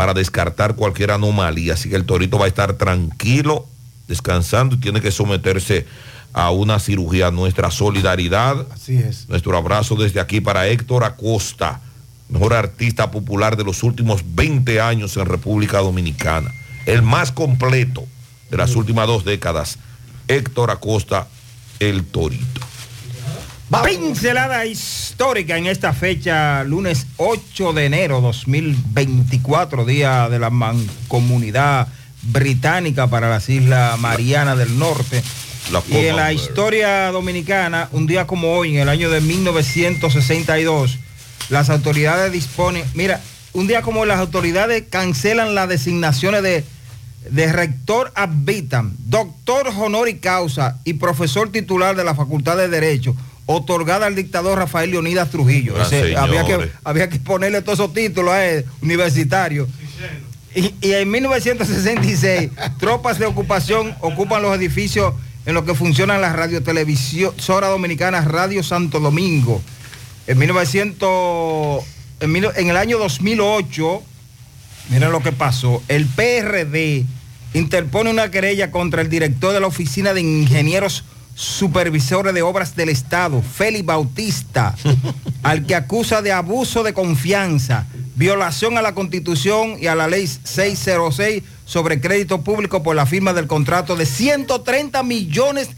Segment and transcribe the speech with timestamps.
[0.00, 1.74] para descartar cualquier anomalía.
[1.74, 3.66] Así que el torito va a estar tranquilo,
[4.08, 5.84] descansando y tiene que someterse
[6.32, 7.30] a una cirugía.
[7.30, 9.28] Nuestra solidaridad, Así es.
[9.28, 11.82] nuestro abrazo desde aquí para Héctor Acosta,
[12.30, 16.50] mejor artista popular de los últimos 20 años en República Dominicana,
[16.86, 18.06] el más completo
[18.50, 19.78] de las últimas dos décadas,
[20.28, 21.28] Héctor Acosta,
[21.78, 22.69] el Torito.
[23.70, 31.86] Pincelada histórica en esta fecha, lunes 8 de enero 2024, día de la mancomunidad
[32.22, 35.22] británica para las Islas Marianas del Norte.
[35.70, 40.98] La y en la historia dominicana, un día como hoy, en el año de 1962,
[41.48, 43.20] las autoridades disponen, mira,
[43.52, 46.64] un día como hoy, las autoridades cancelan las designaciones de,
[47.30, 53.14] de rector ad vitam, doctor honoris causa y profesor titular de la Facultad de Derecho,
[53.52, 55.74] otorgada al dictador Rafael Leonidas Trujillo.
[55.76, 59.68] Ah, Ese, había, que, había que ponerle todos esos títulos a él, universitarios.
[60.54, 65.14] Y, y en 1966, tropas de ocupación ocupan los edificios
[65.46, 69.60] en los que funcionan las radiotelevisora dominicana Radio Santo Domingo.
[70.28, 71.84] En 1900,
[72.20, 74.02] en, en el año 2008,
[74.90, 77.04] miren lo que pasó, el PRD
[77.54, 81.04] interpone una querella contra el director de la Oficina de Ingenieros
[81.40, 84.74] Supervisores de Obras del Estado, Félix Bautista,
[85.42, 90.26] al que acusa de abuso de confianza, violación a la Constitución y a la Ley
[90.26, 95.70] 606 sobre crédito público por la firma del contrato de 130 millones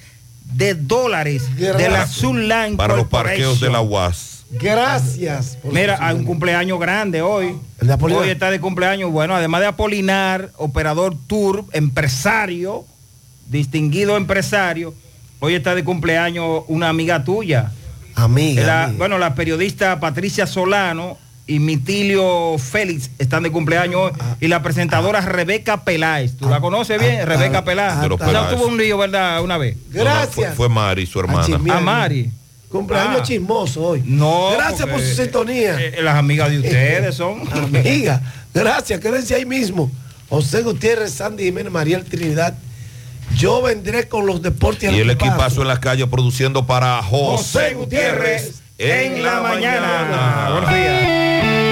[0.52, 4.44] de dólares de la Sunline Para los parqueos de la UAS.
[4.50, 5.58] Gracias.
[5.62, 7.56] Mira, hay un cumpleaños grande hoy.
[7.80, 8.24] ¿El de Apolinar?
[8.24, 9.12] Hoy está de cumpleaños.
[9.12, 12.84] Bueno, además de Apolinar, operador tour, empresario,
[13.48, 14.92] distinguido empresario.
[15.44, 17.72] Hoy está de cumpleaños una amiga tuya.
[18.14, 18.62] Amiga.
[18.64, 18.98] La- amiga.
[18.98, 24.12] bueno, la periodista Patricia Solano y Mitilio Félix están de cumpleaños hoy.
[24.40, 26.36] Y la presentadora Rebeca Peláez.
[26.36, 27.18] ¿Tú la conoces bien?
[27.22, 27.92] ah, Rebeca ah, Peláez.
[27.96, 28.50] ah, Peláez.
[28.54, 29.42] tuvo un lío, ¿verdad?
[29.42, 29.76] Una vez.
[29.90, 30.34] No, no, Gracias.
[30.34, 31.56] fue, fue Mari, su hermana.
[31.74, 32.30] A Mari.
[32.68, 33.24] Cumpleaños Ah.
[33.24, 34.02] chismoso hoy.
[34.06, 34.52] No.
[34.52, 35.76] Gracias por su sintonía.
[35.80, 37.40] eh, las amigas de ustedes son.
[37.52, 38.22] Amiga,
[38.54, 39.90] gracias, quédense ahí mismo.
[40.28, 42.54] José Gutiérrez, Sandy Jiménez, Mariel Trinidad.
[43.36, 47.74] Yo vendré con los deportes Y el equipazo en las calles produciendo para José José
[47.74, 49.80] Gutiérrez en la mañana.
[49.80, 50.50] mañana.
[50.50, 51.71] Buenos días.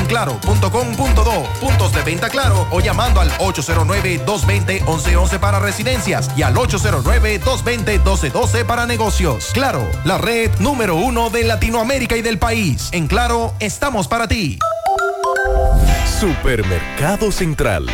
[0.05, 8.87] claro.com.do, puntos de venta claro o llamando al 809-220-1111 para residencias y al 809-220-1212 para
[8.87, 9.51] negocios.
[9.53, 12.89] Claro, la red número uno de Latinoamérica y del país.
[12.91, 14.57] En Claro, estamos para ti.
[16.19, 17.85] Supermercado Central.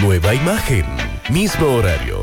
[0.00, 0.86] Nueva imagen,
[1.28, 2.22] mismo horario,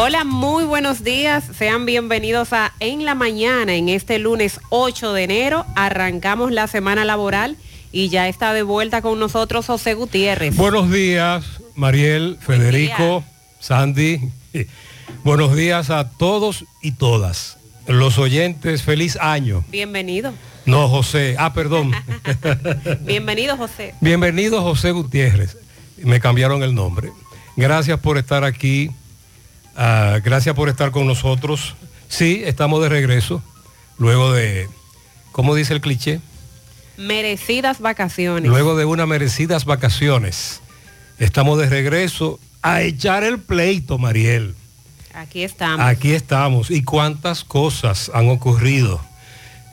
[0.00, 1.42] Hola, muy buenos días.
[1.58, 3.74] Sean bienvenidos a En la Mañana.
[3.74, 7.56] En este lunes 8 de enero arrancamos la semana laboral
[7.90, 10.54] y ya está de vuelta con nosotros José Gutiérrez.
[10.54, 13.24] Buenos días, Mariel, Federico,
[13.58, 14.20] Sandy.
[15.24, 17.58] Buenos días a todos y todas.
[17.88, 19.64] Los oyentes, feliz año.
[19.68, 20.32] Bienvenido.
[20.64, 21.34] No, José.
[21.40, 21.90] Ah, perdón.
[23.00, 23.96] Bienvenido, José.
[24.00, 25.58] Bienvenido, José Gutiérrez.
[25.96, 27.10] Me cambiaron el nombre.
[27.56, 28.92] Gracias por estar aquí.
[29.80, 31.76] Ah, gracias por estar con nosotros.
[32.08, 33.40] Sí, estamos de regreso.
[33.96, 34.68] Luego de,
[35.30, 36.20] ¿cómo dice el cliché?
[36.96, 38.50] Merecidas vacaciones.
[38.50, 40.60] Luego de unas merecidas vacaciones.
[41.20, 44.56] Estamos de regreso a echar el pleito, Mariel.
[45.14, 45.86] Aquí estamos.
[45.86, 46.72] Aquí estamos.
[46.72, 49.00] ¿Y cuántas cosas han ocurrido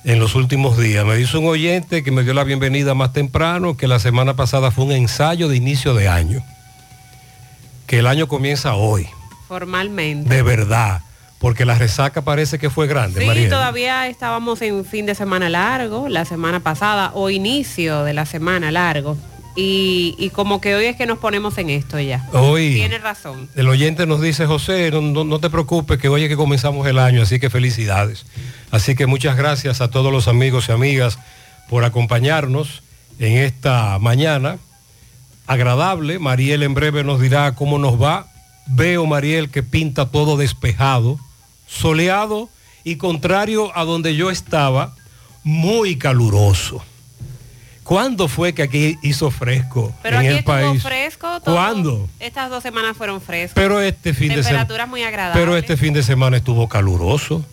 [0.03, 1.03] en los últimos días?
[1.03, 4.69] Me dice un oyente que me dio la bienvenida más temprano, que la semana pasada
[4.69, 6.43] fue un ensayo de inicio de año.
[7.87, 9.07] Que el año comienza hoy,
[9.59, 10.33] Formalmente.
[10.35, 11.01] de verdad.
[11.39, 16.07] Porque la resaca parece que fue grande, Sí, todavía estábamos en fin de semana largo,
[16.09, 19.17] la semana pasada, o inicio de la semana largo.
[19.55, 22.27] Y, y como que hoy es que nos ponemos en esto ya.
[22.33, 23.49] Hoy Tiene razón.
[23.55, 26.87] el oyente nos dice, José, no, no- no te preocupes, que hoy es que comenzamos
[26.87, 28.25] el año, así que felicidades.
[28.71, 31.19] Así que muchas gracias a todos los amigos y amigas
[31.69, 32.81] por acompañarnos
[33.19, 34.57] en esta mañana
[35.47, 36.17] agradable.
[36.19, 38.27] Mariel en breve nos dirá cómo nos va.
[38.67, 41.19] Veo, Mariel, que pinta todo despejado,
[41.67, 42.49] soleado
[42.83, 44.95] y contrario a donde yo estaba,
[45.43, 46.83] muy caluroso.
[47.83, 50.81] ¿Cuándo fue que aquí hizo fresco Pero en aquí el país?
[50.81, 51.39] fresco.
[51.41, 52.09] todo- ¿Cuándo?
[52.19, 53.53] Estas dos semanas fueron frescas.
[53.53, 54.61] Pero este fin de semana.
[54.61, 55.39] Temperaturas muy agradables.
[55.39, 57.45] Pero este fin de semana estuvo caluroso.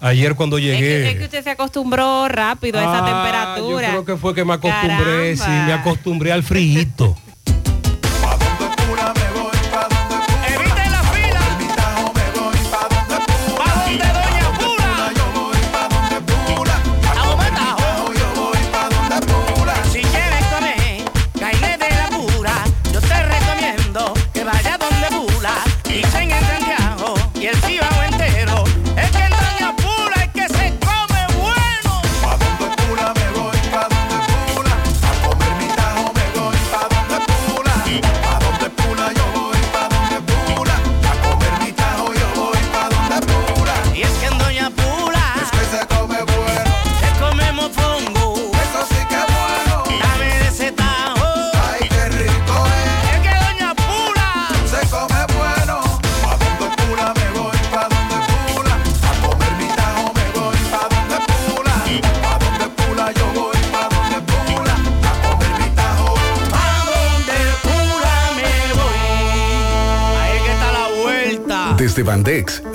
[0.00, 0.78] Ayer cuando Es llegué.
[0.78, 3.86] que, es que usted se acostumbró rápido a esa Ah, temperatura.
[3.88, 5.66] Yo creo que fue que me acostumbré, sí, Caramba.
[5.66, 7.16] me acostumbré al frío.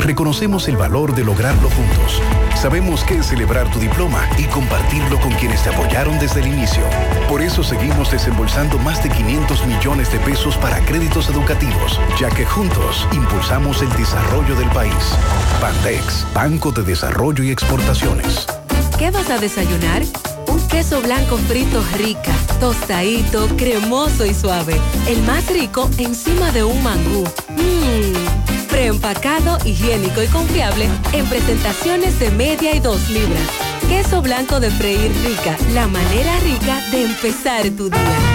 [0.05, 2.21] reconocemos el valor de lograrlo juntos.
[2.55, 6.83] Sabemos que es celebrar tu diploma y compartirlo con quienes te apoyaron desde el inicio.
[7.27, 12.45] Por eso seguimos desembolsando más de 500 millones de pesos para créditos educativos, ya que
[12.45, 14.93] juntos impulsamos el desarrollo del país.
[15.61, 18.47] Bandex, Banco de Desarrollo y Exportaciones.
[18.99, 20.03] ¿Qué vas a desayunar?
[20.47, 24.79] Un queso blanco frito rica, tostadito, cremoso y suave.
[25.07, 27.25] El más rico encima de un mangú.
[27.57, 28.44] Mmm,
[28.75, 33.47] preempacado, higiénico y confiable en presentaciones de media y dos libras.
[33.87, 38.34] Queso blanco de freír rica, la manera rica de empezar tu día.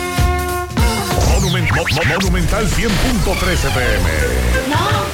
[1.51, 5.11] Monumen- Mo- Mo- Monumental 100.13 pm.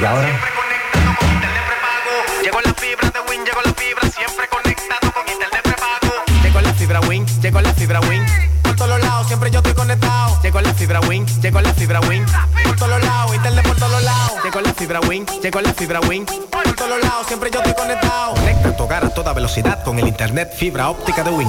[0.00, 0.28] Y ahora.
[2.42, 6.42] Llegó la fibra de Win, llegó la fibra, siempre conectado con internet prepago.
[6.42, 8.24] Llegó la fibra Win, llegó la fibra Win.
[8.62, 10.40] Por todos lados, siempre yo estoy conectado.
[10.42, 12.24] Llegó la fibra Win, llegó la fibra Win.
[12.64, 14.32] Por todos lados, internet por todos lados.
[14.46, 16.24] Llegó la fibra Win, llegó la fibra Win.
[16.24, 18.34] Por todos lados, siempre yo estoy conectado.
[18.34, 21.48] Conecta tu hogar a toda velocidad con el internet fibra óptica de Win.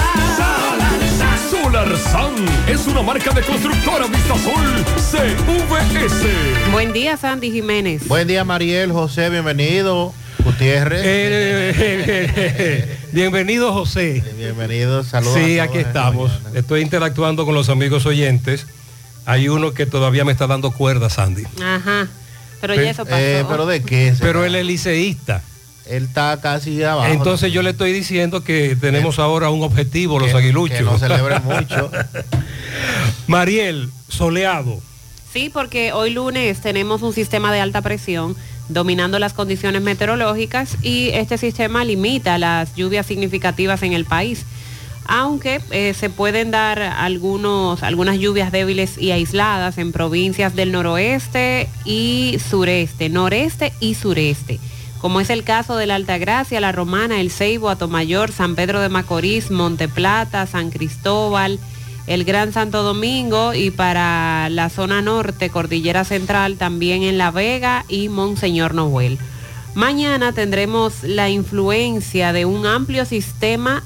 [1.51, 2.35] Solar San
[2.69, 6.27] es una marca de constructora Vistasol CVS.
[6.73, 8.07] Buen día, Sandy Jiménez.
[8.07, 10.15] Buen día, Mariel, José, bienvenido.
[10.45, 11.05] Gutiérrez.
[13.15, 14.25] Eh, bienvenido, José.
[14.37, 15.39] Bienvenido, saludos.
[15.39, 16.33] Sí, a aquí estamos.
[16.53, 18.67] Estoy interactuando con los amigos oyentes.
[19.25, 21.45] Hay uno que todavía me está dando cuerda, Sandy.
[21.63, 22.09] Ajá.
[22.61, 23.17] Pero ya eso pasó.
[23.17, 24.13] Eh, pero de qué?
[24.19, 25.43] Pero él es liceísta.
[25.87, 27.13] Él está casi abajo.
[27.13, 30.79] Entonces yo le estoy diciendo que tenemos ahora un objetivo, los aguiluchos.
[30.79, 31.93] que no celebren mucho.
[33.29, 34.83] Mariel, soleado.
[35.33, 38.35] Sí, porque hoy lunes tenemos un sistema de alta presión
[38.69, 44.45] dominando las condiciones meteorológicas y este sistema limita las lluvias significativas en el país.
[45.07, 51.69] Aunque eh, se pueden dar algunos, algunas lluvias débiles y aisladas en provincias del noroeste
[51.85, 54.61] y sureste, noreste y sureste,
[55.01, 58.89] como es el caso de la Altagracia, La Romana, El Ceibo, Atomayor, San Pedro de
[58.89, 61.59] Macorís, Monteplata, San Cristóbal,
[62.07, 67.85] el Gran Santo Domingo y para la zona norte, Cordillera Central, también en La Vega
[67.89, 69.19] y Monseñor Noel.
[69.75, 73.83] Mañana tendremos la influencia de un amplio sistema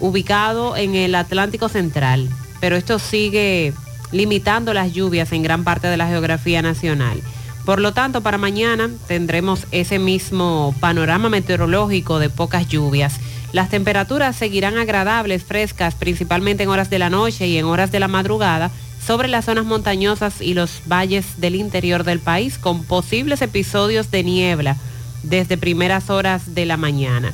[0.00, 2.28] ubicado en el Atlántico Central,
[2.60, 3.72] pero esto sigue
[4.12, 7.20] limitando las lluvias en gran parte de la geografía nacional.
[7.64, 13.18] Por lo tanto, para mañana tendremos ese mismo panorama meteorológico de pocas lluvias.
[13.54, 18.00] Las temperaturas seguirán agradables, frescas, principalmente en horas de la noche y en horas de
[18.00, 23.42] la madrugada, sobre las zonas montañosas y los valles del interior del país, con posibles
[23.42, 24.76] episodios de niebla
[25.22, 27.32] desde primeras horas de la mañana.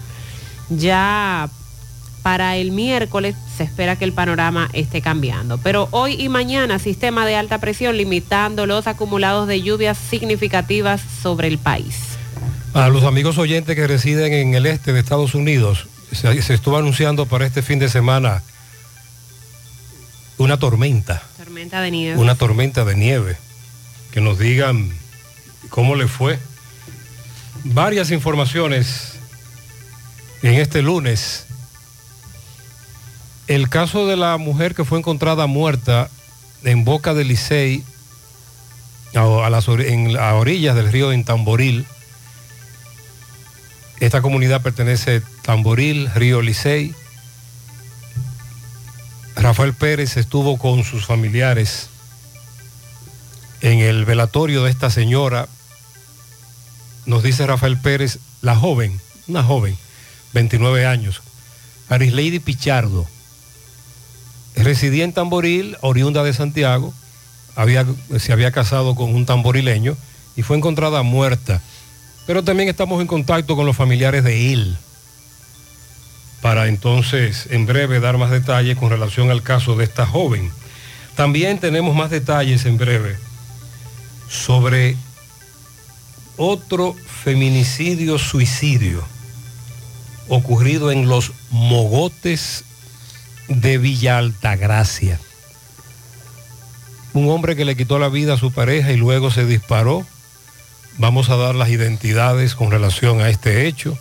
[0.69, 1.49] Ya
[2.23, 5.57] para el miércoles se espera que el panorama esté cambiando.
[5.57, 11.49] Pero hoy y mañana sistema de alta presión limitando los acumulados de lluvias significativas sobre
[11.49, 11.97] el país.
[12.75, 16.77] A los amigos oyentes que residen en el este de Estados Unidos, se, se estuvo
[16.77, 18.43] anunciando para este fin de semana
[20.39, 22.19] una tormenta, Tormenta de nieve.
[22.19, 23.37] una tormenta de nieve.
[24.11, 24.91] Que nos digan
[25.69, 26.39] cómo le fue.
[27.63, 29.13] Varias informaciones
[30.43, 31.45] en este lunes.
[33.49, 36.09] El caso de la mujer que fue encontrada muerta
[36.65, 37.85] en Boca del Licey,
[39.15, 41.85] a, las en, a orillas del río Tamboril.
[43.99, 46.95] Esta comunidad pertenece Tamboril, Río Licey.
[49.35, 51.89] Rafael Pérez estuvo con sus familiares
[53.61, 55.49] en el velatorio de esta señora.
[57.05, 59.77] Nos dice Rafael Pérez, la joven, una joven,
[60.35, 61.21] 29 años,
[61.89, 63.09] Arislady Pichardo,
[64.55, 66.95] residía en Tamboril, oriunda de Santiago,
[67.57, 67.85] había,
[68.21, 69.97] se había casado con un tamborileño
[70.37, 71.61] y fue encontrada muerta.
[72.29, 74.79] Pero también estamos en contacto con los familiares de él
[76.43, 80.51] para entonces en breve dar más detalles con relación al caso de esta joven.
[81.17, 83.17] También tenemos más detalles en breve
[84.29, 84.97] sobre
[86.37, 86.95] otro
[87.25, 89.05] feminicidio suicidio
[90.31, 92.65] ocurrido en los mogotes
[93.49, 95.19] de Villa Altagracia.
[97.13, 100.07] Un hombre que le quitó la vida a su pareja y luego se disparó.
[100.99, 103.99] Vamos a dar las identidades con relación a este hecho.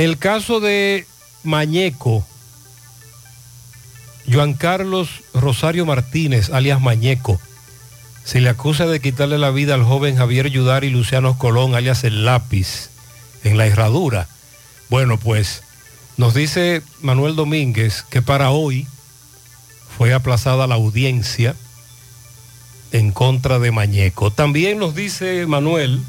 [0.00, 1.06] El caso de
[1.44, 2.26] Mañeco,
[4.26, 7.38] Joan Carlos Rosario Martínez, alias Mañeco,
[8.24, 12.02] se le acusa de quitarle la vida al joven Javier Yudar y Luciano Colón, alias
[12.02, 12.88] El Lápiz,
[13.44, 14.26] en la herradura.
[14.88, 15.64] Bueno, pues
[16.16, 18.86] nos dice Manuel Domínguez que para hoy
[19.98, 21.54] fue aplazada la audiencia
[22.90, 24.30] en contra de Mañeco.
[24.30, 26.00] También nos dice Manuel,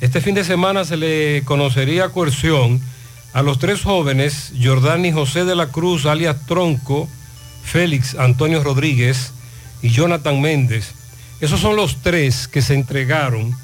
[0.00, 2.80] este fin de semana se le conocería coerción
[3.32, 7.08] a los tres jóvenes, Jordani José de la Cruz, alias Tronco,
[7.62, 9.32] Félix Antonio Rodríguez
[9.82, 10.92] y Jonathan Méndez.
[11.40, 13.54] Esos son los tres que se entregaron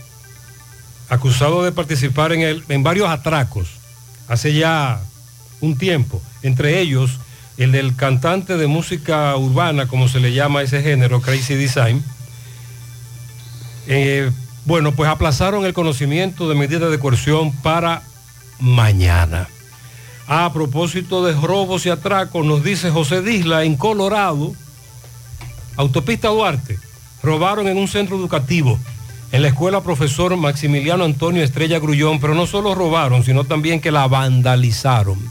[1.09, 3.69] acusados de participar en, varios atracos
[4.28, 5.00] hace ya
[5.61, 6.21] un tiempo.
[6.43, 7.19] Entre ellos,
[7.57, 12.05] el del cantante de música urbana, como se le llama ese género, Crazy Design.
[13.87, 14.31] Eh,
[14.67, 18.03] bueno, pues aplazaron el conocimiento de medidas de coerción para
[18.59, 19.49] mañana.
[20.27, 24.53] A propósito de robos y atracos, nos dice José Disla, en Colorado,
[25.77, 26.79] autopista Duarte,
[27.23, 28.77] robaron en un centro educativo,
[29.31, 33.93] en la escuela profesor Maximiliano Antonio Estrella Grullón, pero no solo robaron, sino también que
[33.93, 35.31] la vandalizaron.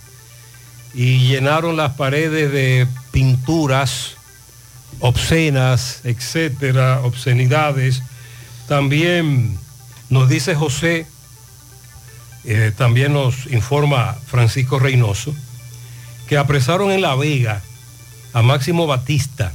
[0.93, 4.15] y llenaron las paredes de pinturas
[5.01, 8.01] obscenas, etcétera, obscenidades.
[8.67, 9.57] También
[10.09, 11.07] nos dice José,
[12.43, 15.33] eh, también nos informa Francisco Reynoso,
[16.27, 17.61] que apresaron en La Vega
[18.33, 19.53] a Máximo Batista,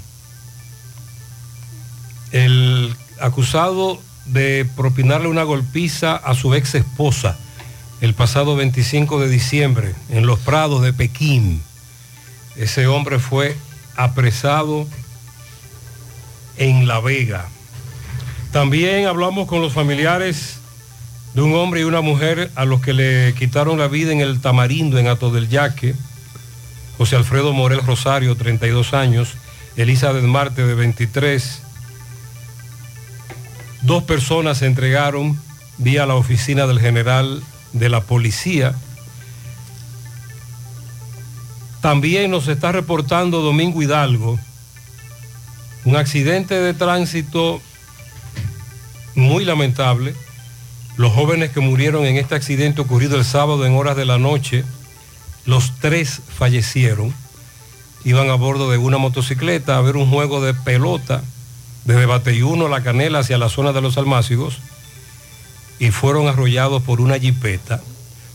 [2.33, 7.37] el acusado de propinarle una golpiza a su ex esposa
[8.01, 11.63] el pasado 25 de diciembre en los prados de Pekín.
[12.57, 13.57] Ese hombre fue
[13.97, 14.87] apresado
[16.57, 17.49] en La Vega.
[18.53, 20.59] También hablamos con los familiares
[21.35, 24.41] de un hombre y una mujer a los que le quitaron la vida en el
[24.41, 25.95] Tamarindo, en Ato del Yaque.
[26.99, 29.35] José Alfredo Morel Rosario, 32 años,
[29.77, 31.63] Elizabeth Marte, de 23.
[33.83, 35.41] Dos personas se entregaron
[35.79, 37.43] vía la oficina del general
[37.73, 38.75] de la policía.
[41.81, 44.39] También nos está reportando Domingo Hidalgo
[45.85, 47.63] un accidente de tránsito
[49.15, 50.15] muy lamentable.
[50.97, 54.65] Los jóvenes que murieron en este accidente ocurrido el sábado en horas de la noche,
[55.47, 57.15] los tres fallecieron.
[58.05, 61.23] Iban a bordo de una motocicleta a ver un juego de pelota
[61.85, 64.59] desde Bateyuno, La Canela hacia la zona de los Almácigos
[65.79, 67.83] y fueron arrollados por una jipeta.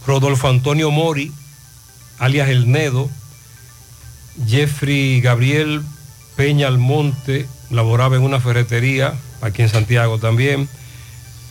[0.05, 1.32] Rodolfo Antonio Mori,
[2.20, 3.10] alias El Nedo,
[4.48, 5.84] Jeffrey Gabriel
[6.36, 10.68] Peña Almonte, laboraba en una ferretería, aquí en Santiago también.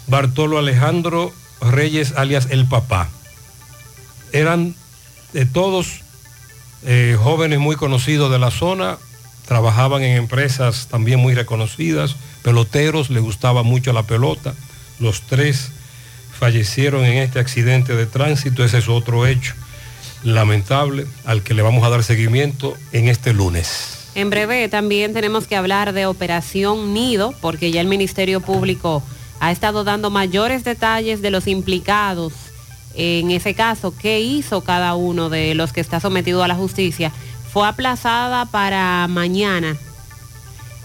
[0.06, 3.08] Bartolo Alejandro Reyes, alias El Papá.
[4.32, 4.74] Eran
[5.32, 6.00] de todos
[6.84, 8.98] eh, jóvenes muy conocidos de la zona,
[9.46, 14.54] trabajaban en empresas también muy reconocidas, peloteros, les gustaba mucho la pelota.
[15.00, 15.70] Los tres
[16.38, 19.54] fallecieron en este accidente de tránsito, ese es otro hecho
[20.24, 24.03] lamentable al que le vamos a dar seguimiento en este lunes.
[24.14, 29.02] En breve también tenemos que hablar de Operación Nido, porque ya el Ministerio Público
[29.40, 32.32] ha estado dando mayores detalles de los implicados
[32.94, 37.12] en ese caso, qué hizo cada uno de los que está sometido a la justicia.
[37.52, 39.76] Fue aplazada para mañana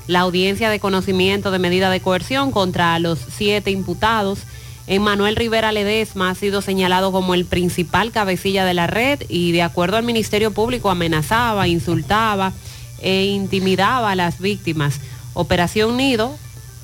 [0.08, 4.40] la audiencia de conocimiento de medida de coerción contra los siete imputados.
[4.88, 9.62] Emmanuel Rivera Ledesma ha sido señalado como el principal cabecilla de la red y de
[9.62, 12.54] acuerdo al Ministerio Público amenazaba, insultaba
[13.02, 15.00] e intimidaba a las víctimas.
[15.34, 16.36] Operación Nido,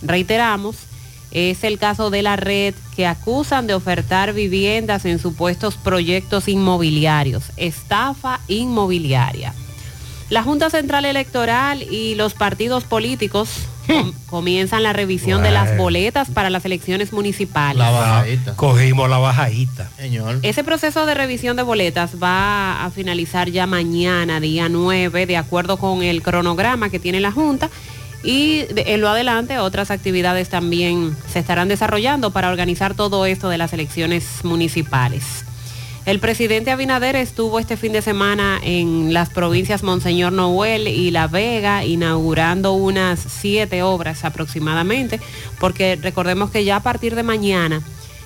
[0.02, 0.76] reiteramos,
[1.32, 7.46] es el caso de la red que acusan de ofertar viviendas en supuestos proyectos inmobiliarios,
[7.58, 9.54] estafa inmobiliaria.
[10.30, 13.50] La Junta Central Electoral y los partidos políticos
[13.88, 17.78] com- comienzan la revisión de las boletas para las elecciones municipales.
[18.56, 19.90] Cogimos la bajadita.
[19.98, 20.40] Señor.
[20.42, 25.78] Ese proceso de revisión de boletas va a finalizar ya mañana, día 9, de acuerdo
[25.78, 27.70] con el cronograma que tiene la Junta.
[28.24, 33.60] Y en lo adelante otras actividades también se estarán desarrollando para organizar todo esto de
[33.60, 35.24] las elecciones municipales.
[36.06, 41.28] El presidente Abinader estuvo este fin de semana en las provincias Monseñor Noel y La
[41.28, 45.20] Vega inaugurando unas siete obras aproximadamente,
[45.60, 47.82] porque recordemos que ya a partir de mañana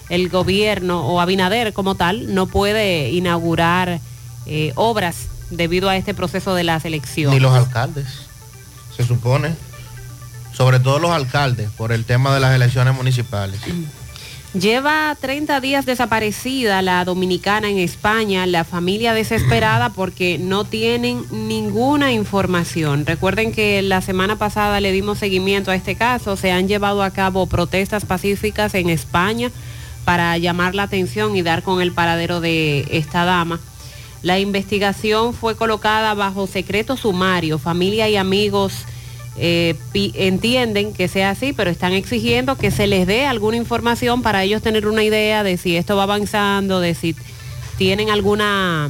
[0.10, 4.02] el gobierno o Abinader como tal no puede inaugurar
[4.46, 7.34] eh, obras debido a este proceso de las elecciones.
[7.34, 8.08] Ni los alcaldes,
[8.96, 9.56] se supone.
[10.52, 13.62] Sobre todo los alcaldes, por el tema de las elecciones municipales.
[14.56, 22.14] Lleva 30 días desaparecida la dominicana en España, la familia desesperada porque no tienen ninguna
[22.14, 23.06] información.
[23.06, 27.12] Recuerden que la semana pasada le dimos seguimiento a este caso, se han llevado a
[27.12, 29.52] cabo protestas pacíficas en España
[30.04, 33.60] para llamar la atención y dar con el paradero de esta dama.
[34.24, 38.74] La investigación fue colocada bajo secreto sumario, familia y amigos
[39.42, 44.44] eh, entienden que sea así, pero están exigiendo que se les dé alguna información para
[44.44, 47.16] ellos tener una idea de si esto va avanzando, de si
[47.78, 48.90] tienen alguna,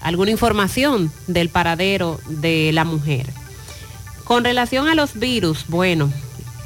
[0.00, 3.26] alguna información del paradero de la mujer.
[4.24, 6.10] Con relación a los virus, bueno,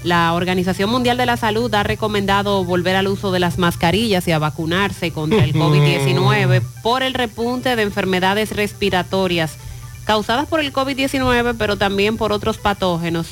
[0.04, 4.32] la Organización Mundial de la Salud ha recomendado volver al uso de las mascarillas y
[4.32, 9.56] a vacunarse contra el COVID-19 por el repunte de enfermedades respiratorias
[10.08, 13.26] causadas por el COVID-19, pero también por otros patógenos.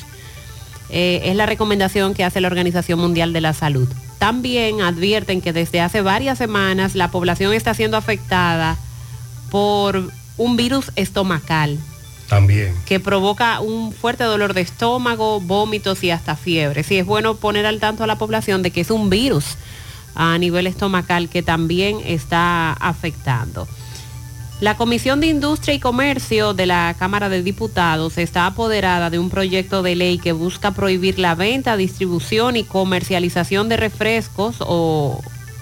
[0.91, 3.89] Eh, es la recomendación que hace la Organización Mundial de la Salud.
[4.19, 8.77] También advierten que desde hace varias semanas la población está siendo afectada
[9.49, 11.79] por un virus estomacal
[12.29, 12.75] También.
[12.85, 16.83] que provoca un fuerte dolor de estómago, vómitos y hasta fiebre.
[16.83, 19.57] Sí, es bueno poner al tanto a la población de que es un virus
[20.13, 23.67] a nivel estomacal que también está afectando.
[24.59, 29.29] La Comisión de Industria y Comercio de la Cámara de Diputados está apoderada de un
[29.29, 35.21] proyecto de ley que busca prohibir la venta, distribución y comercialización de refrescos o,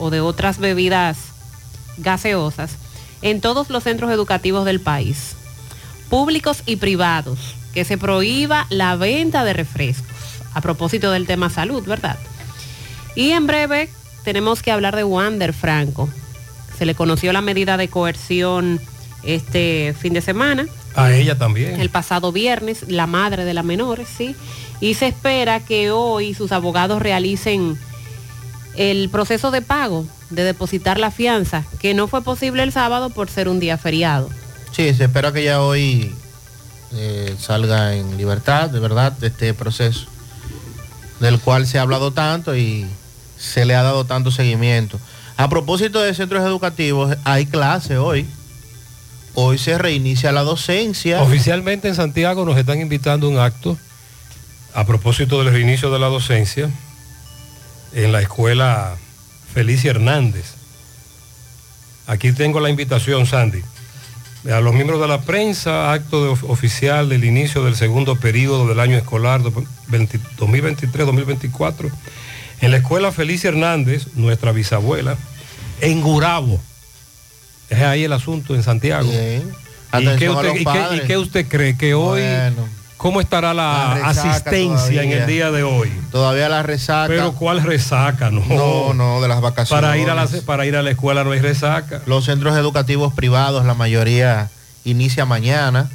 [0.09, 1.17] de otras bebidas
[1.97, 2.77] gaseosas
[3.21, 5.35] en todos los centros educativos del país,
[6.09, 10.07] públicos y privados, que se prohíba la venta de refrescos,
[10.53, 12.17] a propósito del tema salud, ¿verdad?
[13.13, 13.89] Y en breve
[14.23, 16.07] tenemos que hablar de Wander Franco.
[16.77, 18.79] Se le conoció la medida de coerción
[19.23, 21.79] este fin de semana, A ella también.
[21.79, 24.35] el pasado viernes, la madre de la menor, sí.
[24.81, 27.77] Y se espera que hoy sus abogados realicen
[28.75, 33.29] el proceso de pago, de depositar la fianza, que no fue posible el sábado por
[33.29, 34.29] ser un día feriado.
[34.71, 36.13] Sí, se espera que ya hoy
[36.93, 40.07] eh, salga en libertad, de verdad, de este proceso,
[41.19, 42.85] del cual se ha hablado tanto y
[43.37, 44.99] se le ha dado tanto seguimiento.
[45.37, 48.25] A propósito de centros educativos, hay clase hoy.
[49.33, 51.21] Hoy se reinicia la docencia.
[51.21, 53.77] Oficialmente en Santiago nos están invitando a un acto
[54.73, 56.69] a propósito del reinicio de la docencia
[57.93, 58.95] en la escuela
[59.53, 60.53] Felicia Hernández.
[62.07, 63.61] Aquí tengo la invitación, Sandy.
[64.51, 68.95] A los miembros de la prensa, acto oficial del inicio del segundo periodo del año
[68.95, 69.41] escolar
[69.87, 71.91] 20 2023-2024
[72.65, 75.15] en la escuela Felicia Hernández, nuestra bisabuela,
[75.81, 76.59] en Gurabo.
[77.69, 79.09] Es ahí el asunto en Santiago.
[79.11, 81.03] ¿Y qué, usted, los y qué- padres.
[81.03, 81.77] y qué usted cree?
[81.77, 82.67] Que hoy, Bueno.
[82.97, 85.91] ¿cómo estará la, asistencia en el día de hoy?
[86.11, 87.07] Todavía la resaca.
[87.07, 88.29] Pero ¿cuál resaca?
[88.29, 89.81] No, No, no, de las vacaciones.
[89.81, 92.01] Para ir, a la, para ir a la escuela no hay resaca.
[92.05, 94.49] Los centros educativos privados, la mayoría
[94.83, 95.89] inicia mañana,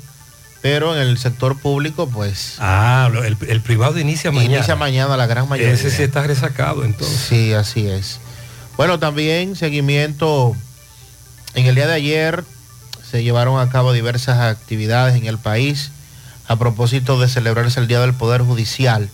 [0.63, 2.57] pero en el sector público, pues...
[2.59, 4.57] Ah, el, el privado inicia mañana.
[4.57, 5.73] Inicia mañana la gran mayoría.
[5.73, 7.19] Ese sí está resacado entonces.
[7.19, 8.21] Sí, así es.
[8.77, 10.55] Bueno, también seguimiento.
[11.55, 12.45] En el día de ayer
[13.11, 15.91] se llevaron a cabo diversas actividades en el país
[16.47, 19.09] a propósito de celebrarse el Día del Poder Judicial.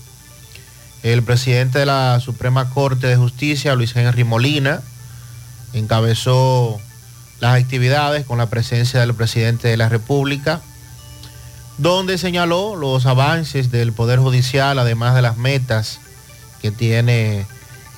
[1.02, 4.80] El presidente de la Suprema Corte de Justicia, Luis Henry Molina,
[5.72, 6.80] encabezó
[7.38, 10.60] las actividades con la presencia del presidente de la República,
[11.78, 16.00] donde señaló los avances del Poder Judicial, además de las metas
[16.62, 17.46] que tiene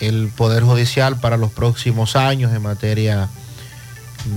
[0.01, 3.29] el Poder Judicial para los próximos años en materia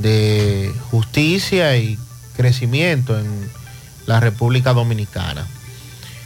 [0.02, 1.98] de justicia y
[2.36, 3.50] crecimiento en
[4.06, 5.46] la República Dominicana.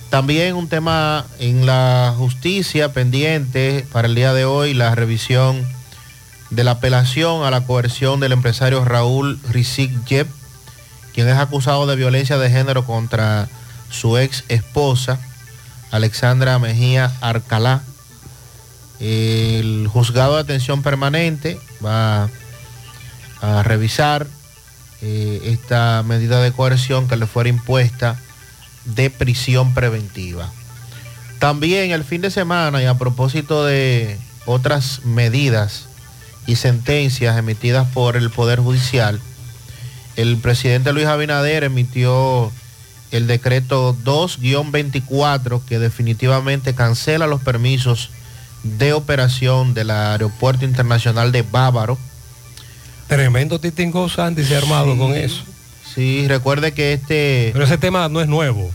[0.10, 5.66] También un tema en la justicia pendiente para el día de hoy, la revisión
[6.52, 10.28] de la apelación a la coerción del empresario Raúl Rizik Yep,
[11.16, 13.48] quien es acusado de violencia de género contra
[13.90, 15.18] su ex esposa,
[15.90, 17.82] Alexandra Mejía Arcalá.
[19.00, 22.30] El juzgado de atención permanente va
[23.42, 24.28] a revisar
[25.02, 28.20] eh, esta medida de coerción que le fuera impuesta
[28.84, 30.52] de prisión preventiva.
[31.40, 35.86] También el fin de semana y a propósito de otras medidas
[36.46, 39.22] y sentencias emitidas por el Poder Judicial,
[40.16, 42.52] el presidente Luis Abinader emitió
[43.12, 48.10] el decreto 2-24 que definitivamente cancela los permisos
[48.64, 51.98] de operación del Aeropuerto Internacional de Bávaro.
[53.08, 55.44] Tremendo titingo Sandy se ha armado con eso.
[55.94, 57.52] Sí, recuerde que este...
[57.54, 58.72] Pero ese tema no es nuevo.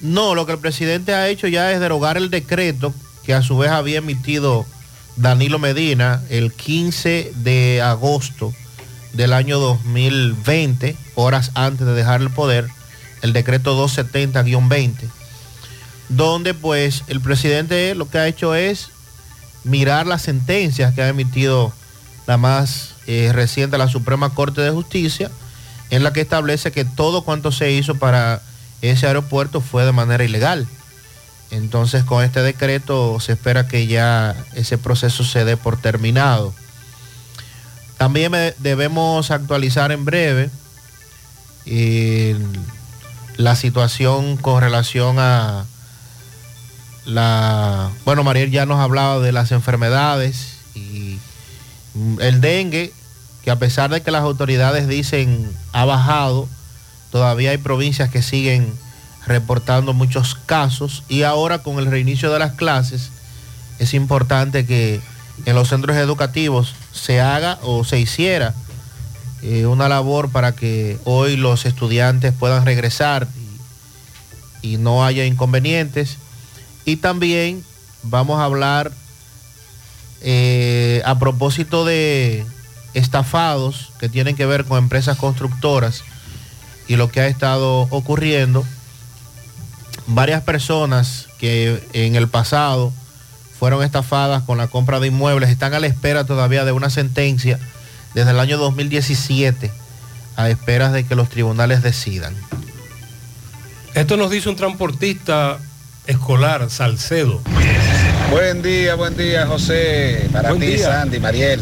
[0.00, 3.58] No, lo que el presidente ha hecho ya es derogar el decreto que a su
[3.58, 4.64] vez había emitido
[5.16, 8.54] Danilo Medina el 15 de agosto
[9.18, 12.68] del año 2020, horas antes de dejar el poder,
[13.20, 14.94] el decreto 270-20,
[16.08, 18.90] donde pues el presidente lo que ha hecho es
[19.64, 21.72] mirar las sentencias que ha emitido
[22.28, 25.32] la más eh, reciente, la Suprema Corte de Justicia,
[25.90, 28.40] en la que establece que todo cuanto se hizo para
[28.82, 30.68] ese aeropuerto fue de manera ilegal.
[31.50, 36.54] Entonces con este decreto se espera que ya ese proceso se dé por terminado.
[37.98, 40.50] También debemos actualizar en breve
[41.66, 42.36] eh,
[43.36, 45.66] la situación con relación a
[47.04, 47.90] la...
[48.04, 51.18] Bueno, Mariel ya nos ha hablado de las enfermedades y
[52.20, 52.92] el dengue,
[53.42, 56.48] que a pesar de que las autoridades dicen ha bajado,
[57.10, 58.72] todavía hay provincias que siguen
[59.26, 61.02] reportando muchos casos.
[61.08, 63.10] Y ahora con el reinicio de las clases
[63.80, 65.00] es importante que
[65.46, 68.54] en los centros educativos se haga o se hiciera
[69.42, 73.28] eh, una labor para que hoy los estudiantes puedan regresar
[74.62, 76.16] y, no haya inconvenientes.
[76.84, 77.64] Y también
[78.02, 78.92] vamos a hablar
[80.22, 82.44] eh, a propósito de
[82.94, 86.02] estafados que tienen que ver con empresas constructoras
[86.88, 88.64] y lo que ha estado ocurriendo.
[90.08, 92.92] Varias personas que en el pasado
[93.58, 97.58] fueron estafadas con la compra de inmuebles están a la espera todavía de una sentencia
[98.14, 99.70] desde el año 2017
[100.36, 102.34] a esperas de que los tribunales decidan.
[103.94, 105.58] Esto nos dice un transportista
[106.06, 107.40] escolar, Salcedo.
[108.30, 110.28] Buen día, buen día, José.
[110.32, 110.86] Para Buen ti, día.
[110.86, 111.60] Sandy, Mariel.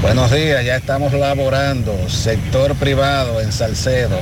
[0.00, 1.94] Buenos días, ya estamos laborando.
[2.08, 4.18] Sector privado en Salcedo.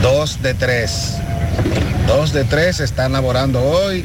[0.00, 1.14] Dos de tres.
[2.06, 4.04] Dos de tres están laborando hoy.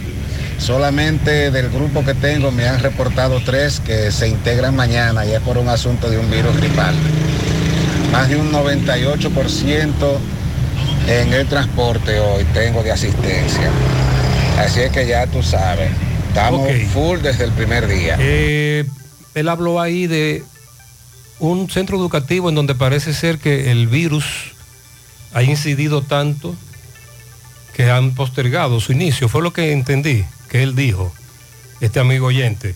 [0.62, 5.39] Solamente del grupo que tengo me han reportado tres que se integran mañana y es
[5.41, 6.93] por un asunto de un virus gripal.
[8.12, 10.17] Más de un 98%
[11.08, 13.71] en el transporte hoy tengo de asistencia.
[14.60, 15.89] Así es que ya tú sabes,
[16.28, 16.88] estamos Ok.
[16.93, 18.17] full desde el primer día.
[18.19, 18.86] Eh,
[19.34, 20.43] él habló ahí de
[21.39, 24.26] un centro educativo en donde parece ser que el virus
[25.34, 26.56] ha incidido tanto
[27.74, 29.28] que han postergado su inicio.
[29.28, 31.13] Fue lo que entendí que él dijo,
[31.79, 32.75] este amigo oyente.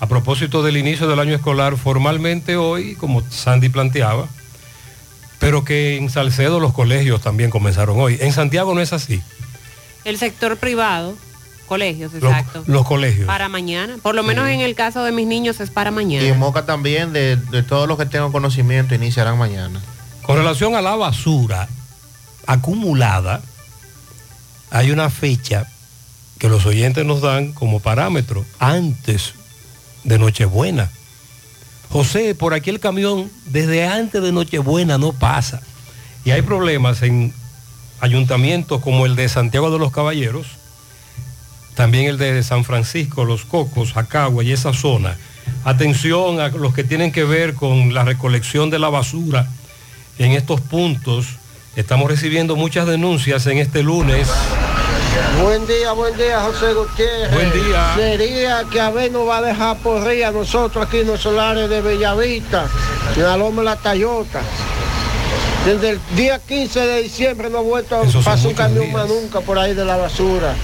[0.00, 4.28] A propósito del inicio del año escolar, formalmente hoy, como Sandy planteaba,
[5.38, 8.16] pero que en Salcedo los colegios también comenzaron hoy.
[8.20, 9.22] En Santiago no es así.
[10.06, 11.14] El sector privado,
[11.66, 12.64] colegios, exacto.
[12.66, 13.26] los colegios.
[13.26, 13.98] Para mañana.
[14.02, 16.24] Por lo menos en el caso de mis niños es para mañana.
[16.24, 19.82] Y en Moca también, de, de todos los que tengan conocimiento, iniciarán mañana.
[20.22, 21.68] Con relación a la basura
[22.46, 23.42] acumulada,
[24.70, 25.68] hay una fecha
[26.42, 29.34] que los oyentes nos dan como parámetro antes
[30.02, 30.90] de Nochebuena.
[31.88, 35.62] José, por aquí el camión desde antes de Nochebuena no pasa.
[36.24, 37.32] Y hay problemas en
[38.00, 40.48] ayuntamientos como el de Santiago de los Caballeros,
[41.76, 45.16] también el de San Francisco, Los Cocos, Jacagua y esa zona.
[45.62, 49.48] Atención a los que tienen que ver con la recolección de la basura
[50.18, 51.36] en estos puntos.
[51.76, 54.28] Estamos recibiendo muchas denuncias en este lunes.
[55.42, 57.34] Buen día, buen día, José Gutiérrez.
[57.34, 57.92] Buen día.
[57.96, 61.68] Sería que Abel nos va a dejar por ría a nosotros aquí en los solares
[61.68, 62.66] de Bellavista,
[63.14, 64.40] en la Loma de la Tayota.
[65.66, 68.92] Desde el día 15 de diciembre no ha vuelto a pasar un camión días.
[68.94, 70.54] más nunca por ahí de la basura.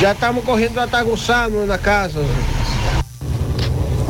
[0.00, 2.20] Ya estamos cogiendo hasta gusano en la casa.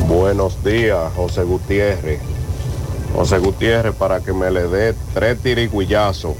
[0.07, 2.19] Buenos días, José Gutiérrez.
[3.15, 6.35] José Gutiérrez, para que me le dé tres tiriguillazos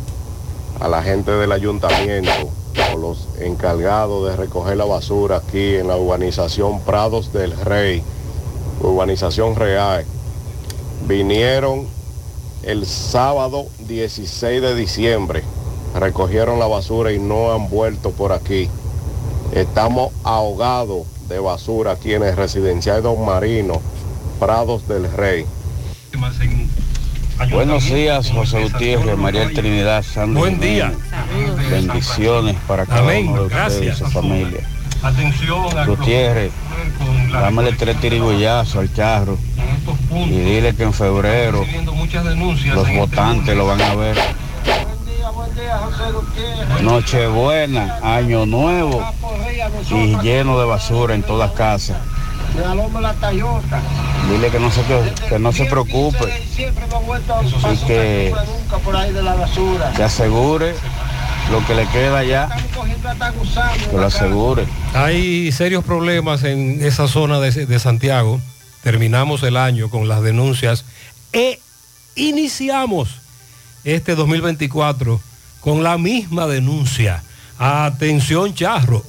[0.79, 2.31] a la gente del ayuntamiento
[2.93, 8.03] o los encargados de recoger la basura aquí en la urbanización Prados del Rey,
[8.81, 10.05] urbanización real.
[11.07, 11.87] Vinieron
[12.63, 15.43] el sábado 16 de diciembre,
[15.95, 18.69] recogieron la basura y no han vuelto por aquí.
[19.53, 23.81] Estamos ahogados de basura aquí en el residencial Don Marino,
[24.39, 25.45] Prados del Rey.
[27.51, 30.39] Buenos días, José Gutiérrez, María Trinidad, Sandra.
[30.39, 30.93] Buen día.
[31.31, 31.69] Jiménez.
[31.69, 33.27] Bendiciones para cada Amén.
[33.27, 34.61] uno de ustedes y su familia.
[35.01, 36.51] Atención a Gutiérrez,
[37.31, 39.37] dámele tres tirigullazos al carro
[40.15, 42.75] y dile que en febrero recibiendo muchas denuncias.
[42.75, 44.17] los este votantes lo van a ver.
[46.81, 49.03] Nochebuena, Año Nuevo
[49.89, 51.97] y lleno de basura en todas casas.
[52.55, 53.81] Loma de la Tayota.
[54.29, 54.81] Dile que no se,
[55.29, 58.77] que no se preocupe, Siempre no ha vuelto a pasar un que- camión más nunca
[58.77, 59.91] por ahí de la basura.
[59.95, 60.73] que asegure
[61.51, 63.73] lo que le queda ya, Estamos cogiendo hasta gusano.
[63.73, 64.65] en que lo asegure.
[64.93, 68.39] Hay serios problemas en esa zona de, de Santiago.
[68.83, 70.85] Terminamos el año con las denuncias
[71.33, 71.59] e
[72.15, 73.09] iniciamos
[73.83, 75.19] este 2024
[75.61, 77.23] con la misma denuncia.
[77.59, 79.03] Atención, charro.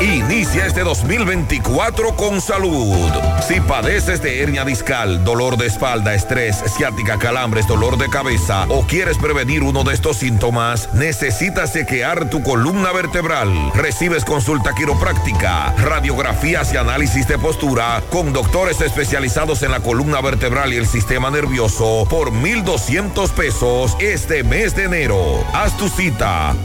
[0.00, 3.10] Inicia este 2024 con salud.
[3.46, 8.86] Si padeces de hernia discal, dolor de espalda, estrés, ciática, calambres, dolor de cabeza o
[8.86, 13.50] quieres prevenir uno de estos síntomas, necesitas chequear tu columna vertebral.
[13.74, 20.72] Recibes consulta quiropráctica, radiografías y análisis de postura con doctores especializados en la columna vertebral
[20.72, 25.44] y el sistema nervioso por 1,200 pesos este mes de enero.
[25.52, 26.56] Haz tu cita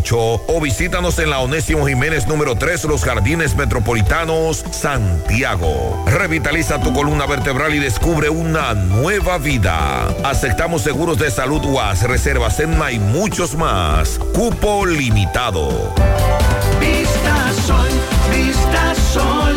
[0.00, 6.04] 809-582-5408 o visítanos en la Onésimo Jiménez número 3 Los Jardines Metropolitanos, Santiago.
[6.06, 10.08] Revitaliza tu columna vertebral y descubre una nueva vida.
[10.24, 14.18] Aceptamos seguros de salud UAS, reservas en y muchos más.
[14.32, 15.92] Cupo limitado.
[17.66, 17.88] Sol,
[19.12, 19.56] Sol,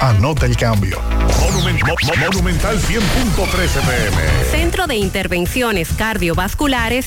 [0.00, 1.00] anota el cambio.
[1.40, 4.50] Monumental 100.13 pm.
[4.50, 7.06] Centro de Intervenciones Cardiovasculares,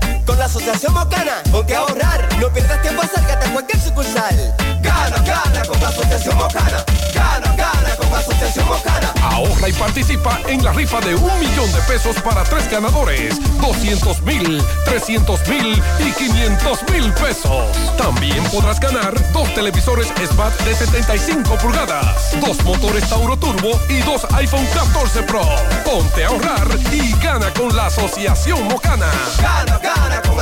[0.47, 2.29] La Asociación Mocana, ponte a ahorrar.
[2.39, 4.55] No pierdas tiempo, acércate a cualquier sucursal.
[4.81, 6.85] Gana, gana con la Asociación Mocana.
[7.13, 9.13] Gana, gana con la Asociación Mocana.
[9.23, 14.23] Ahorra y participa en la rifa de un millón de pesos para tres ganadores, 200
[14.23, 17.67] mil, 300 mil y 500 mil pesos.
[17.99, 24.25] También podrás ganar dos televisores Smart de 75 pulgadas, dos motores Tauro Turbo y dos
[24.35, 25.43] iPhone 14 Pro.
[25.85, 29.11] Ponte a ahorrar y gana con la Asociación Mocana.
[29.41, 30.36] Gana, gana con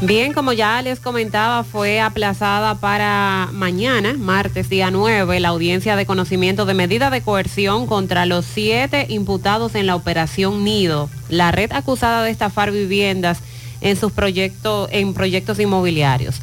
[0.00, 6.06] Bien, como ya les comentaba, fue aplazada para mañana, martes día 9, la audiencia de
[6.06, 11.72] conocimiento de medida de coerción contra los siete imputados en la operación Nido, la red
[11.72, 13.40] acusada de estafar viviendas
[13.80, 16.40] en sus proyectos, en proyectos inmobiliarios.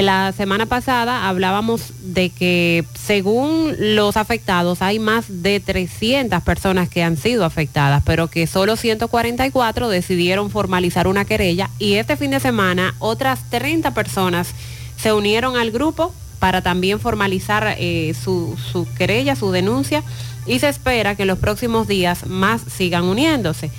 [0.00, 7.02] La semana pasada hablábamos de que según los afectados hay más de 300 personas que
[7.02, 12.40] han sido afectadas, pero que solo 144 decidieron formalizar una querella y este fin de
[12.40, 14.54] semana otras 30 personas
[14.96, 20.02] se unieron al grupo para también formalizar eh, su, su querella, su denuncia
[20.46, 23.70] y se espera que en los próximos días más sigan uniéndose.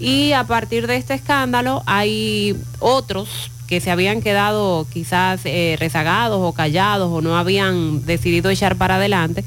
[0.00, 6.38] Y a partir de este escándalo hay otros que se habían quedado quizás eh, rezagados
[6.42, 9.44] o callados o no habían decidido echar para adelante,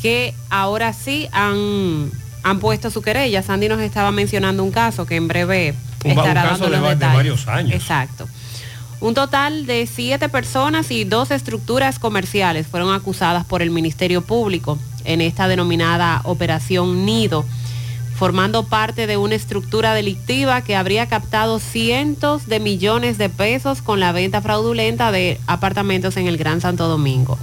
[0.00, 2.10] que ahora sí han,
[2.42, 3.42] han puesto su querella.
[3.42, 5.74] Sandy nos estaba mencionando un caso que en breve
[6.04, 7.16] Un, un estará caso dando los va- de detalles.
[7.16, 7.74] varios años.
[7.74, 8.26] Exacto.
[9.00, 14.78] Un total de siete personas y dos estructuras comerciales fueron acusadas por el Ministerio Público
[15.04, 17.44] en esta denominada Operación Nido,
[18.16, 24.00] formando parte de una estructura delictiva que habría captado cientos de millones de pesos con
[24.00, 27.38] la venta fraudulenta de apartamentos en el Gran Santo Domingo.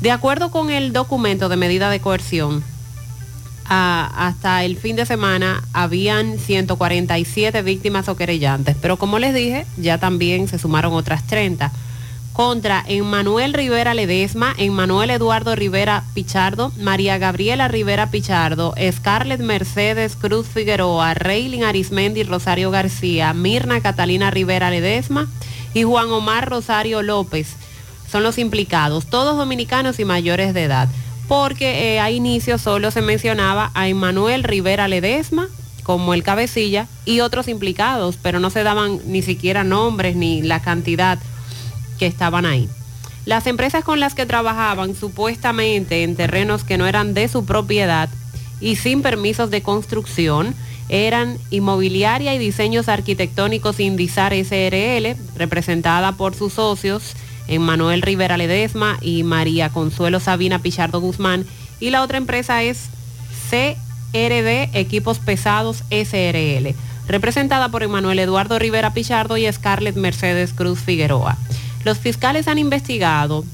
[0.00, 2.64] De acuerdo con el documento de medida de coerción,
[3.64, 9.98] hasta el fin de semana habían 147 víctimas o querellantes, pero como les dije, ya
[9.98, 11.72] también se sumaron otras 30
[12.32, 20.46] contra Emmanuel Rivera Ledesma, Emmanuel Eduardo Rivera Pichardo, María Gabriela Rivera Pichardo, Scarlett Mercedes Cruz
[20.46, 25.28] Figueroa, Reylin Arismendi Rosario García, Mirna Catalina Rivera Ledesma
[25.74, 27.54] y Juan Omar Rosario López.
[28.10, 30.88] Son los implicados, todos dominicanos y mayores de edad,
[31.28, 35.48] porque eh, a inicio solo se mencionaba a Emmanuel Rivera Ledesma
[35.82, 40.62] como el cabecilla y otros implicados, pero no se daban ni siquiera nombres ni la
[40.62, 41.18] cantidad
[42.02, 42.68] que estaban ahí.
[43.26, 48.08] Las empresas con las que trabajaban supuestamente en terrenos que no eran de su propiedad
[48.60, 50.52] y sin permisos de construcción
[50.88, 57.14] eran Inmobiliaria y Diseños Arquitectónicos Indizar SRL, representada por sus socios
[57.46, 61.46] Emmanuel Rivera Ledesma y María Consuelo Sabina Pichardo Guzmán,
[61.78, 62.88] y la otra empresa es
[63.48, 66.74] CRD Equipos Pesados SRL,
[67.06, 71.38] representada por Emmanuel Eduardo Rivera Pichardo y Scarlett Mercedes Cruz Figueroa.
[71.84, 73.44] Los fiscales han investigado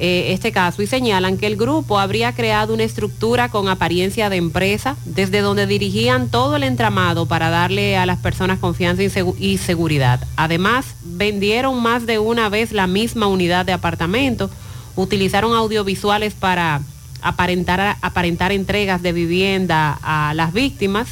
[0.00, 4.36] eh, este caso y señalan que el grupo habría creado una estructura con apariencia de
[4.36, 9.10] empresa desde donde dirigían todo el entramado para darle a las personas confianza y,
[9.40, 10.24] y seguridad.
[10.36, 14.50] Además, vendieron más de una vez la misma unidad de apartamento,
[14.94, 16.80] utilizaron audiovisuales para
[17.20, 21.08] aparentar, aparentar entregas de vivienda a las víctimas,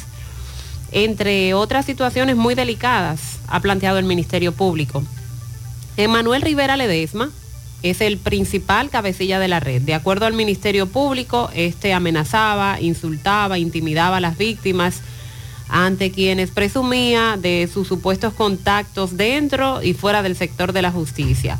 [0.93, 5.03] entre otras situaciones muy delicadas, ha planteado el Ministerio Público.
[5.97, 7.31] Emanuel Rivera Ledesma
[7.81, 9.81] es el principal cabecilla de la red.
[9.81, 15.01] De acuerdo al Ministerio Público, este amenazaba, insultaba, intimidaba a las víctimas
[15.69, 21.59] ante quienes presumía de sus supuestos contactos dentro y fuera del sector de la justicia.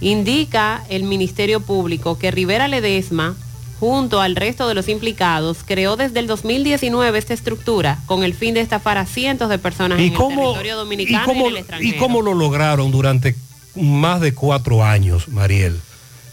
[0.00, 3.36] Indica el Ministerio Público que Rivera Ledesma,
[3.78, 8.54] junto al resto de los implicados, creó desde el 2019 esta estructura con el fin
[8.54, 11.40] de estafar a cientos de personas ¿Y en cómo, el territorio y, dominicano y, cómo,
[11.40, 11.96] en el extranjero.
[11.96, 13.34] ¿Y cómo lo lograron durante
[13.76, 15.80] más de cuatro años, Mariel?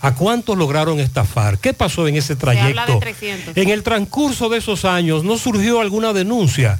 [0.01, 1.59] ¿A cuántos lograron estafar?
[1.59, 2.99] ¿Qué pasó en ese Se habla de trayecto?
[2.99, 3.57] 300.
[3.57, 6.79] En el transcurso de esos años no surgió alguna denuncia,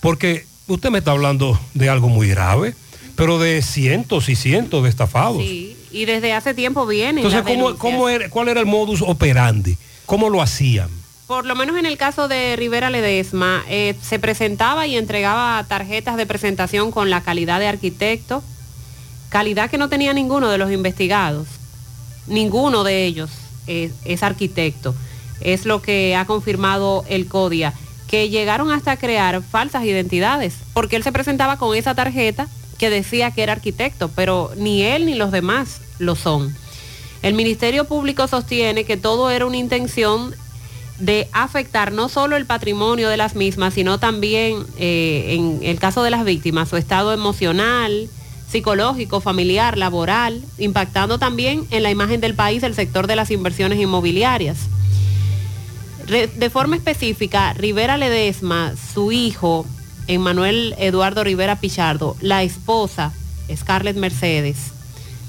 [0.00, 2.74] porque usted me está hablando de algo muy grave,
[3.14, 5.38] pero de cientos y cientos de estafados.
[5.38, 7.24] Sí, y desde hace tiempo vienen.
[7.24, 9.76] Entonces, ¿cómo, cómo era, ¿cuál era el modus operandi?
[10.06, 10.88] ¿Cómo lo hacían?
[11.26, 16.16] Por lo menos en el caso de Rivera Ledesma, eh, se presentaba y entregaba tarjetas
[16.16, 18.42] de presentación con la calidad de arquitecto,
[19.34, 21.48] calidad que no tenía ninguno de los investigados.
[22.28, 23.30] Ninguno de ellos
[23.66, 24.94] es, arquitecto.
[25.40, 27.74] Es lo que ha confirmado el CODIA,
[28.06, 32.46] que llegaron hasta crear falsas identidades, porque él se presentaba con esa tarjeta
[32.78, 36.54] que decía que era arquitecto, pero ni él ni los demás lo son.
[37.20, 40.32] El Ministerio Público sostiene que todo era una intención
[41.00, 46.04] de afectar no solo el patrimonio de las mismas, sino también, eh, en el caso
[46.04, 48.08] de las víctimas, su estado emocional,
[48.54, 53.80] psicológico, familiar, laboral, impactando también en la imagen del país el sector de las inversiones
[53.80, 54.68] inmobiliarias.
[56.06, 59.66] De forma específica, Rivera Ledesma, su hijo,
[60.06, 63.12] Emmanuel Eduardo Rivera Pichardo, la esposa
[63.52, 64.70] Scarlett Mercedes,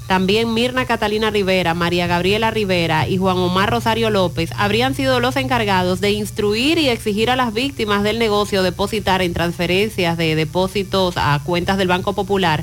[0.06, 5.34] también Mirna Catalina Rivera, María Gabriela Rivera y Juan Omar Rosario López habrían sido los
[5.34, 11.16] encargados de instruir y exigir a las víctimas del negocio depositar en transferencias de depósitos
[11.16, 12.62] a cuentas del Banco Popular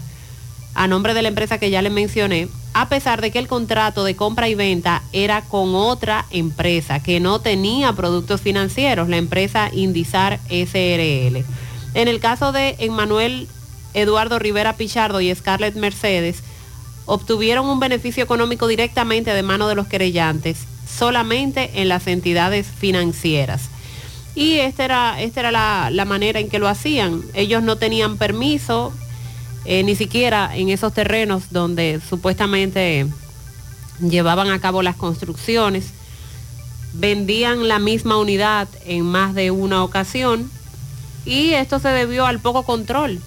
[0.76, 4.04] a nombre de la empresa que ya les mencioné, a pesar de que el contrato
[4.04, 9.70] de compra y venta era con otra empresa que no tenía productos financieros, la empresa
[9.72, 11.44] Indizar SRL.
[11.94, 13.48] En el caso de Emmanuel
[13.94, 16.42] Eduardo Rivera Pichardo y Scarlett Mercedes,
[17.06, 23.70] obtuvieron un beneficio económico directamente de mano de los querellantes, solamente en las entidades financieras.
[24.36, 27.22] Y esta era, era la, la manera en que lo hacían.
[27.36, 28.92] Ellos no tenían permiso,
[29.66, 33.08] eh, ni siquiera en esos terrenos donde supuestamente
[34.00, 35.92] llevaban a cabo las construcciones,
[36.94, 40.50] vendían la misma unidad en más de una ocasión
[41.26, 43.20] y esto se debió al poco control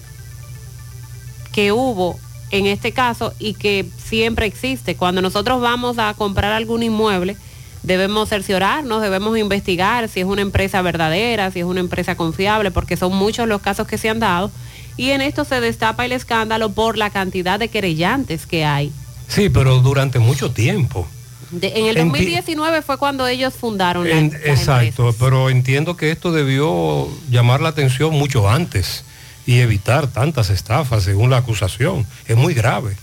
[1.51, 2.19] que hubo
[2.51, 4.95] en este caso y que siempre existe.
[4.95, 7.35] Cuando nosotros vamos a comprar algún inmueble,
[7.83, 12.97] debemos cerciorarnos, debemos investigar si es una empresa verdadera, si es una empresa confiable, porque
[12.97, 14.51] son muchos los casos que se han dado.
[14.97, 18.91] Y en esto se destapa el escándalo por la cantidad de querellantes que hay.
[19.27, 21.07] Sí, pero durante mucho tiempo.
[21.51, 25.95] De- en el Enti- 2019 fue cuando ellos fundaron la, En- las exacto, pero entiendo
[25.95, 29.03] que esto debió llamar la atención mucho antes
[29.45, 32.05] y evitar tantas estafas según la acusación.
[32.27, 32.97] Es muy grave.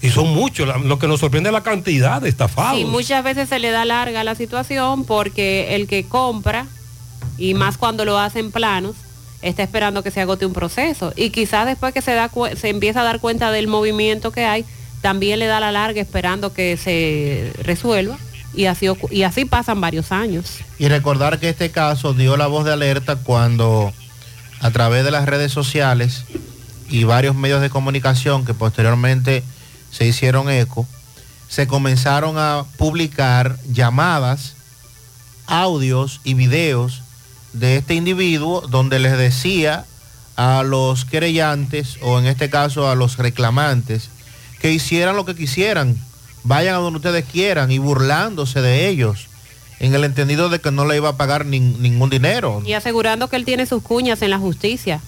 [0.00, 0.68] Y son muchos.
[0.84, 2.78] Lo que nos sorprende es la cantidad de estafados.
[2.78, 6.66] Sí, muchas veces se le da larga la situación porque el que compra,
[7.38, 8.96] y más cuando lo hacen planos,
[9.42, 11.12] está esperando que se agote un proceso.
[11.16, 14.64] Y quizás después que se, da, se empieza a dar cuenta del movimiento que hay,
[15.00, 18.16] también le da la larga esperando que se resuelva.
[18.54, 20.58] Y así, y así pasan varios años.
[20.78, 23.92] Y recordar que este caso dio la voz de alerta cuando
[24.60, 26.24] a través de las redes sociales
[26.88, 29.42] y varios medios de comunicación que posteriormente
[29.90, 30.86] se hicieron eco,
[31.48, 34.54] se comenzaron a publicar llamadas,
[35.46, 37.01] audios y videos
[37.52, 39.84] de este individuo donde les decía
[40.36, 44.08] a los querellantes o en este caso a los reclamantes
[44.60, 45.96] que hicieran lo que quisieran,
[46.44, 49.26] vayan a donde ustedes quieran y burlándose de ellos
[49.80, 52.62] en el entendido de que no le iba a pagar nin- ningún dinero.
[52.64, 55.00] Y asegurando que él tiene sus cuñas en la justicia,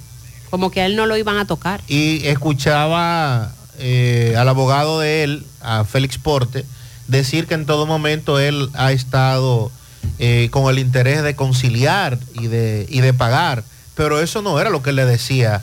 [0.51, 1.81] como que a él no lo iban a tocar.
[1.87, 6.65] Y escuchaba eh, al abogado de él, a Félix Porte,
[7.07, 9.71] decir que en todo momento él ha estado
[10.19, 14.71] eh, con el interés de conciliar y de, y de pagar, pero eso no era
[14.71, 15.63] lo que le decía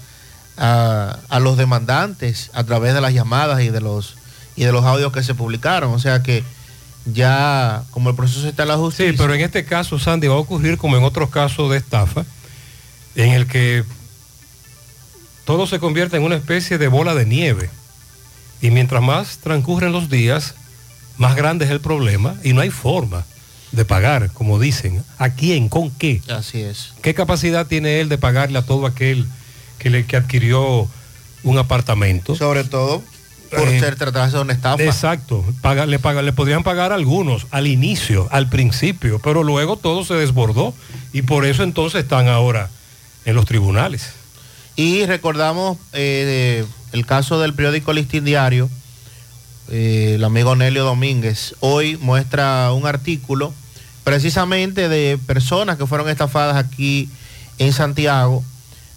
[0.57, 4.15] a, a los demandantes a través de las llamadas y de los
[4.55, 5.93] y de los audios que se publicaron.
[5.93, 6.43] O sea que
[7.05, 9.11] ya como el proceso está en la justicia.
[9.11, 12.25] Sí, pero en este caso, Sandy, va a ocurrir como en otros casos de estafa,
[13.15, 13.83] en el que
[15.45, 17.69] todo se convierte en una especie de bola de nieve.
[18.61, 20.53] Y mientras más transcurren los días,
[21.17, 23.25] más grande es el problema y no hay forma
[23.72, 25.03] de pagar, como dicen.
[25.17, 25.69] ¿A quién?
[25.69, 26.22] ¿Con qué?
[26.30, 26.93] Así es.
[27.01, 29.26] ¿Qué capacidad tiene él de pagarle a todo aquel
[29.80, 30.88] que, le, que adquirió
[31.43, 32.36] un apartamento?
[32.36, 33.01] Sobre todo
[33.49, 34.82] por Eh, ser tratarse de una estafa.
[34.84, 40.05] Exacto, Paga- le, paga- le podrían pagar algunos al inicio, al principio, pero luego todo
[40.05, 40.74] se desbordó
[41.13, 42.69] y por eso entonces están ahora
[43.26, 44.09] en los tribunales.
[44.78, 48.69] Y recordamos eh, el caso del periódico Listín Diario,
[49.69, 53.53] eh, el amigo Nelio Domínguez, hoy muestra un artículo
[54.03, 57.09] precisamente de personas que fueron estafadas aquí
[57.57, 58.43] en Santiago.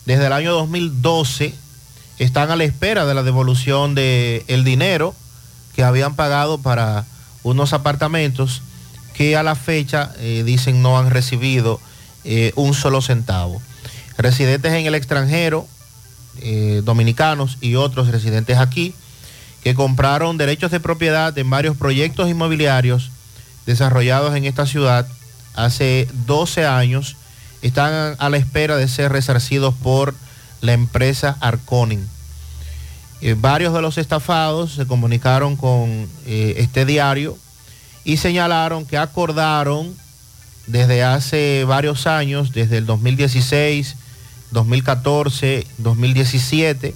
[0.07, 1.55] Desde el año 2012
[2.19, 5.15] están a la espera de la devolución del el dinero
[5.75, 7.05] que habían pagado para
[7.43, 8.63] unos apartamentos
[9.15, 11.81] que a la fecha eh, dicen no han recibido
[12.25, 13.61] eh, un solo centavo.
[14.17, 15.67] Residentes en el extranjero,
[16.41, 18.95] eh, dominicanos y otros residentes aquí,
[19.63, 23.11] que compraron derechos de propiedad en varios proyectos inmobiliarios
[23.67, 25.07] desarrollados en esta ciudad
[25.55, 27.17] hace 12 años,
[27.63, 30.15] están a la espera de ser resarcidos por
[30.61, 32.07] la empresa Arconin.
[33.21, 37.39] Eh, varios de los estafados se comunicaron con eh, este diario
[38.05, 39.95] y señalaron que acordaron
[40.67, 43.97] desde hace varios años, desde el 2016,
[44.51, 46.95] 2014, 2017,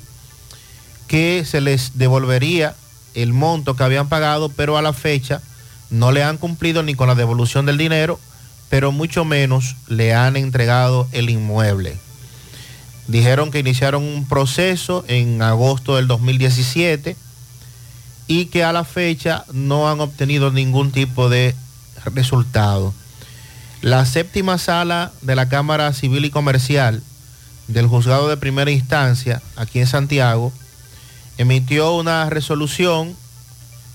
[1.06, 2.74] que se les devolvería
[3.14, 5.40] el monto que habían pagado, pero a la fecha
[5.90, 8.20] no le han cumplido ni con la devolución del dinero,
[8.68, 11.96] pero mucho menos le han entregado el inmueble.
[13.06, 17.16] Dijeron que iniciaron un proceso en agosto del 2017
[18.26, 21.54] y que a la fecha no han obtenido ningún tipo de
[22.14, 22.92] resultado.
[23.80, 27.02] La séptima sala de la Cámara Civil y Comercial
[27.68, 30.52] del juzgado de primera instancia aquí en Santiago
[31.38, 33.16] emitió una resolución,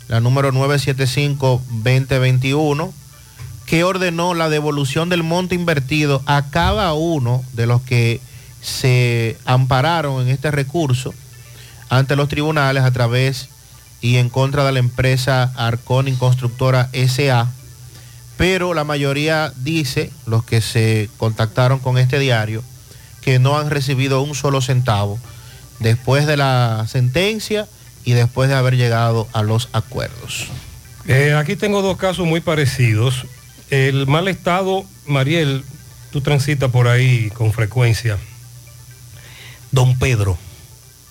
[0.07, 2.91] la número 975-2021,
[3.65, 8.19] que ordenó la devolución del monto invertido a cada uno de los que
[8.61, 11.13] se ampararon en este recurso
[11.89, 13.49] ante los tribunales a través
[14.01, 17.47] y en contra de la empresa Arconin Constructora SA.
[18.37, 22.63] Pero la mayoría dice, los que se contactaron con este diario,
[23.21, 25.17] que no han recibido un solo centavo
[25.79, 27.67] después de la sentencia
[28.05, 30.47] y después de haber llegado a los acuerdos.
[31.07, 33.25] Eh, aquí tengo dos casos muy parecidos.
[33.69, 35.63] El mal estado, Mariel,
[36.11, 38.17] tú transitas por ahí con frecuencia.
[39.71, 40.37] Don Pedro.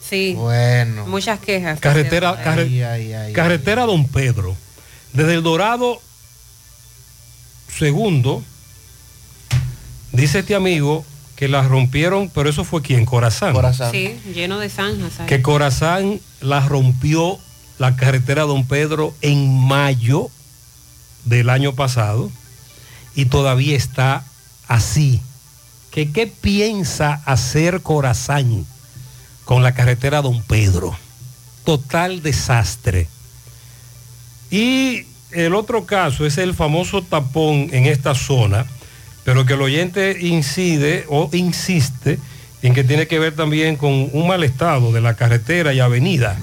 [0.08, 0.34] Sí.
[0.36, 1.06] Bueno.
[1.06, 1.80] Muchas quejas.
[1.80, 4.56] Carretera, carre- Ay, ay, ay, carretera Don Pedro.
[5.12, 6.00] Desde el Dorado
[7.76, 8.42] segundo,
[10.12, 11.04] dice este amigo
[11.42, 13.52] que la rompieron, pero eso fue quien, Corazán.
[13.90, 15.18] Sí, lleno de zanjas.
[15.18, 15.26] ahí.
[15.26, 17.36] Que Corazán la rompió
[17.80, 20.30] la carretera Don Pedro en mayo
[21.24, 22.30] del año pasado
[23.16, 24.24] y todavía está
[24.68, 25.20] así.
[25.90, 28.64] ¿Que ¿Qué piensa hacer Corazán
[29.44, 30.96] con la carretera Don Pedro?
[31.64, 33.08] Total desastre.
[34.48, 38.64] Y el otro caso es el famoso tapón en esta zona,
[39.24, 42.18] pero que el oyente incide o insiste
[42.62, 46.36] en que tiene que ver también con un mal estado de la carretera y avenida.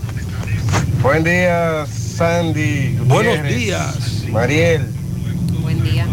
[1.01, 2.97] Buen día, Sandy.
[3.05, 4.23] Buenos días.
[4.29, 4.85] Mariel.
[5.61, 6.05] Buen día.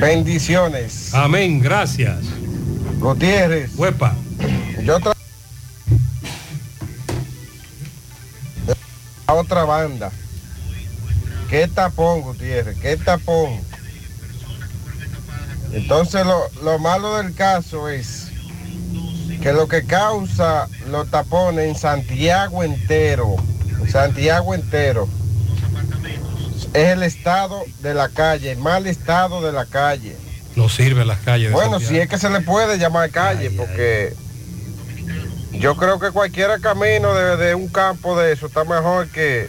[0.00, 1.12] Bendiciones.
[1.14, 2.18] Amén, gracias.
[2.98, 3.70] Gutiérrez.
[3.76, 4.14] Huepa.
[4.84, 5.12] Yo tra-
[9.26, 10.10] a otra banda.
[11.48, 12.78] ¿Qué tapón, Gutiérrez?
[12.78, 13.60] ¿Qué tapón?
[15.72, 18.28] Entonces lo, lo malo del caso es
[19.42, 23.36] que lo que causa los tapones en Santiago entero,
[23.80, 25.08] en Santiago entero,
[26.74, 30.16] es el estado de la calle, el mal estado de la calle.
[30.56, 31.48] No sirven las calles.
[31.48, 31.94] de Bueno, Santiago.
[31.94, 34.14] si es que se le puede llamar calle, porque
[35.52, 39.48] yo creo que cualquier camino de, de un campo de eso está mejor que,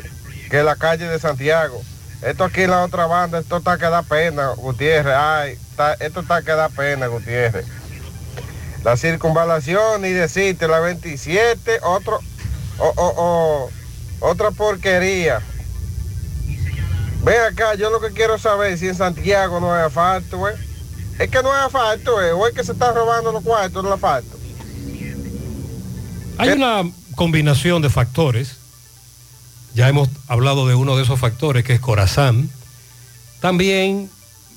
[0.49, 1.81] que la calle de Santiago.
[2.21, 5.13] Esto aquí en la otra banda, esto está que da pena, Gutiérrez.
[5.15, 7.65] Ay, está- esto está que da pena, Gutiérrez.
[8.83, 12.19] La circunvalación y decirte la 27, otro,
[12.79, 13.69] o, o- o-
[14.29, 15.41] otra porquería.
[17.23, 20.55] Ven acá, yo lo que quiero saber si en Santiago no hay asfalto, ¿eh?
[21.19, 22.33] Es que no hay asfalto, ¿eh?
[22.33, 24.37] O es que se están robando los cuartos del asfalto.
[26.37, 26.83] Hay una
[27.15, 28.57] combinación de factores.
[29.75, 32.49] Ya hemos hablado de uno de esos factores que es Corazán.
[33.39, 34.09] También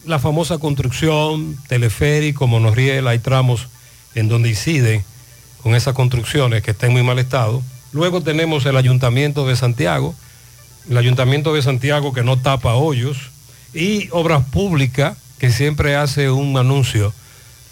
[0.07, 3.69] la famosa construcción, teleférico, monorriel, hay tramos
[4.15, 5.05] en donde inciden
[5.63, 7.63] con esas construcciones que están en muy mal estado.
[7.93, 10.15] Luego tenemos el Ayuntamiento de Santiago,
[10.89, 13.31] el Ayuntamiento de Santiago que no tapa hoyos
[13.75, 17.13] y Obras Públicas que siempre hace un anuncio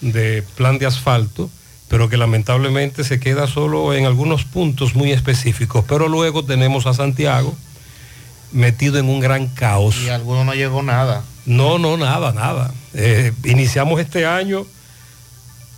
[0.00, 1.48] de plan de asfalto,
[1.88, 5.84] pero que lamentablemente se queda solo en algunos puntos muy específicos.
[5.88, 7.54] Pero luego tenemos a Santiago
[8.52, 9.96] metido en un gran caos.
[10.04, 11.24] Y alguno no llegó nada.
[11.46, 12.72] No, no, nada, nada.
[12.94, 14.64] Eh, iniciamos este año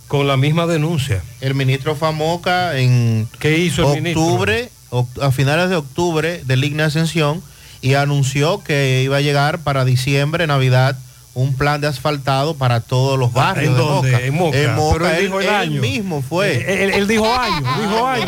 [0.07, 1.21] con la misma denuncia.
[1.41, 4.23] El ministro Famoca en ¿Qué hizo el ministro?
[4.23, 7.41] octubre, oc- a finales de octubre del Igna Ascensión,
[7.81, 10.97] y anunció que iba a llegar para diciembre, Navidad,
[11.33, 13.83] un plan de asfaltado para todos los barrios ¿En de?
[13.83, 14.19] Moca.
[14.21, 14.73] En Moca.
[14.75, 15.81] Moca, Pero él él, dijo el él año.
[15.81, 16.83] mismo fue.
[16.83, 18.25] Él- él dijo año, dijo año.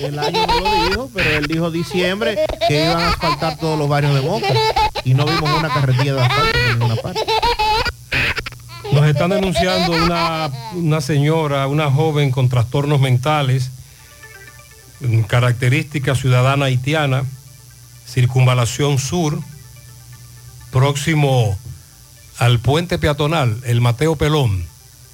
[0.00, 3.76] El, el año no lo dijo, pero él dijo diciembre que iban a asfaltar todos
[3.78, 4.46] los barrios de Moca.
[5.04, 7.20] Y no vimos una carretilla de asfalto en ninguna parte.
[8.92, 13.70] Nos están denunciando una, una señora, una joven con trastornos mentales,
[15.26, 17.24] característica ciudadana haitiana,
[18.06, 19.40] circunvalación sur,
[20.70, 21.58] próximo
[22.38, 24.64] al puente peatonal, el Mateo Pelón,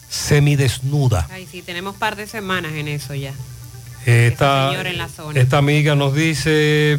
[0.09, 1.29] semidesnuda.
[1.31, 3.33] Ay, sí, tenemos par de semanas en eso ya.
[4.05, 5.41] Esta, señora en la zona.
[5.41, 6.99] esta amiga nos dice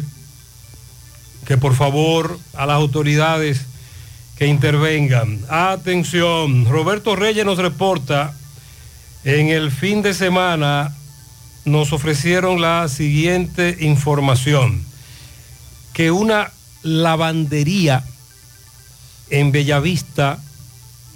[1.46, 3.66] que por favor a las autoridades
[4.36, 5.40] que intervengan.
[5.48, 8.34] Atención, Roberto Reyes nos reporta,
[9.24, 10.94] en el fin de semana
[11.64, 14.84] nos ofrecieron la siguiente información,
[15.92, 16.50] que una
[16.82, 18.04] lavandería
[19.30, 20.38] en Bellavista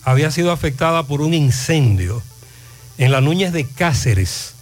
[0.05, 2.22] había sido afectada por un incendio
[2.97, 4.55] en la Núñez de Cáceres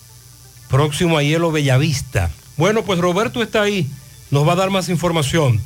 [0.69, 2.31] próximo a Hielo Bellavista.
[2.57, 3.89] Bueno, pues Roberto está ahí,
[4.31, 5.61] nos va a dar más información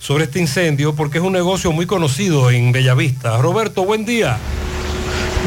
[0.00, 3.38] sobre este incendio porque es un negocio muy conocido en Bellavista.
[3.38, 4.38] Roberto, buen día.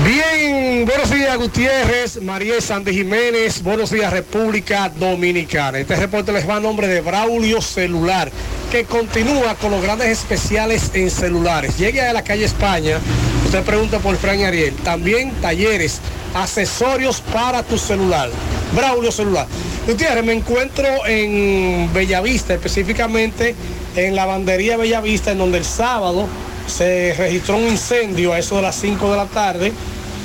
[0.06, 5.80] Bien, buenos días Gutiérrez, María Sandy Jiménez, buenos días República Dominicana.
[5.80, 8.32] Este reporte les va a nombre de Braulio Celular,
[8.72, 11.78] que continúa con los grandes especiales en celulares.
[11.80, 13.00] Llegue a la calle España,
[13.45, 14.76] usted pregunta por Fran Ariel.
[14.84, 16.00] También talleres,
[16.36, 18.30] accesorios para tu celular.
[18.76, 19.48] Braulio Celular.
[19.88, 23.56] Gutiérrez, me encuentro en Bellavista, específicamente
[23.95, 26.28] en la bandería Bellavista, en donde el sábado
[26.68, 29.74] se registró un incendio a eso de las 5 de la tarde.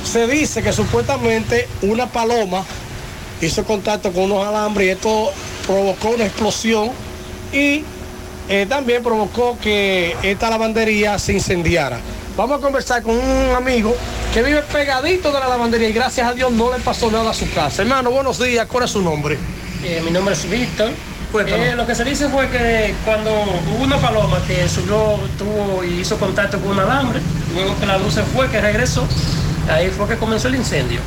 [0.05, 2.63] Se dice que supuestamente una paloma
[3.41, 5.31] hizo contacto con unos alambres y esto
[5.65, 6.91] provocó una explosión
[7.51, 7.83] y
[8.49, 11.99] eh, también provocó que esta lavandería se incendiara.
[12.35, 13.95] Vamos a conversar con un amigo
[14.33, 17.33] que vive pegadito de la lavandería y gracias a Dios no le pasó nada a
[17.33, 17.83] su casa.
[17.83, 19.37] Hermano, buenos días, ¿cuál es su nombre?
[19.83, 20.89] Eh, mi nombre es Víctor.
[21.41, 26.01] Eh, lo que se dice fue que cuando hubo una paloma que subió, tuvo y
[26.01, 27.19] hizo contacto con un alambre,
[27.55, 29.07] luego que la luz se fue, que regresó,
[29.69, 30.99] ahí fue que comenzó el incendio.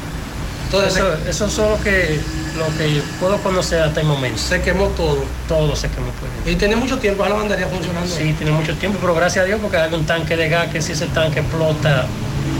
[0.64, 2.20] Entonces, eso, eso es lo que,
[2.58, 4.38] lo que puedo conocer hasta el momento.
[4.38, 5.24] Se quemó todo.
[5.46, 6.08] Todo se quemó.
[6.18, 6.54] Pues.
[6.54, 8.12] Y tiene mucho tiempo la lavandería funcionando.
[8.12, 10.82] Sí, tiene mucho tiempo, pero gracias a Dios porque hay un tanque de gas que
[10.82, 12.06] si ese tanque explota,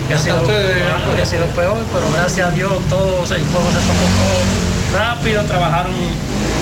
[0.06, 3.80] que ha sido, que ha sido peor, pero gracias a Dios todo el fuego se
[3.80, 5.92] sofocó rápido, trabajaron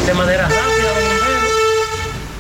[0.07, 1.45] de manera rápida los bomberos.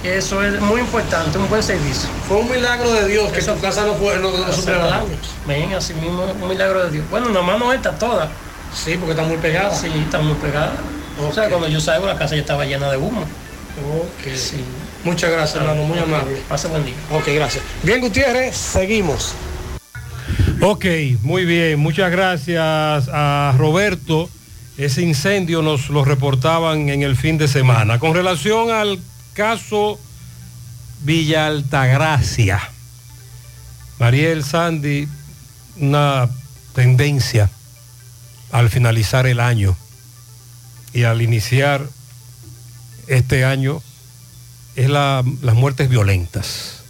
[0.05, 2.09] Y eso es muy importante, un buen servicio.
[2.29, 5.19] Fue un milagro de Dios que su casa no fue, no, no daños.
[5.47, 7.07] Ven, así mismo, un milagro de Dios.
[7.11, 8.29] Bueno, nada más no está toda.
[8.75, 9.75] Sí, porque está muy pegada.
[9.75, 10.73] Sí, está muy pegada.
[11.27, 13.23] O sea, cuando yo salgo la casa ya estaba llena de humo.
[13.23, 14.35] Ok.
[14.37, 14.65] Sí.
[15.05, 16.43] Muchas gracias, hermano, muy amable.
[16.49, 16.95] Pase buen día.
[17.11, 17.63] Ok, gracias.
[17.83, 19.35] Bien, Gutiérrez, seguimos.
[20.61, 20.85] Ok,
[21.23, 21.79] muy bien.
[21.79, 24.29] Muchas gracias a Roberto.
[24.77, 27.99] Ese incendio nos lo reportaban en el fin de semana.
[27.99, 28.99] Con relación al
[29.33, 30.01] caso
[31.03, 32.61] Villa Altagracia,
[34.01, 35.07] Mariel Sandy,
[35.77, 36.29] una
[36.75, 37.51] tendencia
[38.51, 39.77] al finalizar el año
[40.93, 41.87] y al iniciar
[43.07, 43.81] este año
[44.77, 46.81] es la- las muertes violentas.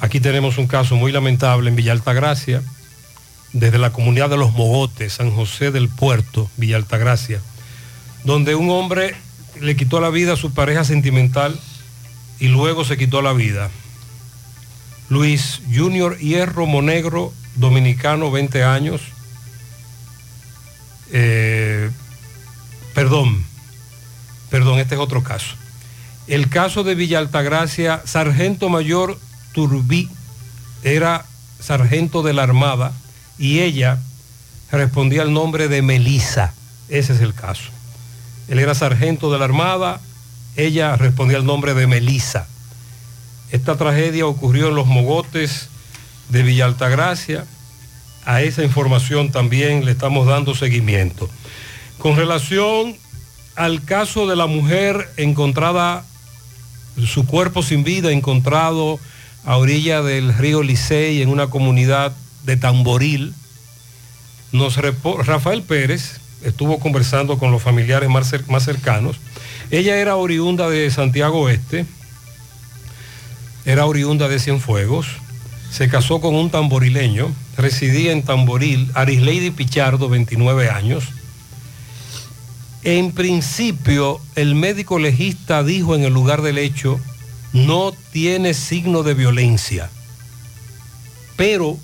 [0.00, 2.62] Aquí tenemos un caso muy lamentable en Villa Altagracia,
[3.52, 7.40] desde la comunidad de Los Mogotes, San José del Puerto, Villa Altagracia,
[8.24, 9.16] donde un hombre
[9.60, 11.58] le quitó la vida a su pareja sentimental
[12.38, 13.70] y luego se quitó la vida.
[15.08, 19.00] Luis Junior Hierro Monegro, dominicano, 20 años.
[21.12, 21.90] Eh,
[22.94, 23.44] perdón,
[24.50, 25.56] perdón, este es otro caso.
[26.28, 29.18] El caso de Villa Altagracia, Sargento Mayor
[29.52, 30.08] Turbí
[30.84, 31.26] era
[31.58, 32.92] sargento de la Armada
[33.40, 33.98] y ella
[34.70, 36.52] respondía al nombre de Melisa.
[36.90, 37.70] Ese es el caso.
[38.48, 40.00] Él era sargento de la Armada,
[40.56, 42.46] ella respondía al nombre de Melisa.
[43.50, 45.68] Esta tragedia ocurrió en los mogotes
[46.28, 47.46] de Villa Altagracia.
[48.26, 51.28] A esa información también le estamos dando seguimiento.
[51.98, 52.94] Con relación
[53.56, 56.04] al caso de la mujer encontrada,
[57.06, 59.00] su cuerpo sin vida encontrado
[59.46, 62.12] a orilla del río Licey en una comunidad
[62.50, 63.32] de Tamboril,
[64.50, 69.18] nos Rafael Pérez estuvo conversando con los familiares más, más cercanos.
[69.70, 71.86] Ella era oriunda de Santiago Oeste,
[73.64, 75.06] era oriunda de Cienfuegos,
[75.70, 81.04] se casó con un tamborileño, residía en Tamboril, Arisleidy Pichardo, 29 años.
[82.82, 86.98] En principio, el médico legista dijo en el lugar del hecho,
[87.52, 89.88] no tiene signo de violencia.
[91.36, 91.78] Pero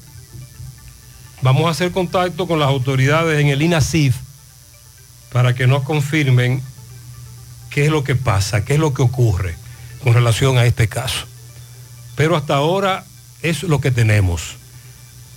[1.43, 4.17] vamos a hacer contacto con las autoridades en el INASIF
[5.33, 6.63] para que nos confirmen
[7.71, 9.55] qué es lo que pasa, qué es lo que ocurre
[10.03, 11.27] con relación a este caso.
[12.15, 13.05] Pero hasta ahora
[13.43, 14.57] es lo que tenemos.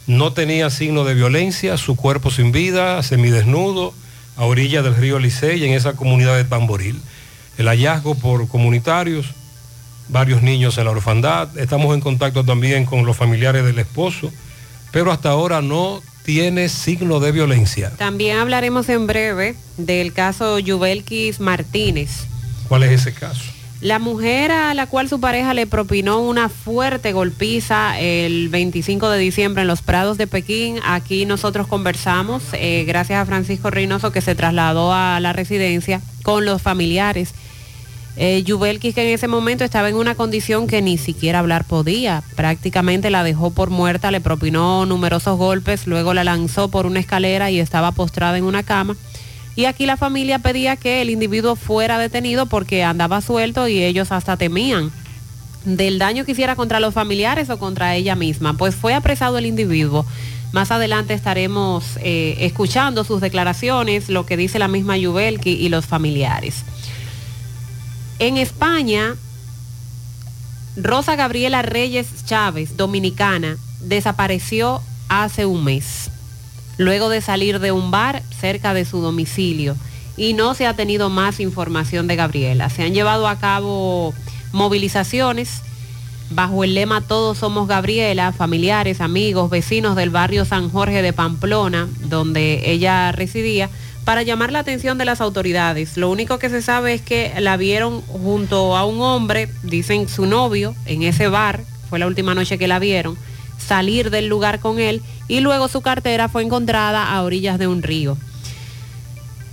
[0.08, 3.94] No tenía signo de violencia, su cuerpo sin vida, semidesnudo,
[4.38, 7.02] a orilla del río Licey, en esa comunidad de Tamboril.
[7.58, 9.28] El hallazgo por comunitarios,
[10.08, 11.58] varios niños en la orfandad.
[11.58, 14.32] Estamos en contacto también con los familiares del esposo,
[14.92, 17.92] pero hasta ahora no tiene signo de violencia.
[17.98, 22.26] También hablaremos en breve del caso Yubelkis Martínez.
[22.68, 23.42] ¿Cuál es ese caso?
[23.82, 29.18] La mujer a la cual su pareja le propinó una fuerte golpiza el 25 de
[29.18, 34.20] diciembre en los Prados de Pekín, aquí nosotros conversamos, eh, gracias a Francisco Reynoso que
[34.20, 37.34] se trasladó a la residencia con los familiares.
[38.22, 43.10] Eh, que en ese momento estaba en una condición que ni siquiera hablar podía, prácticamente
[43.10, 47.62] la dejó por muerta, le propinó numerosos golpes, luego la lanzó por una escalera y
[47.62, 48.98] estaba postrada en una cama.
[49.56, 54.12] Y aquí la familia pedía que el individuo fuera detenido porque andaba suelto y ellos
[54.12, 54.92] hasta temían
[55.64, 58.54] del daño que hiciera contra los familiares o contra ella misma.
[58.58, 60.06] Pues fue apresado el individuo.
[60.52, 65.86] Más adelante estaremos eh, escuchando sus declaraciones, lo que dice la misma Yubelki y los
[65.86, 66.66] familiares.
[68.20, 69.16] En España,
[70.76, 76.12] Rosa Gabriela Reyes Chávez, dominicana, desapareció hace un mes,
[76.78, 79.78] luego de salir de un bar cerca de su domicilio
[80.18, 82.70] y no se ha tenido más información de Gabriela.
[82.70, 84.14] Se han llevado a cabo
[84.52, 85.62] movilizaciones
[86.30, 91.88] bajo el lema Todos somos Gabriela, familiares, amigos, vecinos del barrio San Jorge de Pamplona,
[92.02, 93.70] donde ella residía,
[94.10, 95.96] para llamar la atención de las autoridades.
[95.96, 100.26] Lo único que se sabe es que la vieron junto a un hombre, dicen su
[100.26, 103.20] novio, en ese bar, fue la última noche que la vieron,
[103.60, 107.84] salir del lugar con él y luego su cartera fue encontrada a orillas de un
[107.84, 108.18] río.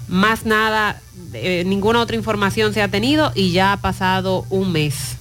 [0.09, 1.03] Más nada,
[1.35, 5.19] eh, ninguna otra información se ha tenido y ya ha pasado un mes.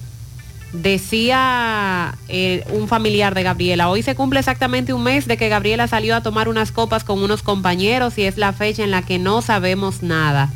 [0.72, 5.86] Decía eh, un familiar de Gabriela, hoy se cumple exactamente un mes de que Gabriela
[5.86, 9.18] salió a tomar unas copas con unos compañeros y es la fecha en la que
[9.18, 10.52] no sabemos nada.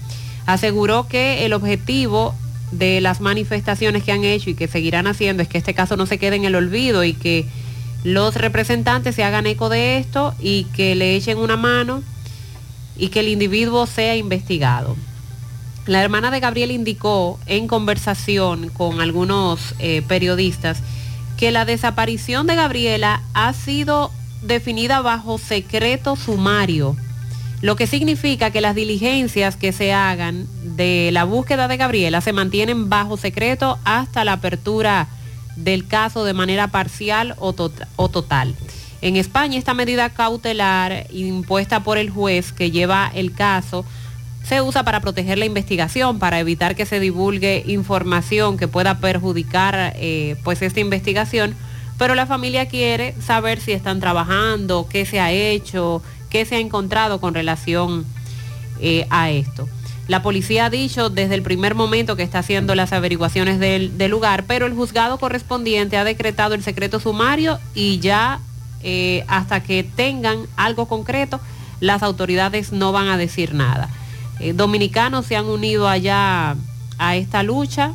[0.46, 2.34] Aseguró que el objetivo
[2.72, 6.06] de las manifestaciones que han hecho y que seguirán haciendo es que este caso no
[6.06, 7.46] se quede en el olvido y que
[8.04, 12.02] los representantes se hagan eco de esto y que le echen una mano
[12.96, 14.96] y que el individuo sea investigado.
[15.86, 20.82] La hermana de Gabriel indicó en conversación con algunos eh, periodistas
[21.36, 24.10] que la desaparición de Gabriela ha sido
[24.42, 26.96] definida bajo secreto sumario,
[27.62, 32.32] lo que significa que las diligencias que se hagan de la búsqueda de Gabriela se
[32.32, 35.08] mantienen bajo secreto hasta la apertura
[35.56, 38.54] del caso de manera parcial o, tot- o total.
[39.02, 43.84] En España esta medida cautelar impuesta por el juez que lleva el caso
[44.50, 49.92] se usa para proteger la investigación, para evitar que se divulgue información que pueda perjudicar
[49.94, 51.54] eh, pues esta investigación,
[51.98, 56.58] pero la familia quiere saber si están trabajando, qué se ha hecho, qué se ha
[56.58, 58.04] encontrado con relación
[58.80, 59.68] eh, a esto.
[60.08, 64.46] La policía ha dicho desde el primer momento que está haciendo las averiguaciones del, lugar,
[64.48, 68.40] pero el juzgado correspondiente ha decretado el secreto sumario y ya
[68.82, 71.38] eh, hasta que tengan algo concreto,
[71.78, 73.88] las autoridades no van a decir nada.
[74.40, 76.56] Eh, dominicanos se han unido allá
[76.98, 77.92] a esta lucha,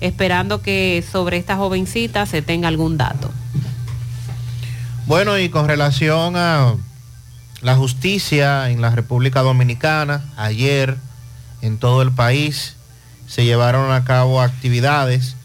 [0.00, 3.30] esperando que sobre esta jovencita se tenga algún dato.
[5.06, 6.74] Bueno, y con relación a
[7.60, 10.96] la justicia en la República Dominicana, ayer
[11.60, 12.76] en todo el país
[13.26, 15.36] se llevaron a cabo actividades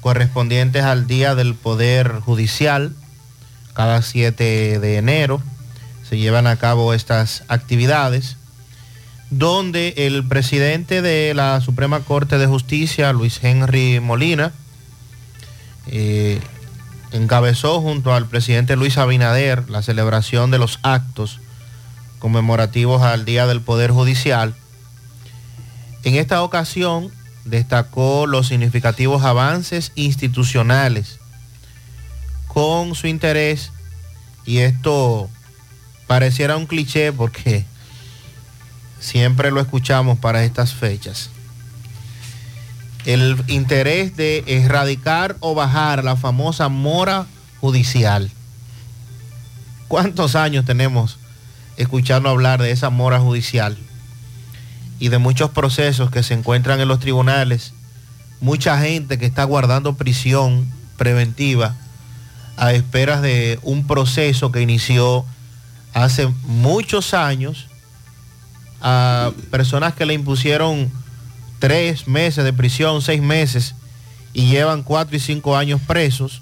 [0.00, 2.94] correspondientes al Día del Poder Judicial,
[3.74, 5.42] cada 7 de enero
[6.08, 8.36] se llevan a cabo estas actividades,
[9.30, 14.52] donde el presidente de la Suprema Corte de Justicia, Luis Henry Molina,
[15.88, 16.40] eh,
[17.12, 21.40] encabezó junto al presidente Luis Abinader la celebración de los actos
[22.18, 24.54] conmemorativos al Día del Poder Judicial.
[26.04, 27.10] En esta ocasión
[27.44, 31.18] destacó los significativos avances institucionales
[32.46, 33.72] con su interés,
[34.44, 35.28] y esto
[36.06, 37.64] pareciera un cliché porque
[39.00, 41.30] siempre lo escuchamos para estas fechas,
[43.04, 47.26] el interés de erradicar o bajar la famosa mora
[47.60, 48.30] judicial.
[49.88, 51.18] ¿Cuántos años tenemos
[51.76, 53.76] escuchando hablar de esa mora judicial
[54.98, 57.74] y de muchos procesos que se encuentran en los tribunales?
[58.40, 60.66] Mucha gente que está guardando prisión
[60.96, 61.76] preventiva
[62.56, 65.24] a esperas de un proceso que inició
[65.94, 67.68] hace muchos años
[68.88, 70.92] a personas que le impusieron
[71.58, 73.74] tres meses de prisión, seis meses,
[74.32, 76.40] y llevan cuatro y cinco años presos,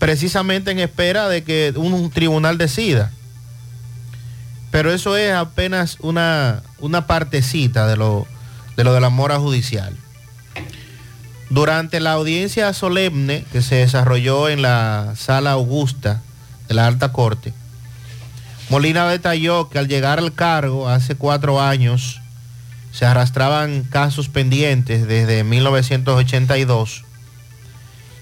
[0.00, 3.12] precisamente en espera de que un, un tribunal decida.
[4.72, 8.26] Pero eso es apenas una, una partecita de lo,
[8.76, 9.94] de lo de la mora judicial.
[11.48, 16.22] Durante la audiencia solemne que se desarrolló en la sala augusta
[16.66, 17.54] de la Alta Corte,
[18.68, 22.20] Molina detalló que al llegar al cargo hace cuatro años
[22.90, 27.04] se arrastraban casos pendientes desde 1982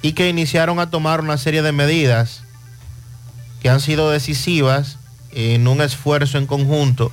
[0.03, 2.43] y que iniciaron a tomar una serie de medidas
[3.63, 4.99] que han sido decisivas
[5.31, 7.11] en un esfuerzo en conjunto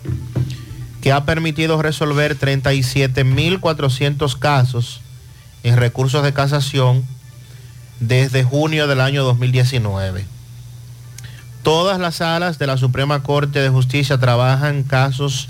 [1.02, 5.00] que ha permitido resolver 37.400 casos
[5.64, 7.06] en recursos de casación
[8.02, 10.41] desde junio del año 2019.
[11.64, 15.48] Todas las salas de la Suprema Corte de Justicia trabajan casos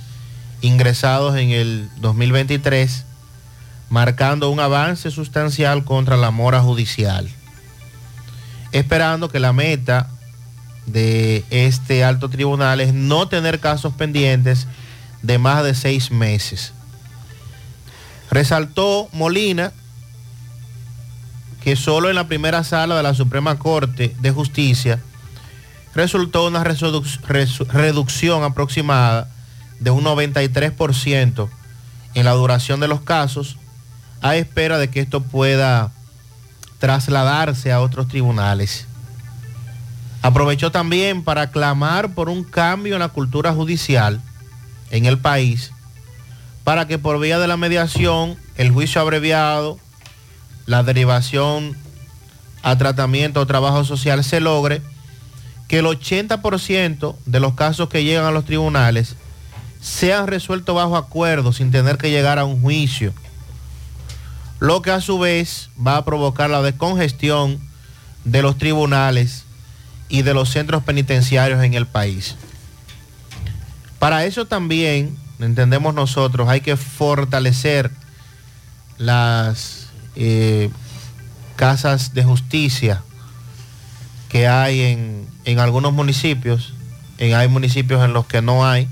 [0.60, 3.06] ingresados en el 2023,
[3.90, 7.30] marcando un avance sustancial contra la mora judicial,
[8.74, 10.10] esperando que la meta
[10.86, 14.68] de este alto tribunal es no tener casos pendientes
[15.22, 16.74] de más de seis meses.
[18.30, 19.72] Resaltó Molina
[21.64, 25.00] que solo en la primera sala de la Suprema Corte de Justicia
[25.94, 29.30] resultó una reducción aproximada
[29.80, 31.50] de un 93%
[32.14, 33.58] en la duración de los casos,
[34.22, 35.92] a espera de que esto pueda
[36.80, 38.86] trasladarse a otros tribunales.
[40.22, 44.22] Aprovechó también para clamar por un cambio en la cultura judicial
[44.92, 45.72] en el país,
[46.64, 49.80] para que por vía de la mediación, el juicio abreviado,
[50.68, 51.76] la derivación
[52.62, 54.82] a tratamiento o trabajo social se logre,
[55.72, 59.16] que el 80% de los casos que llegan a los tribunales
[59.80, 63.14] sean resueltos bajo acuerdo sin tener que llegar a un juicio,
[64.60, 67.58] lo que a su vez va a provocar la descongestión
[68.26, 69.46] de los tribunales
[70.10, 72.36] y de los centros penitenciarios en el país.
[73.98, 77.92] Para eso también, entendemos nosotros, hay que fortalecer
[78.98, 80.70] las eh,
[81.56, 83.04] casas de justicia
[84.32, 86.74] que hay en, en algunos municipios,
[87.18, 88.88] en, hay municipios en los que no hay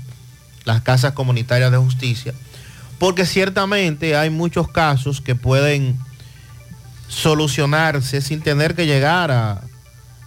[0.64, 2.34] las casas comunitarias de justicia,
[2.98, 5.98] porque ciertamente hay muchos casos que pueden
[7.08, 9.62] solucionarse sin tener que llegar a,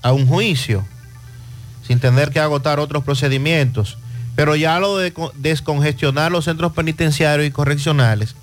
[0.02, 0.86] a un juicio,
[1.88, 3.98] sin tener que agotar otros procedimientos.
[4.36, 8.36] Pero ya lo de co- descongestionar los centros penitenciarios y correccionales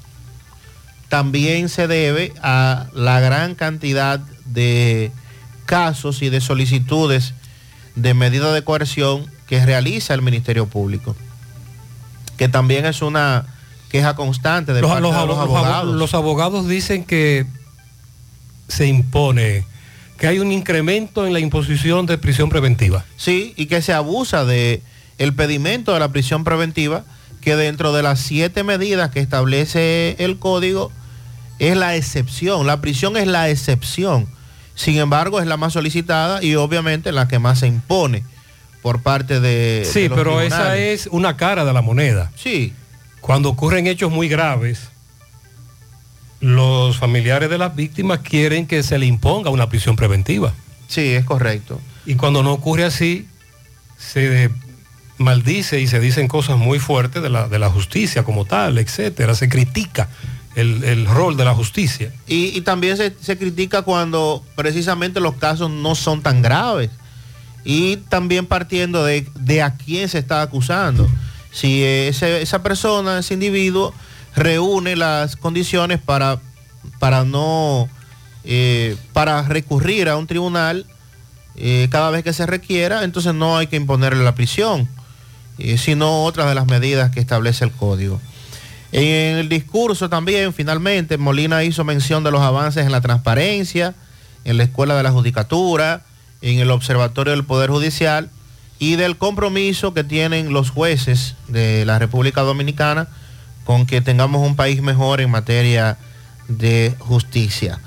[1.08, 5.10] también se debe a la gran cantidad de
[5.70, 7.32] casos y de solicitudes
[7.94, 11.14] de medida de coerción que realiza el Ministerio Público,
[12.36, 13.46] que también es una
[13.88, 15.94] queja constante de Los, parte los de los abo- abogados.
[15.94, 17.46] los abogados dicen que
[18.66, 19.64] se impone,
[20.18, 23.04] que hay un incremento en la imposición de prisión preventiva.
[23.16, 24.82] Sí, y que se abusa de
[25.18, 27.04] el pedimento de la prisión preventiva,
[27.40, 30.90] que dentro de las siete medidas que establece el código
[31.60, 32.66] es la excepción.
[32.66, 34.26] La prisión es la excepción.
[34.74, 38.24] Sin embargo, es la más solicitada y obviamente la que más se impone
[38.82, 39.86] por parte de.
[39.90, 42.30] Sí, de los pero esa es una cara de la moneda.
[42.36, 42.72] Sí.
[43.20, 44.88] Cuando ocurren hechos muy graves,
[46.40, 50.54] los familiares de las víctimas quieren que se le imponga una prisión preventiva.
[50.88, 51.80] Sí, es correcto.
[52.06, 53.28] Y cuando no ocurre así,
[53.98, 54.50] se
[55.18, 59.34] maldice y se dicen cosas muy fuertes de la, de la justicia como tal, etcétera.
[59.34, 60.08] Se critica
[60.54, 62.12] el, el rol de la justicia.
[62.26, 66.90] Y, también se, se critica cuando precisamente los casos no son tan graves.
[67.64, 71.08] Y también partiendo de, de a quién se está acusando.
[71.52, 73.92] Si esa persona, ese individuo,
[74.34, 76.40] reúne las condiciones para,
[76.98, 77.88] para no,
[78.44, 80.86] eh, para recurrir a un tribunal
[81.56, 84.88] eh, cada vez que se requiera, entonces no hay que imponerle la prisión,
[85.58, 88.20] eh, sino otras de las medidas que establece el código.
[88.92, 93.94] En el discurso también, finalmente, Molina hizo mención de los avances en la transparencia,
[94.44, 96.02] en la Escuela de la Judicatura,
[96.42, 98.30] en el Observatorio del Poder Judicial
[98.78, 103.08] y del compromiso que tienen los jueces de la República Dominicana
[103.64, 105.98] con que tengamos un país mejor en materia
[106.48, 107.78] de justicia.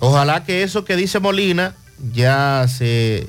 [0.00, 1.74] Ojalá que eso que dice Molina
[2.12, 3.28] ya se,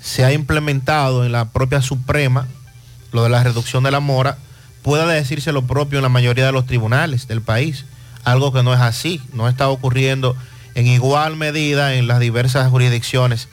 [0.00, 2.46] se ha implementado en la propia Suprema,
[3.10, 4.38] lo de la reducción de la mora,
[4.82, 7.84] pueda decirse lo propio en la mayoría de los tribunales del país.
[8.24, 10.36] Algo que no es así, no está ocurriendo
[10.74, 13.48] en igual medida en las diversas jurisdicciones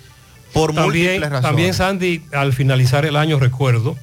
[0.53, 1.41] por También, múltiples razones.
[1.41, 3.97] también Sandy, al finalizar el año recuerdo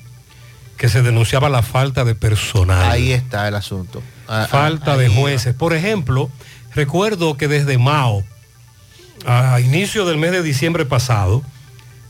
[0.77, 2.91] que se denunciaba la falta de personal.
[2.91, 4.03] Ahí está el asunto.
[4.29, 5.55] Ah, falta ah, de ahí jueces.
[5.55, 6.31] Por ejemplo,
[6.75, 8.25] recuerdo que desde Mao,
[9.25, 11.43] a inicio del mes de diciembre pasado,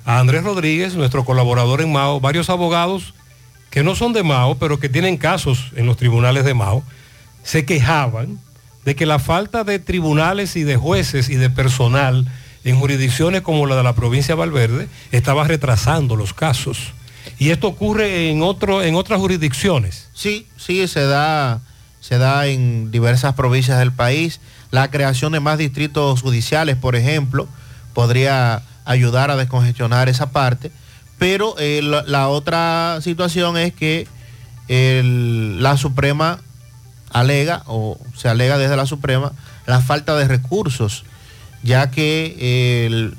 [0.05, 3.15] a Andrés Rodríguez, nuestro colaborador en Mao, varios abogados
[3.77, 6.83] que no son de Mao, pero que tienen casos en los tribunales de Mao,
[7.43, 8.41] se quejaban
[8.87, 12.27] de que la falta de tribunales y de jueces y de personal
[12.65, 16.95] en jurisdicciones como la de la provincia de Valverde estaba retrasando los casos.
[17.39, 20.09] Y esto ocurre en, otro, en otras jurisdicciones.
[20.15, 21.61] Sí, sí, se da,
[22.01, 24.41] se da en diversas provincias del país.
[24.71, 27.47] La creación de más distritos judiciales, por ejemplo,
[27.93, 30.71] podría ayudar a descongestionar esa parte.
[31.19, 34.07] Pero eh, la, otra situación es que
[34.69, 36.41] la Suprema
[37.11, 39.33] alega, o se alega desde la Suprema,
[39.67, 41.05] la falta de recursos,
[41.63, 43.17] ya que el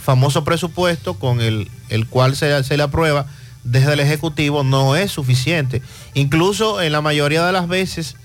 [0.00, 3.26] famoso presupuesto con el, el cual se, se le aprueba
[3.64, 5.82] desde el Ejecutivo no es suficiente.
[6.14, 8.16] Incluso en la mayoría de las veces,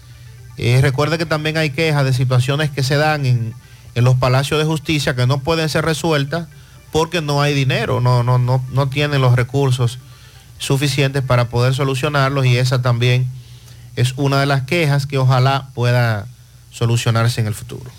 [0.57, 3.53] eh, recuerde que también hay quejas de situaciones que se dan en,
[3.95, 6.47] en los palacios de justicia que no pueden ser resueltas
[6.91, 9.99] porque no hay dinero, no, no, no, no tienen los recursos
[10.57, 13.27] suficientes para poder solucionarlos y esa también
[13.95, 16.27] es una de las quejas que ojalá pueda
[16.71, 17.89] solucionarse en el futuro.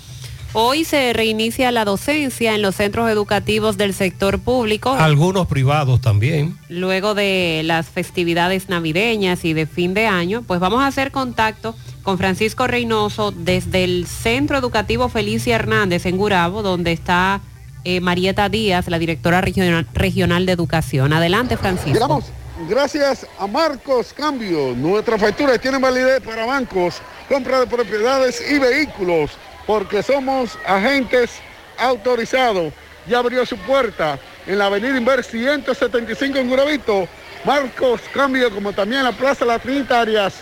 [0.55, 4.93] Hoy se reinicia la docencia en los centros educativos del sector público.
[4.93, 6.59] Algunos privados también.
[6.70, 11.76] Luego de las festividades navideñas y de fin de año, pues vamos a hacer contacto
[12.03, 17.43] con Francisco Reynoso desde el Centro Educativo Felicia Hernández en Gurabo, donde está
[17.89, 21.11] eh, Marieta Díaz, la directora regional, regional de educación.
[21.14, 21.95] Adelante, Francisco.
[21.95, 22.26] Llegamos
[22.68, 24.74] gracias a Marcos Cambio.
[24.76, 29.30] Nuestras facturas tienen validez para bancos, compra de propiedades y vehículos,
[29.66, 31.30] porque somos agentes
[31.78, 32.74] autorizados.
[33.07, 37.09] Ya abrió su puerta en la avenida Inver 175 en Guravito.
[37.47, 40.34] Marcos Cambio, como también la Plaza Las Trinitarias,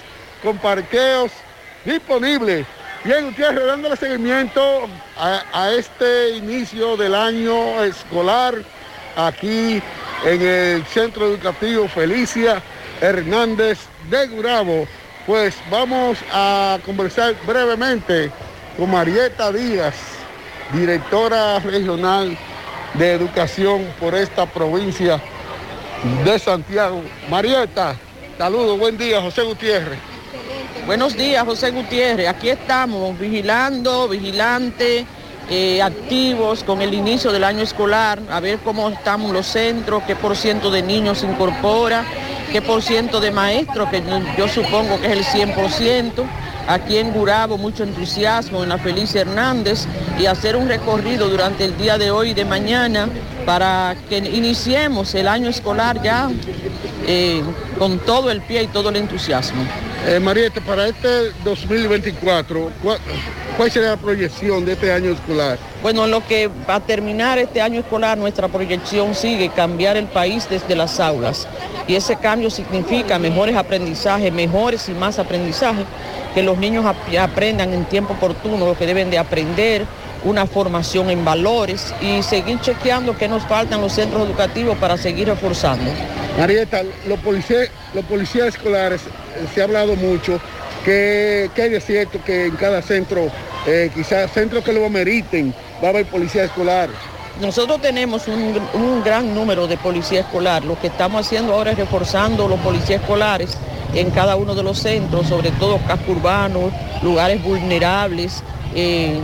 [0.42, 1.30] con parqueos
[1.84, 2.66] disponibles.
[3.07, 8.57] Bien, Gutiérrez, dándole seguimiento a, este inicio del año escolar
[9.15, 9.81] aquí
[10.25, 12.61] en el Centro Educativo Felicia
[13.01, 13.79] Hernández
[14.11, 14.89] de Gurabo.
[15.25, 18.33] Pues vamos a conversar brevemente
[18.77, 19.95] con Marieta Díaz,
[20.73, 22.37] directora regional
[22.95, 25.23] de educación por esta provincia
[26.25, 27.05] de Santiago.
[27.31, 27.95] Marieta,
[28.37, 30.16] saludos, buen día, José Gutiérrez.
[30.87, 32.28] Buenos días, José Gutiérrez.
[32.28, 35.05] Aquí estamos vigilando, vigilante,
[35.51, 40.14] eh, activos con el inicio del año escolar, a ver cómo estamos los centros, qué
[40.14, 42.05] por ciento de niños se incorpora,
[42.53, 44.01] qué por ciento de maestros, que
[44.39, 46.24] yo supongo que es el 100%.
[46.69, 49.87] Aquí en Gurabo mucho entusiasmo en la Felicia Hernández
[50.19, 53.09] y hacer un recorrido durante el día de hoy y de mañana
[53.45, 56.29] para que iniciemos el año escolar ya
[57.07, 57.41] eh,
[57.79, 59.62] con todo el pie y todo el entusiasmo.
[60.07, 60.21] Eh,
[60.67, 62.99] para este 2024, ¿cuál,
[63.57, 65.59] ¿cuál sería la proyección de este año escolar?
[65.83, 70.07] Bueno, en lo que va a terminar este año escolar, nuestra proyección sigue cambiar el
[70.07, 71.47] país desde las aulas.
[71.87, 75.85] Y ese cambio significa mejores aprendizajes, mejores y más aprendizajes,
[76.35, 79.85] que los niños ap- aprendan en tiempo oportuno lo que deben de aprender,
[80.24, 85.29] una formación en valores y seguir chequeando qué nos faltan los centros educativos para seguir
[85.29, 85.89] reforzando.
[86.37, 90.41] Marieta, los policías, escolares, eh, se ha hablado mucho
[90.85, 93.29] que, que hay cierto que en cada centro,
[93.67, 96.89] eh, quizás centros que lo ameriten, va a haber policía escolar.
[97.41, 100.64] Nosotros tenemos un, un gran número de policía escolar.
[100.64, 103.59] Lo que estamos haciendo ahora es reforzando los policías escolares
[103.95, 106.71] en cada uno de los centros, sobre todo casco urbano,
[107.03, 108.43] lugares vulnerables,
[108.75, 109.19] eh,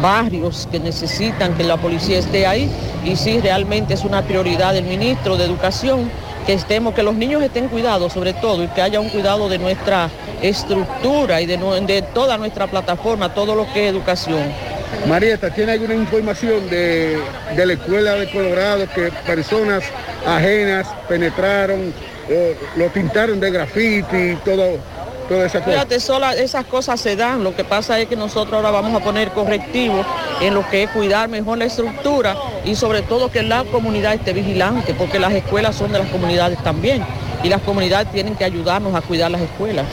[0.00, 2.70] barrios que necesitan que la policía esté ahí.
[3.04, 6.10] Y sí, realmente es una prioridad del ministro de Educación
[6.46, 9.58] que estemos, que los niños estén cuidados sobre todo y que haya un cuidado de
[9.58, 10.10] nuestra
[10.42, 14.42] estructura y de, de toda nuestra plataforma, todo lo que es educación.
[15.08, 17.18] Marieta, ¿tiene alguna información de,
[17.56, 19.84] de la escuela de Colorado que personas
[20.26, 21.92] ajenas penetraron,
[22.28, 24.78] eh, lo pintaron de grafiti, todo,
[25.28, 25.72] toda esa cosa?
[25.72, 27.44] Fíjate, sola, esas cosas se dan.
[27.44, 30.06] Lo que pasa es que nosotros ahora vamos a poner correctivos
[30.40, 34.32] en lo que es cuidar mejor la estructura y sobre todo que la comunidad esté
[34.32, 37.04] vigilante, porque las escuelas son de las comunidades también
[37.42, 39.86] y las comunidades tienen que ayudarnos a cuidar las escuelas.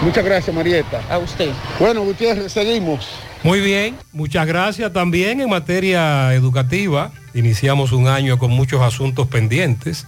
[0.00, 1.00] Muchas gracias, Marieta.
[1.10, 1.50] A usted.
[1.78, 3.08] Bueno, Gutiérrez, seguimos.
[3.42, 7.12] Muy bien, muchas gracias también en materia educativa.
[7.34, 10.06] Iniciamos un año con muchos asuntos pendientes.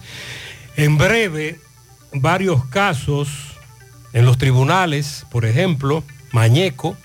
[0.75, 1.59] En breve,
[2.11, 3.48] varios casos
[4.13, 6.97] en los tribunales, por ejemplo, Mañeco,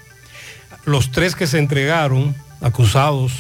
[0.85, 3.33] los tres que se entregaron acusados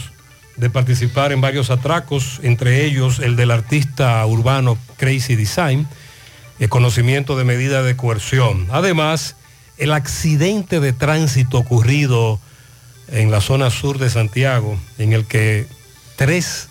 [0.56, 5.88] de participar en varios atracos, entre ellos el del artista urbano Crazy Design,
[6.58, 8.68] el conocimiento de medida de coerción.
[8.70, 9.36] Además,
[9.76, 12.38] el accidente de tránsito ocurrido
[13.08, 15.66] en la zona sur de Santiago, en el que
[16.16, 16.68] tres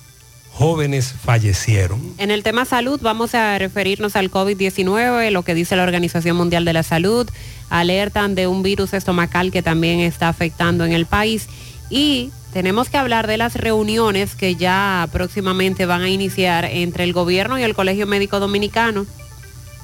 [0.54, 2.00] jóvenes fallecieron.
[2.18, 6.64] En el tema salud vamos a referirnos al COVID-19, lo que dice la Organización Mundial
[6.64, 7.28] de la Salud,
[7.70, 11.48] alertan de un virus estomacal que también está afectando en el país
[11.90, 17.14] y tenemos que hablar de las reuniones que ya próximamente van a iniciar entre el
[17.14, 19.08] gobierno y el Colegio Médico Dominicano.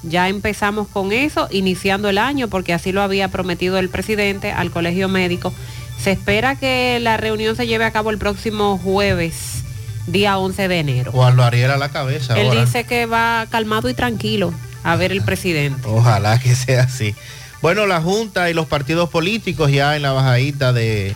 [0.04, 4.70] Ya empezamos con eso, iniciando el año, porque así lo había prometido el presidente al
[4.70, 5.52] Colegio Médico.
[6.00, 9.64] Se espera que la reunión se lleve a cabo el próximo jueves,
[10.12, 11.12] día 11 de enero.
[11.12, 12.62] Juan lo Ariel a la cabeza Él ahora.
[12.62, 14.54] dice que va calmado y tranquilo
[14.84, 15.88] a ver el presidente.
[15.88, 17.16] Ojalá que sea así.
[17.62, 21.16] Bueno, la Junta y los partidos políticos ya en la bajadita de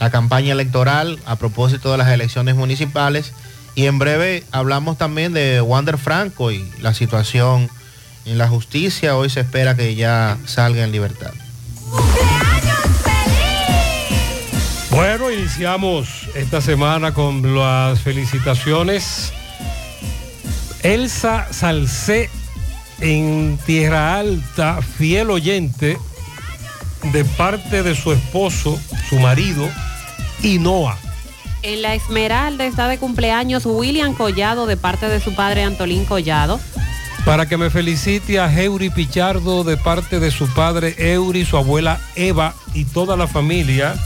[0.00, 3.32] la campaña electoral a propósito de las elecciones municipales.
[3.76, 7.68] Y en breve hablamos también de Wander Franco y la situación
[8.24, 9.16] en la justicia.
[9.16, 11.32] Hoy se espera que ya salga en libertad.
[14.94, 19.32] Bueno, iniciamos esta semana con las felicitaciones.
[20.84, 22.30] Elsa Salcé
[23.00, 25.98] en Tierra Alta, fiel oyente
[27.12, 29.68] de parte de su esposo, su marido,
[30.44, 30.96] Inoa.
[31.62, 36.60] En la Esmeralda está de cumpleaños William Collado de parte de su padre Antolín Collado.
[37.24, 41.98] Para que me felicite a Heuri Pichardo de parte de su padre Euri, su abuela
[42.14, 43.96] Eva y toda la familia.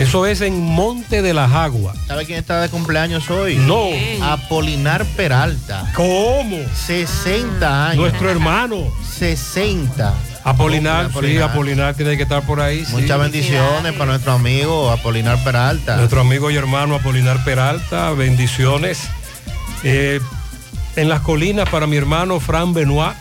[0.00, 1.94] Eso es en Monte de las Aguas.
[2.06, 3.56] ¿Sabe quién está de cumpleaños hoy?
[3.56, 3.88] No.
[4.22, 5.92] Apolinar Peralta.
[5.94, 6.56] ¿Cómo?
[6.74, 7.96] 60 años.
[7.98, 8.90] Nuestro hermano.
[9.18, 10.14] 60.
[10.42, 11.94] Apolinar, sí, Apolinar.
[11.96, 12.86] Tiene que estar por ahí.
[12.86, 12.92] sí.
[12.92, 15.96] Muchas bendiciones para nuestro amigo Apolinar Peralta.
[15.96, 19.02] Nuestro amigo y hermano Apolinar Peralta, bendiciones.
[19.84, 20.18] Eh,
[20.96, 23.14] en las colinas para mi hermano Fran Benoit,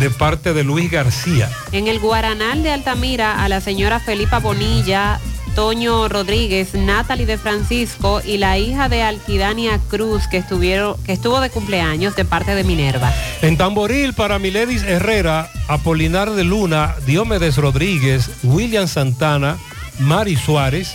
[0.00, 1.48] de parte de Luis García.
[1.70, 5.20] En el Guaranal de Altamira a la señora Felipa Bonilla,
[5.54, 11.40] Toño Rodríguez, Natalie de Francisco y la hija de Alquidania Cruz que, estuvieron, que estuvo
[11.40, 13.12] de cumpleaños de parte de Minerva.
[13.42, 19.58] En Tamboril para Miledis Herrera, Apolinar de Luna, Diomedes Rodríguez, William Santana,
[19.98, 20.94] Mari Suárez,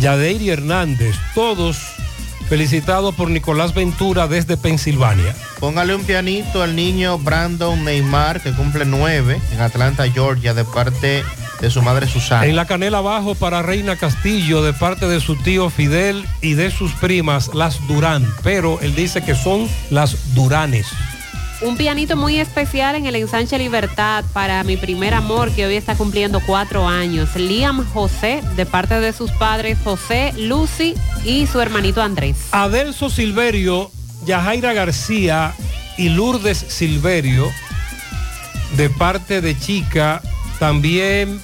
[0.00, 1.78] Yadeiri Hernández, todos
[2.48, 5.34] felicitados por Nicolás Ventura desde Pensilvania.
[5.58, 11.06] Póngale un pianito al niño Brandon Neymar, que cumple nueve, en Atlanta, Georgia, de parte
[11.06, 12.46] de su madre Susana.
[12.46, 16.70] En la canela abajo para Reina Castillo de parte de su tío Fidel y de
[16.70, 18.26] sus primas, las Durán.
[18.42, 20.86] Pero él dice que son las Duranes.
[21.62, 25.96] Un pianito muy especial en el ensanche Libertad para mi primer amor que hoy está
[25.96, 27.34] cumpliendo cuatro años.
[27.34, 32.36] Liam José, de parte de sus padres José, Lucy y su hermanito Andrés.
[32.52, 33.90] Adelso Silverio,
[34.26, 35.54] Yajaira García
[35.96, 37.50] y Lourdes Silverio,
[38.76, 40.20] de parte de Chica,
[40.58, 41.40] también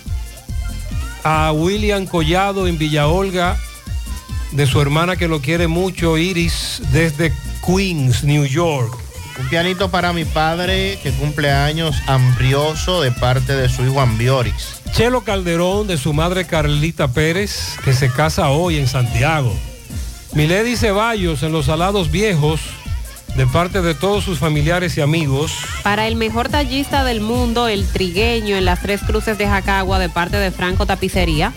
[1.24, 3.56] a William Collado en Villa Olga,
[4.52, 7.32] de su hermana que lo quiere mucho, Iris, desde
[7.66, 8.96] Queens, New York.
[9.38, 14.82] Un pianito para mi padre, que cumple años, Ambrioso, de parte de su hijo Ambiorix.
[14.92, 19.56] Chelo Calderón, de su madre Carlita Pérez, que se casa hoy en Santiago.
[20.34, 22.60] Milady Ceballos, en Los Salados Viejos,
[23.36, 25.52] de parte de todos sus familiares y amigos.
[25.82, 30.08] Para el mejor tallista del mundo, el trigueño en las tres cruces de Jacagua de
[30.08, 31.52] parte de Franco Tapicería.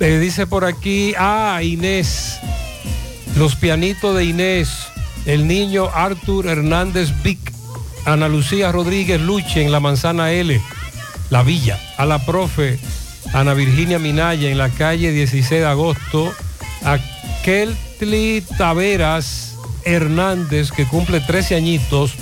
[0.00, 2.38] Eh, dice por aquí, ah, Inés,
[3.36, 4.70] los pianitos de Inés,
[5.26, 7.52] el niño Arthur Hernández Vic,
[8.04, 10.60] Ana Lucía Rodríguez Luche en la manzana L,
[11.30, 12.78] La Villa, a la profe
[13.32, 16.32] Ana Virginia Minaya en la calle 16 de agosto,
[16.84, 16.98] a
[17.42, 19.53] Keltli Taveras
[19.84, 22.14] Hernández que cumple 13 añitos,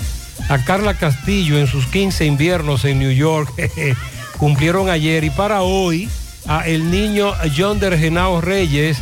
[0.49, 3.53] a Carla Castillo en sus 15 inviernos en New York,
[4.39, 6.09] cumplieron ayer y para hoy
[6.47, 8.99] a el niño John Dergenao Reyes,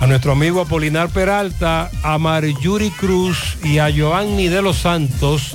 [0.00, 5.54] a nuestro amigo Apolinar Peralta, a Marjuri Cruz y a Joanny de los Santos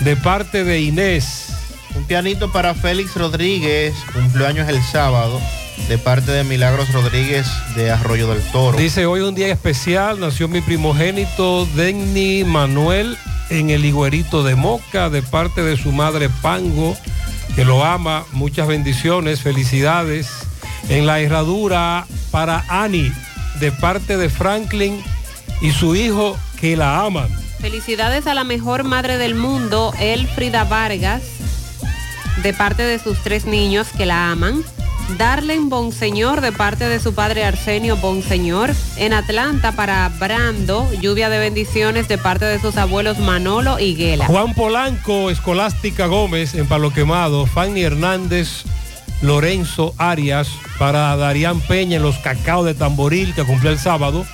[0.00, 1.48] de parte de Inés.
[1.94, 5.40] Un pianito para Félix Rodríguez, cumpleaños el sábado,
[5.88, 8.76] de parte de Milagros Rodríguez de Arroyo del Toro.
[8.76, 13.16] Dice hoy un día especial, nació mi primogénito Denny Manuel
[13.50, 16.96] en el Higuerito de Moca de parte de su madre Pango,
[17.54, 20.28] que lo ama, muchas bendiciones, felicidades.
[20.88, 23.12] En la herradura para Annie
[23.60, 25.02] de parte de Franklin
[25.60, 27.28] y su hijo que la aman.
[27.60, 31.22] Felicidades a la mejor madre del mundo, Elfrida Vargas,
[32.42, 34.62] de parte de sus tres niños que la aman.
[35.18, 38.74] Darlen Bonseñor de parte de su padre Arsenio Bonseñor.
[38.96, 44.26] En Atlanta para Brando, lluvia de bendiciones de parte de sus abuelos Manolo y Guela.
[44.26, 48.64] Juan Polanco, Escolástica Gómez en Palo Quemado, Fanny Hernández,
[49.22, 54.26] Lorenzo Arias, para Darían Peña en los Cacao de Tamboril que cumplió el sábado,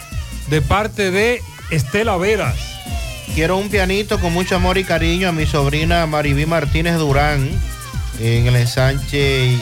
[0.49, 2.57] de parte de Estela Veras.
[3.35, 7.49] Quiero un pianito con mucho amor y cariño a mi sobrina Maribí Martínez Durán
[8.21, 9.59] en el ensanche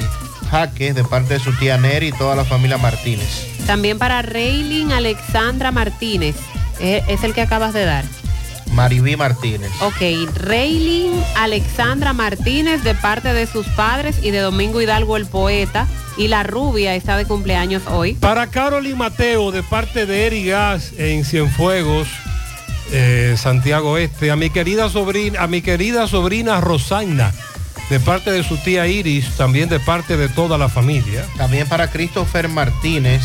[0.51, 3.47] Jaques de parte de su tía Neri y toda la familia Martínez.
[3.67, 6.37] También para Reylin Alexandra Martínez,
[6.81, 8.05] es el que acabas de dar.
[8.73, 9.71] Maribí Martínez.
[9.81, 10.01] Ok,
[10.35, 15.87] Reylin Alexandra Martínez de parte de sus padres y de Domingo Hidalgo el poeta.
[16.17, 18.15] Y la rubia está de cumpleaños hoy.
[18.15, 22.09] Para Carol y Mateo de parte de Eri Gas en Cienfuegos,
[22.93, 24.31] eh, Santiago Este.
[24.31, 27.33] A mi querida sobrina, a mi querida sobrina Rosagna
[27.91, 31.27] de parte de su tía Iris, también de parte de toda la familia.
[31.37, 33.23] También para Christopher Martínez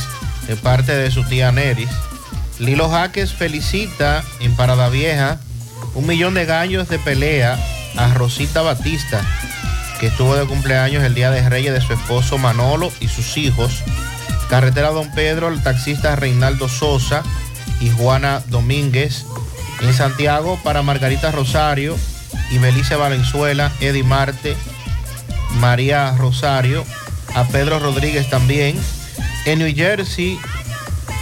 [0.47, 1.89] de parte de su tía Neris.
[2.57, 5.39] Lilo Jaques felicita en Parada Vieja
[5.93, 7.59] un millón de gallos de pelea
[7.95, 9.21] a Rosita Batista,
[9.99, 13.83] que estuvo de cumpleaños el día de Reyes de su esposo Manolo y sus hijos.
[14.49, 17.21] Carretera Don Pedro, el taxista Reinaldo Sosa
[17.79, 19.25] y Juana Domínguez.
[19.81, 21.97] En Santiago para Margarita Rosario
[22.51, 24.55] y Belice Valenzuela, Eddie Marte,
[25.59, 26.85] María Rosario,
[27.33, 28.77] a Pedro Rodríguez también.
[29.45, 30.39] En New Jersey,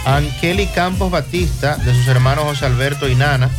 [0.06, 3.50] Angeli Campos Batista, de sus hermanos José Alberto y Nana.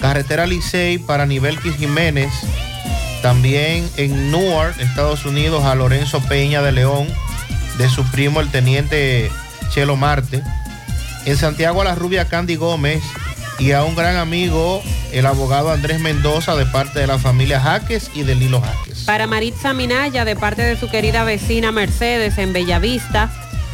[0.00, 2.30] Carretera Licey para Nivelquis Jiménez.
[3.22, 7.06] También en Newark, Estados Unidos, a Lorenzo Peña de León,
[7.78, 9.30] de su primo el teniente
[9.70, 10.42] Chelo Marte.
[11.24, 13.02] En Santiago a la rubia Candy Gómez
[13.58, 14.82] y a un gran amigo,
[15.12, 19.04] el abogado Andrés Mendoza, de parte de la familia Jaques y de Lilo Jaques.
[19.04, 23.30] Para Maritza Minaya, de parte de su querida vecina Mercedes en Bellavista.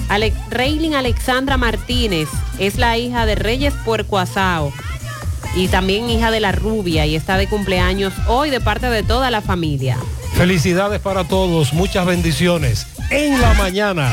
[0.08, 2.28] Ale Reylin Alexandra Martínez
[2.58, 4.72] es la hija de Reyes Puercoasao
[5.54, 9.30] y también hija de la rubia y está de cumpleaños hoy de parte de toda
[9.30, 9.98] la familia.
[10.34, 12.86] Felicidades para todos, muchas bendiciones.
[13.10, 14.12] En la mañana.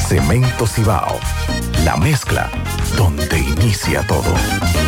[0.07, 1.19] Cemento Cibao.
[1.83, 2.49] La mezcla
[2.97, 4.33] donde inicia todo.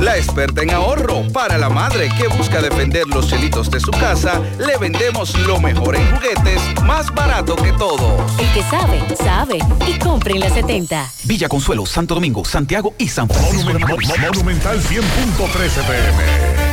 [0.01, 4.41] La experta en ahorro para la madre que busca defender los chelitos de su casa,
[4.57, 8.31] le vendemos lo mejor en juguetes, más barato que todos.
[8.39, 11.11] El que sabe, sabe y compre en la 70.
[11.23, 13.77] Villa Consuelo, Santo Domingo, Santiago y San Francisco.
[13.77, 14.09] Macorís.
[14.21, 16.68] Monumental 100.13 pm.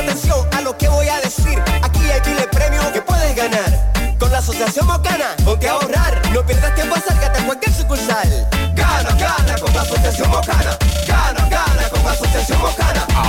[0.00, 1.62] A lo que voy a decir.
[1.82, 3.92] Aquí hay miles premios que puedes ganar.
[4.18, 6.22] Con la Asociación Mocana, ponte a ahorrar.
[6.32, 8.48] No pierdas tiempo, acércate a cualquier sucursal.
[8.74, 10.78] Gana, gana con la Asociación Mocana.
[11.06, 12.99] Gana, gana con la Asociación Mocana.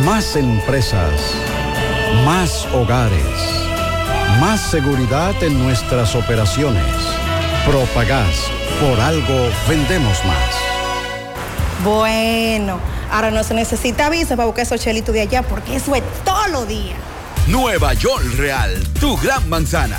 [0.00, 1.12] Más empresas.
[2.24, 3.22] Más hogares.
[4.40, 6.82] Más seguridad en nuestras operaciones.
[7.64, 8.50] Propagás.
[8.80, 11.84] Por algo vendemos más.
[11.84, 12.80] Bueno,
[13.12, 16.48] ahora no se necesita visa para buscar esos chelitos de allá porque eso es todo
[16.48, 16.96] lo día.
[17.46, 19.98] Nueva York Real, tu gran manzana.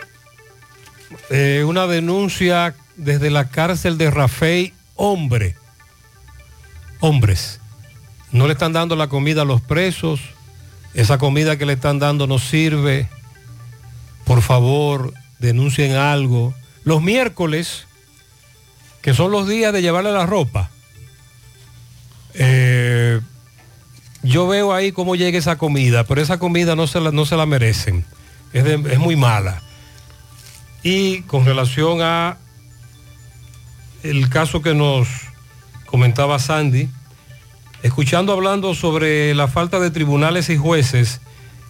[1.29, 5.57] Eh, una denuncia desde la cárcel de Rafey, hombre.
[7.01, 7.59] Hombres.
[8.31, 10.21] No le están dando la comida a los presos.
[10.93, 13.09] Esa comida que le están dando no sirve.
[14.23, 16.53] Por favor, denuncien algo.
[16.85, 17.88] Los miércoles,
[19.01, 20.69] que son los días de llevarle la ropa,
[22.33, 23.19] eh,
[24.21, 27.37] yo veo ahí cómo llega esa comida, pero esa comida no se la, no se
[27.37, 28.05] la merecen.
[28.51, 29.61] Es, muy mala.
[30.83, 32.37] Y con relación a
[34.03, 35.07] el caso que nos
[35.85, 36.89] comentaba Sandy,
[37.83, 41.21] escuchando hablando sobre la falta de tribunales y jueces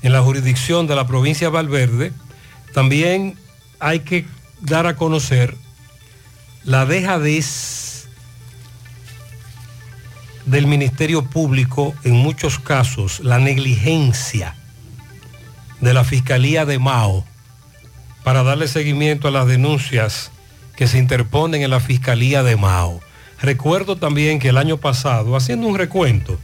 [0.02, 2.14] en la jurisdicción de la provincia de Valverde,
[2.74, 3.38] también
[3.80, 4.26] hay que
[4.62, 5.56] dar a conocer
[6.64, 8.08] la dejadez
[10.46, 14.56] del Ministerio Público en muchos casos, la negligencia
[15.80, 17.24] de la Fiscalía de Mao
[18.24, 20.32] para darle seguimiento a las denuncias
[20.76, 23.00] que se interponen en la Fiscalía de Mao.
[23.42, 26.40] Recuerdo también que el año pasado, haciendo un recuento,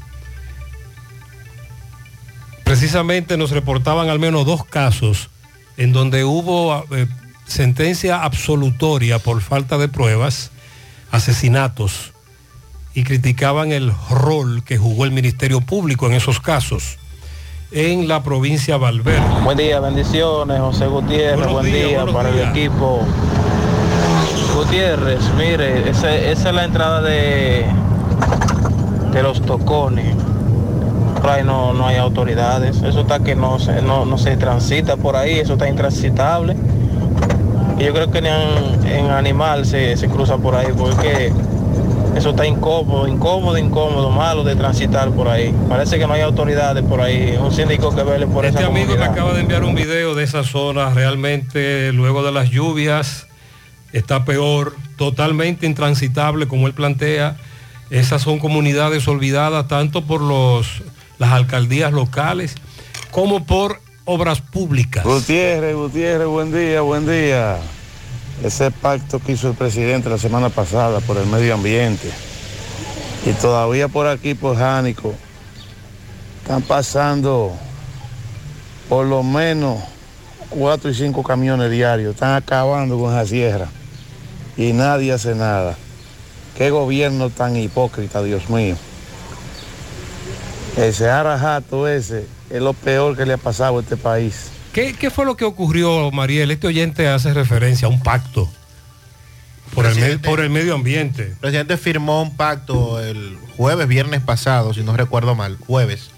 [2.63, 5.29] precisamente nos reportaban al menos dos casos
[5.77, 7.07] en donde hubo eh,
[7.45, 10.51] sentencia absolutoria por falta de pruebas,
[11.11, 12.11] asesinatos,
[12.93, 16.97] y criticaban el rol que jugó el Ministerio Público en esos casos
[17.71, 19.41] en la provincia de Valverde.
[19.43, 22.45] Buen día, bendiciones, José Gutiérrez, Buenos buen días, día para días.
[22.55, 23.01] el equipo.
[24.55, 27.65] Gutiérrez, mire, ese- esa es la entrada de,
[29.11, 30.15] de los tocones.
[31.21, 32.77] por ahí no, no hay autoridades.
[32.83, 36.55] Eso está que no se, no, no se transita por ahí, eso está intransitable.
[37.77, 41.31] Y yo creo que ni en, en animal se, se cruza por ahí porque
[42.15, 45.53] eso está incómodo, incómodo, incómodo, malo de transitar por ahí.
[45.67, 48.95] Parece que no hay autoridades por ahí, un síndico que vele por Este esa amigo
[48.95, 53.27] me acaba de enviar un video de esa zona, realmente luego de las lluvias
[53.91, 57.35] está peor, totalmente intransitable como él plantea.
[57.89, 60.83] Esas son comunidades olvidadas tanto por los,
[61.19, 62.55] las alcaldías locales
[63.11, 65.03] como por obras públicas.
[65.03, 67.57] Gutiérrez, Gutiérrez, buen día, buen día.
[68.43, 72.11] Ese pacto que hizo el presidente la semana pasada por el medio ambiente
[73.25, 75.13] y todavía por aquí, por Jánico,
[76.41, 77.53] están pasando
[78.87, 79.79] por lo menos
[80.49, 82.13] cuatro y cinco camiones diarios.
[82.13, 83.67] Están acabando con esa sierra
[84.55, 85.75] y nadie hace nada.
[86.55, 88.75] Qué gobierno tan hipócrita, Dios mío.
[90.77, 94.51] Ese arajato ese es lo peor que le ha pasado a este país.
[94.73, 96.51] ¿Qué, qué fue lo que ocurrió, Mariel?
[96.51, 98.49] Este oyente hace referencia a un pacto
[99.73, 101.23] por el, me- por el medio ambiente.
[101.27, 106.09] El presidente firmó un pacto el jueves, viernes pasado, si no recuerdo mal, jueves,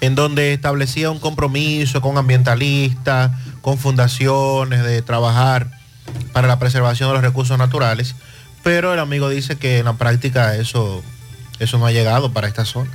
[0.00, 5.70] en donde establecía un compromiso con ambientalistas, con fundaciones de trabajar
[6.32, 8.14] para la preservación de los recursos naturales,
[8.62, 11.02] pero el amigo dice que en la práctica eso,
[11.58, 12.90] eso no ha llegado para esta zona.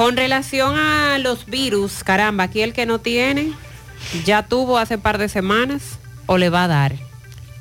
[0.00, 3.52] Con relación a los virus, caramba, aquí el que no tiene,
[4.24, 6.94] ya tuvo hace par de semanas o le va a dar.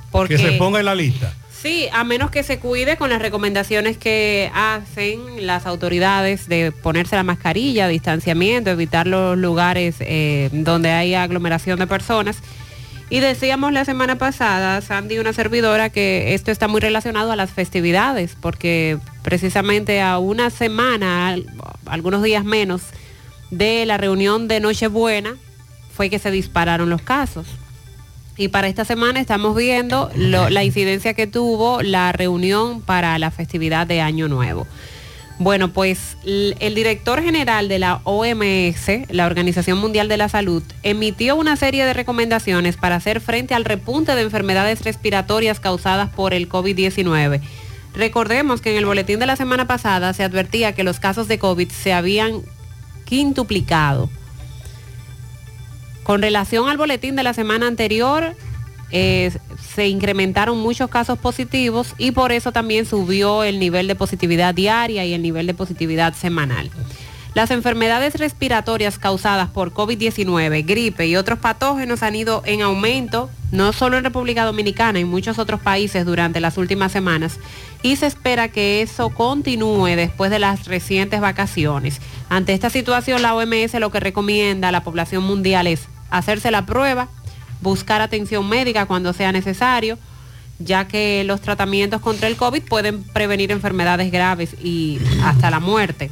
[0.10, 1.34] Porque, Que se ponga en la lista.
[1.52, 7.18] Sí, a menos que se cuide con las recomendaciones que hacen las autoridades de ponerse
[7.18, 12.38] la mascarilla, distanciamiento, evitar los lugares eh, donde hay aglomeración de personas.
[13.11, 17.49] Y decíamos la semana pasada, Sandy, una servidora, que esto está muy relacionado a las
[17.49, 21.48] festividades, porque precisamente a una semana, al-
[21.88, 22.84] algunos días menos,
[23.49, 25.36] de la reunión de Nochebuena,
[25.91, 27.48] fue que se dispararon los casos.
[28.38, 33.86] Y para esta semana estamos viendo la incidencia que tuvo la reunión para la festividad
[33.88, 34.65] de Año Nuevo.
[35.40, 41.38] Bueno, pues el director general de la OMS, la Organización Mundial de la Salud, emitió
[41.38, 46.49] una serie de recomendaciones para hacer frente al repunte de enfermedades respiratorias causadas por el
[46.49, 47.40] COVID-19.
[47.95, 51.40] Recordemos que en el boletín de la semana pasada se advertía que los casos de
[51.40, 52.41] COVID se habían
[53.06, 54.10] quintuplicado.
[56.03, 58.36] Con relación al boletín de la semana anterior,
[58.91, 59.32] eh,
[59.74, 65.06] se incrementaron muchos casos positivos y por eso también subió el nivel de positividad diaria
[65.06, 66.72] y el nivel de positividad semanal.
[67.36, 73.72] Las enfermedades respiratorias causadas por COVID-19, gripe y otros patógenos han ido en aumento, no
[73.72, 77.40] solo en República Dominicana, en muchos otros países durante las últimas semanas,
[77.84, 82.02] y se espera que eso continúe después de las recientes vacaciones.
[82.30, 86.66] Ante esta situación, la OMS lo que recomienda a la población mundial es hacerse la
[86.66, 87.10] prueba,
[87.61, 89.98] buscar atención médica cuando sea necesario,
[90.60, 96.11] ya que los tratamientos contra el COVID pueden prevenir enfermedades graves y hasta la muerte.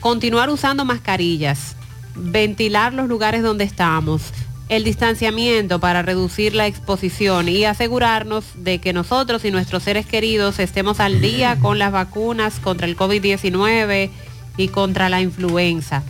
[0.00, 1.76] Continuar usando mascarillas,
[2.16, 4.32] ventilar los lugares donde estamos,
[4.68, 10.58] el distanciamiento para reducir la exposición y asegurarnos de que nosotros y nuestros seres queridos
[10.58, 14.10] estemos al día con las vacunas contra el COVID-19
[14.56, 16.02] y contra la influenza.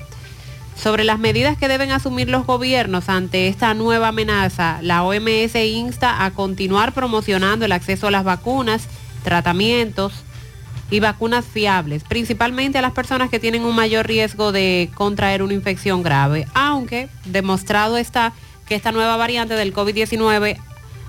[0.77, 6.25] Sobre las medidas que deben asumir los gobiernos ante esta nueva amenaza, la OMS insta
[6.25, 8.89] a continuar promocionando el acceso a las vacunas,
[9.23, 10.13] tratamientos
[10.91, 15.55] y vacunas fiables, principalmente a las personas que tienen un mayor riesgo de contraer una
[15.55, 18.33] infección grave, aunque demostrado está
[18.67, 20.59] que esta nueva variante del COVID-19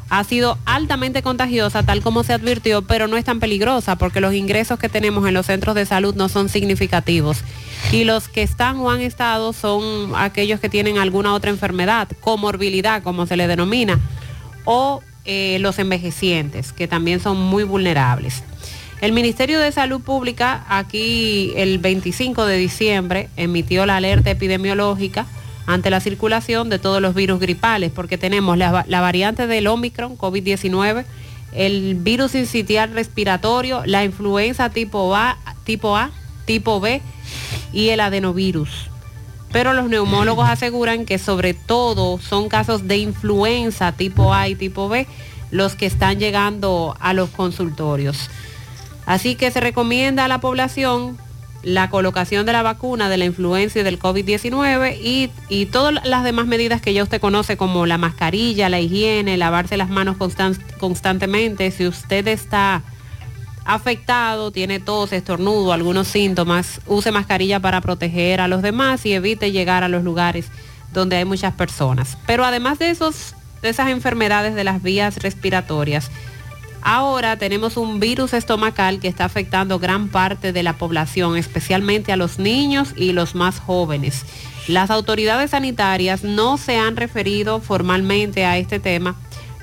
[0.09, 4.33] ha sido altamente contagiosa, tal como se advirtió, pero no es tan peligrosa porque los
[4.33, 7.43] ingresos que tenemos en los centros de salud no son significativos.
[7.91, 13.03] Y los que están o han estado son aquellos que tienen alguna otra enfermedad, comorbilidad,
[13.03, 13.99] como se le denomina,
[14.65, 18.43] o eh, los envejecientes, que también son muy vulnerables.
[19.01, 25.25] El Ministerio de Salud Pública aquí el 25 de diciembre emitió la alerta epidemiológica
[25.65, 29.67] ante la circulación de todos los virus gripales, porque tenemos la, va- la variante del
[29.67, 31.05] Omicron, COVID-19,
[31.53, 36.11] el virus sincitial respiratorio, la influenza tipo A, tipo A,
[36.45, 37.01] tipo B
[37.71, 38.89] y el adenovirus.
[39.51, 44.89] Pero los neumólogos aseguran que sobre todo son casos de influenza tipo A y tipo
[44.89, 45.05] B
[45.51, 48.29] los que están llegando a los consultorios.
[49.05, 51.17] Así que se recomienda a la población
[51.63, 56.23] la colocación de la vacuna de la influenza y del COVID-19 y, y todas las
[56.23, 60.59] demás medidas que ya usted conoce como la mascarilla, la higiene, lavarse las manos constan-
[60.77, 61.71] constantemente.
[61.71, 62.83] Si usted está
[63.65, 69.51] afectado, tiene tos, estornudo, algunos síntomas, use mascarilla para proteger a los demás y evite
[69.51, 70.47] llegar a los lugares
[70.91, 72.17] donde hay muchas personas.
[72.27, 76.11] Pero además de, esos, de esas enfermedades de las vías respiratorias,
[76.83, 82.17] ahora tenemos un virus estomacal que está afectando gran parte de la población, especialmente a
[82.17, 84.25] los niños y los más jóvenes.
[84.67, 89.15] Las autoridades sanitarias no se han referido formalmente a este tema,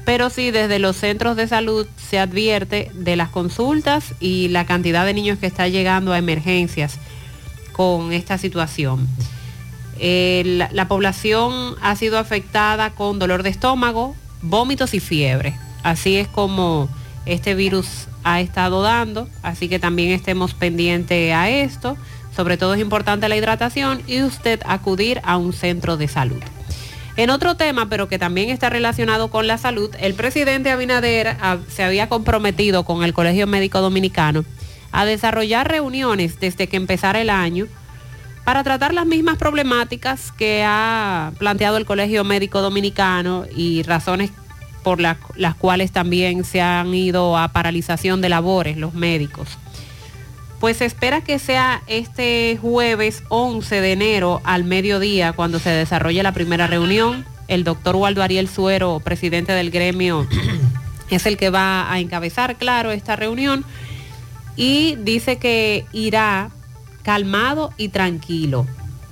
[0.05, 5.06] pero sí desde los centros de salud se advierte de las consultas y la cantidad
[5.06, 6.98] de niños que está llegando a emergencias
[7.72, 9.09] con esta situación.
[9.98, 15.55] Eh, la, la población ha sido afectada con dolor de estómago, vómitos y fiebre.
[15.82, 16.88] Así es como
[17.31, 21.97] este virus ha estado dando, así que también estemos pendientes a esto.
[22.35, 26.43] Sobre todo es importante la hidratación y usted acudir a un centro de salud.
[27.16, 31.59] En otro tema, pero que también está relacionado con la salud, el presidente Abinader ah,
[31.69, 34.44] se había comprometido con el Colegio Médico Dominicano
[34.93, 37.66] a desarrollar reuniones desde que empezara el año
[38.44, 44.31] para tratar las mismas problemáticas que ha planteado el Colegio Médico Dominicano y razones
[44.82, 49.48] por la- las cuales también se han ido a paralización de labores los médicos.
[50.59, 56.23] Pues se espera que sea este jueves 11 de enero al mediodía cuando se desarrolle
[56.23, 57.24] la primera reunión.
[57.48, 60.27] El doctor Waldo Ariel Suero, presidente del gremio,
[61.11, 63.65] es el que va a encabezar, claro, esta reunión.
[64.57, 66.51] Y dice que irá
[67.02, 68.66] calmado y tranquilo.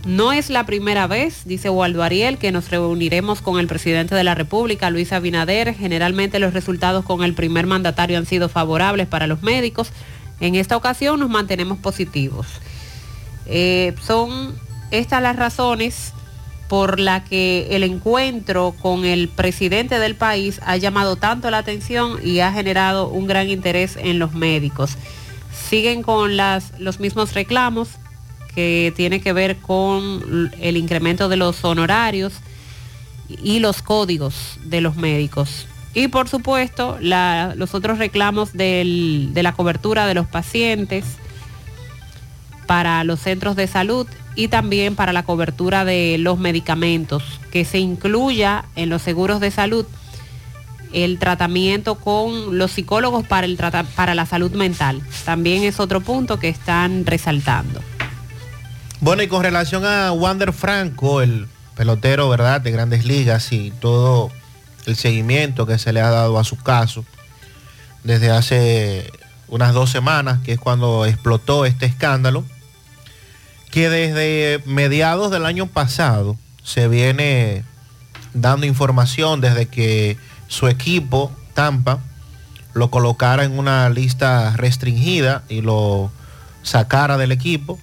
[0.09, 4.25] No es la primera vez, dice Waldo Ariel, que nos reuniremos con el presidente de
[4.25, 5.75] la República, Luis Abinader.
[5.75, 9.91] Generalmente los resultados con el primer mandatario han sido favorables para los médicos.
[10.41, 12.47] En esta ocasión nos mantenemos positivos.
[13.45, 14.59] Eh, son
[14.91, 16.15] estas las razones
[16.71, 22.19] por las que el encuentro con el presidente del país ha llamado tanto la atención
[22.25, 24.93] y ha generado un gran interés en los médicos.
[25.69, 27.91] Siguen con las, los mismos reclamos
[28.55, 32.35] que tiene que ver con el incremento de los honorarios
[33.29, 35.67] y los códigos de los médicos.
[35.95, 41.05] Y por supuesto, los otros reclamos de la cobertura de los pacientes
[42.67, 47.79] para los centros de salud y también para la cobertura de los medicamentos, que se
[47.79, 49.87] incluya en los seguros de salud
[50.93, 55.03] el tratamiento con los psicólogos para la salud mental.
[55.25, 57.81] También es otro punto que están resaltando.
[59.01, 61.47] Bueno, y con relación a Wander Franco, el
[61.77, 64.33] pelotero, ¿verdad?, de grandes ligas y todo
[64.87, 67.05] el seguimiento que se le ha dado a su caso
[68.03, 69.13] desde hace
[69.47, 72.45] unas dos semanas, que es cuando explotó este escándalo,
[73.71, 77.63] que desde mediados del año pasado se viene
[78.35, 80.17] dando información desde que
[80.49, 82.01] su equipo, Tampa,
[82.75, 86.11] lo colocara en una lista restringida y lo
[86.65, 87.79] sacara del equipo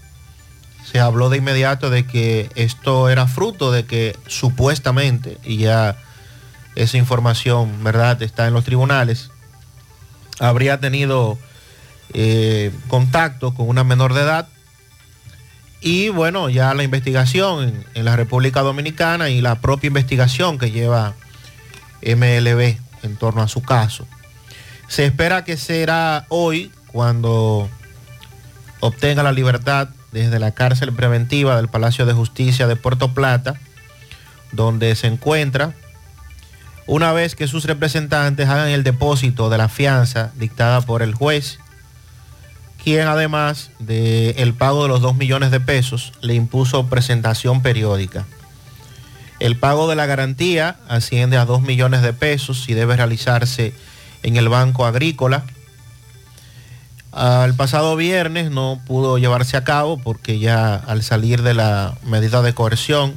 [0.85, 5.97] se habló de inmediato de que esto era fruto de que supuestamente, y ya
[6.75, 9.31] esa información, ¿verdad?, está en los tribunales,
[10.39, 11.39] habría tenido
[12.13, 14.47] eh, contacto con una menor de edad.
[15.81, 20.71] Y bueno, ya la investigación en, en la República Dominicana y la propia investigación que
[20.71, 21.15] lleva
[22.03, 24.07] MLB en torno a su caso.
[24.87, 27.69] Se espera que será hoy cuando
[28.81, 29.89] obtenga la libertad
[30.23, 33.55] desde la cárcel preventiva del Palacio de Justicia de Puerto Plata,
[34.53, 35.73] donde se encuentra,
[36.87, 41.59] una vez que sus representantes hagan el depósito de la fianza dictada por el juez,
[42.81, 48.25] quien además del pago de los 2 millones de pesos le impuso presentación periódica.
[49.41, 53.73] El pago de la garantía asciende a 2 millones de pesos y debe realizarse
[54.23, 55.43] en el Banco Agrícola.
[57.15, 62.41] Al pasado viernes no pudo llevarse a cabo porque ya al salir de la medida
[62.41, 63.15] de coerción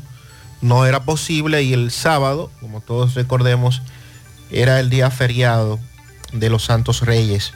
[0.61, 3.83] no era posible y el sábado, como todos recordemos,
[4.53, 5.81] era el día feriado
[6.33, 7.55] de los Santos Reyes.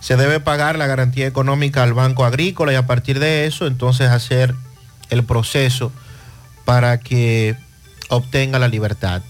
[0.00, 4.10] Se debe pagar la garantía económica al Banco Agrícola y a partir de eso entonces
[4.10, 4.52] hacer
[5.10, 5.92] el proceso
[6.64, 7.54] para que
[8.08, 9.22] obtenga la libertad.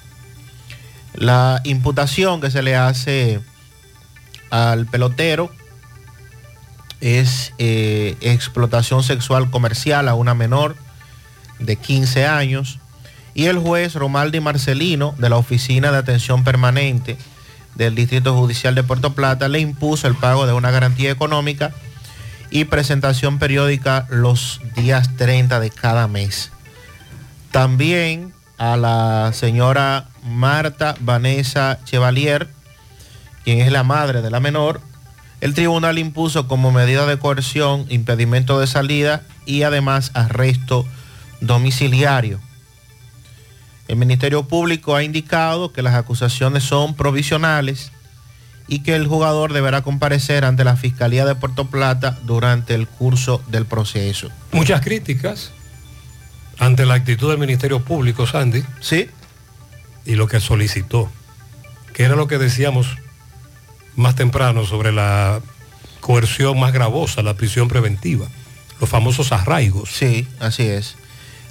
[1.13, 3.43] La imputación que se le hace
[4.49, 5.51] al pelotero
[7.01, 10.77] es eh, explotación sexual comercial a una menor
[11.59, 12.79] de 15 años
[13.35, 17.19] y el juez Romaldi Marcelino de la Oficina de Atención Permanente
[17.75, 21.73] del Distrito Judicial de Puerto Plata le impuso el pago de una garantía económica
[22.51, 26.51] y presentación periódica los días 30 de cada mes.
[27.51, 32.49] También a la señora Marta Vanessa Chevalier,
[33.45, 34.81] quien es la madre de la menor,
[35.47, 40.85] El tribunal impuso como medida de coerción impedimento de salida y además arresto
[41.41, 42.41] domiciliario.
[43.87, 47.93] El Ministerio Público ha indicado que las acusaciones son provisionales
[48.67, 53.41] y que el jugador deberá comparecer ante la Fiscalía de Puerto Plata durante el curso
[53.47, 54.33] del proceso.
[54.51, 55.53] Muchas críticas
[56.59, 58.65] ante la actitud del Ministerio Público, Sandy.
[58.81, 59.11] Sí.
[60.05, 61.09] Y lo que solicitó,
[61.93, 62.97] que era lo que decíamos
[63.97, 65.41] más temprano sobre la
[66.01, 68.27] coerción más gravosa, la prisión preventiva,
[68.81, 69.91] los famosos arraigos.
[69.91, 70.97] Sí, así es.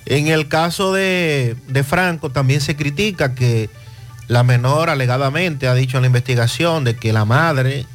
[0.06, 3.70] En el caso de, de Franco también se critica que
[4.28, 7.86] la menor alegadamente ha dicho en la investigación de que la madre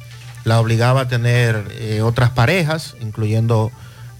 [0.43, 3.71] la obligaba a tener eh, otras parejas, incluyendo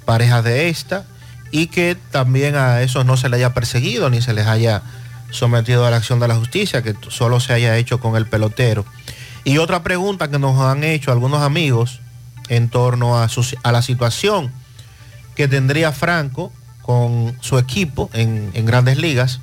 [0.05, 1.05] parejas de esta,
[1.51, 4.81] y que también a esos no se le haya perseguido ni se les haya
[5.31, 8.85] sometido a la acción de la justicia, que solo se haya hecho con el pelotero.
[9.43, 12.01] Y otra pregunta que nos han hecho algunos amigos
[12.49, 13.27] en torno a,
[13.71, 14.51] la situación
[15.35, 16.51] que tendría Franco
[16.81, 19.39] con su equipo en, en grandes ligas.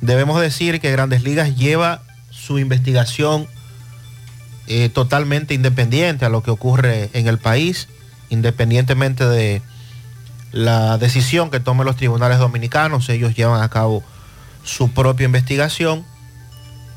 [0.00, 3.48] Debemos decir que Grandes Ligas lleva su investigación
[4.68, 7.88] eh, totalmente independiente a lo que ocurre en el país,
[8.30, 9.62] independientemente de
[10.50, 14.02] la decisión que tomen los tribunales dominicanos, ellos llevan a cabo
[14.64, 16.04] su propia investigación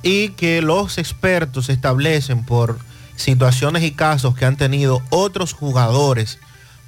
[0.04, 2.80] y que los expertos establecen por
[3.16, 6.40] situaciones y casos que han tenido otros jugadores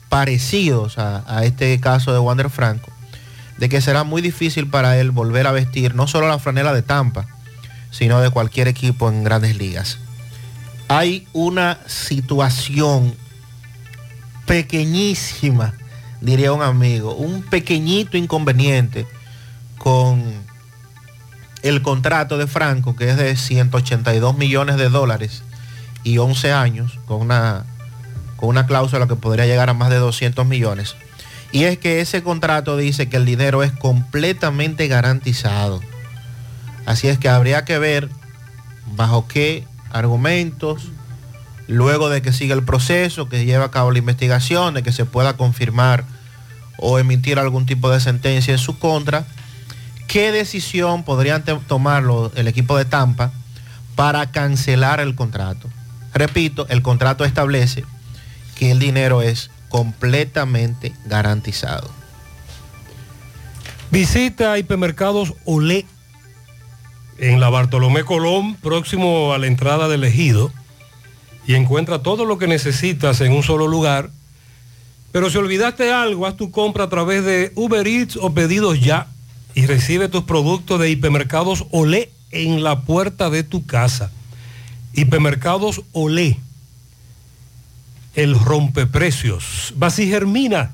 [0.09, 2.91] parecidos a, este caso de Wander Franco,
[3.57, 6.81] de que será muy difícil para él volver a vestir no solo la franela de
[6.81, 7.27] Tampa,
[7.91, 9.99] sino de cualquier equipo en grandes ligas.
[10.88, 13.15] Hay una situación
[14.45, 15.73] pequeñísima,
[16.19, 19.07] diría un amigo, un pequeñito inconveniente
[19.77, 20.21] con
[21.63, 25.43] el contrato de Franco, que es de 182 millones de dólares
[26.03, 27.65] y 11 años, con una,
[28.35, 30.95] con una cláusula que podría llegar a más de 200 millones.
[31.51, 35.81] Y es que ese contrato dice que el dinero es completamente garantizado.
[36.85, 38.09] Así es que habría que ver
[38.95, 40.89] bajo qué argumentos,
[41.67, 45.05] luego de que siga el proceso, que lleva a cabo la investigación, de que se
[45.05, 46.05] pueda confirmar
[46.77, 49.25] o emitir algún tipo de sentencia en su contra,
[50.11, 52.03] qué decisión podrían tomar
[52.35, 53.31] el equipo de Tampa
[53.95, 55.69] para cancelar el contrato.
[56.13, 57.85] Repito, el contrato establece
[58.55, 61.89] que el dinero es completamente garantizado.
[63.89, 65.85] Visita hipermercados Olé
[67.17, 70.51] en la Bartolomé Colón, próximo a la entrada del ejido,
[71.47, 74.09] y encuentra todo lo que necesitas en un solo lugar.
[75.13, 79.07] Pero si olvidaste algo, haz tu compra a través de Uber Eats o pedidos ya
[79.53, 84.11] y recibe tus productos de hipermercados Olé en la puerta de tu casa.
[84.94, 86.40] Hipermercados Olé,
[88.15, 89.73] el rompeprecios.
[89.95, 90.72] Germina,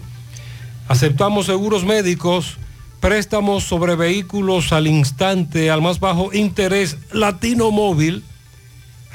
[0.88, 2.56] Aceptamos seguros médicos
[3.00, 8.24] préstamos sobre vehículos al instante, al más bajo interés, Latino Móvil,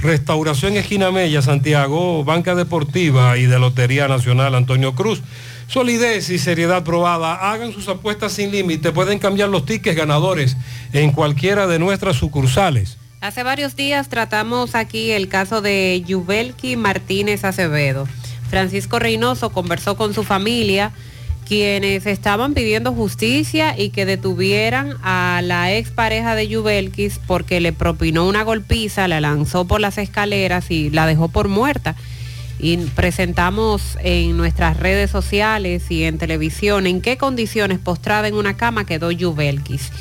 [0.02, 5.22] Restauración Esquina Mella, Santiago, Banca Deportiva y de Lotería Nacional Antonio Cruz.
[5.68, 7.52] Solidez y seriedad probada.
[7.52, 8.92] Hagan sus apuestas sin límite.
[8.92, 10.58] Pueden cambiar los tickets ganadores
[10.92, 12.98] en cualquiera de nuestras sucursales.
[13.22, 18.08] Hace varios días tratamos aquí el caso de Yubelki Martínez Acevedo.
[18.50, 20.92] Francisco Reynoso conversó con su familia
[21.52, 28.26] quienes estaban pidiendo justicia y que detuvieran a la expareja de Yubelkis porque le propinó
[28.26, 31.98] una golpiza, la lanzó por las escaleras y la dejó por muerta.
[32.58, 38.56] Y presentamos en nuestras redes sociales y en televisión en qué condiciones postrada en una
[38.56, 39.92] cama quedó Yubelkis.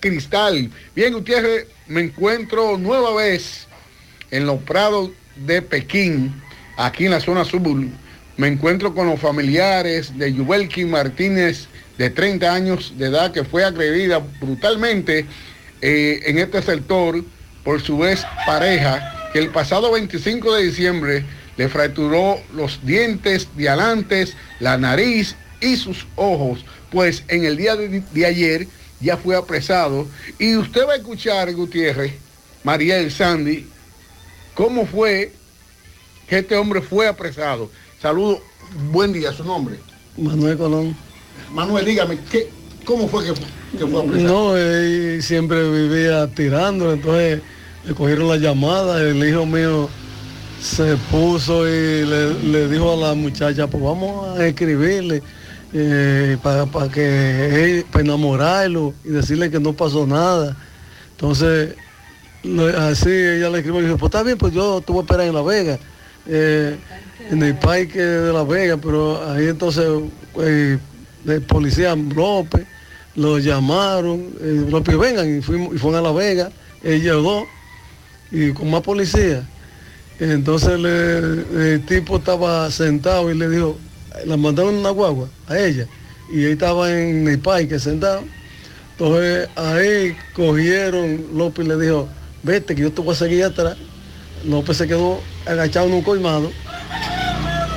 [0.00, 0.70] Cristal.
[0.94, 3.66] Bien, Gutiérrez, me encuentro nueva vez
[4.30, 6.42] en los prados de Pekín,
[6.80, 7.62] aquí en la zona sur.
[8.36, 11.66] Me encuentro con los familiares de Yubelki Martínez,
[11.98, 15.26] de 30 años de edad, que fue agredida brutalmente
[15.82, 17.22] eh, en este sector
[17.62, 21.24] por su ex pareja, que el pasado 25 de diciembre
[21.58, 24.28] le fracturó los dientes de adelante,
[24.60, 26.64] la nariz y sus ojos.
[26.90, 28.66] Pues en el día de, de ayer
[29.00, 30.08] ya fue apresado.
[30.38, 32.14] Y usted va a escuchar, Gutiérrez,
[32.64, 33.66] Mariel Sandy,
[34.54, 35.32] cómo fue
[36.30, 37.68] que este hombre fue apresado.
[38.00, 38.40] Saludo,
[38.92, 39.80] buen día, su nombre.
[40.16, 40.96] Manuel Colón.
[41.52, 42.48] Manuel, dígame, ¿qué,
[42.84, 43.34] ¿cómo fue que,
[43.76, 44.28] que fue apresado?
[44.28, 47.40] No, él siempre vivía tirando, entonces
[47.84, 49.88] le cogieron la llamada, el hijo mío
[50.62, 55.24] se puso y le, le dijo a la muchacha, pues vamos a escribirle
[55.72, 60.56] eh, para, que él, para enamorarlo y decirle que no pasó nada.
[61.10, 61.74] Entonces,
[62.78, 65.26] así ella le escribió y dijo, pues está bien, pues yo te voy a esperar
[65.26, 65.78] en La Vega,
[66.26, 66.76] eh,
[67.30, 69.84] en el parque de La Vega, pero ahí entonces
[70.38, 70.78] eh,
[71.26, 72.66] el policía López
[73.14, 76.50] lo llamaron, eh, López vengan y, fuimos, y fueron a La Vega,
[76.82, 77.46] él llegó
[78.30, 79.46] y con más policía.
[80.18, 83.78] Entonces el tipo estaba sentado y le dijo,
[84.26, 85.86] la mandaron una guagua a ella
[86.30, 88.22] y él estaba en el parque sentado.
[88.92, 92.06] Entonces ahí cogieron, López le dijo,
[92.42, 93.76] vete que yo te voy a seguir atrás.
[94.44, 96.50] López se quedó agachado en un colmado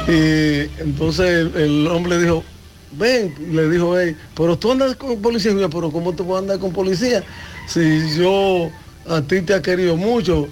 [0.07, 2.43] y entonces el, hombre dijo,
[2.91, 6.73] ven, le dijo él, pero tú andas con policía, pero ¿cómo te puedo andar con
[6.73, 7.23] policía?
[7.67, 8.69] Si yo
[9.07, 10.49] a ti te ha querido mucho,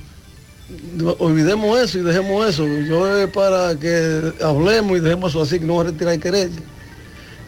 [1.19, 2.65] olvidemos eso y dejemos eso.
[2.65, 6.61] Yo es para que hablemos y dejemos eso así, que no va a retirar querencia.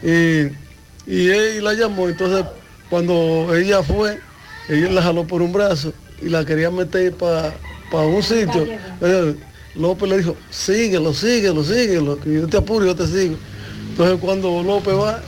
[0.03, 0.52] Y,
[1.10, 2.45] y él la llamó, entonces
[2.90, 4.19] cuando ella fue,
[4.68, 7.53] ella la jaló por un brazo y la quería meter para
[8.02, 8.65] un sitio.
[9.02, 9.36] Eh,
[9.76, 13.36] López le dijo, síguelo, síguelo, síguelo, que yo te apuro, yo te sigo.
[13.90, 15.22] Entonces cuando López va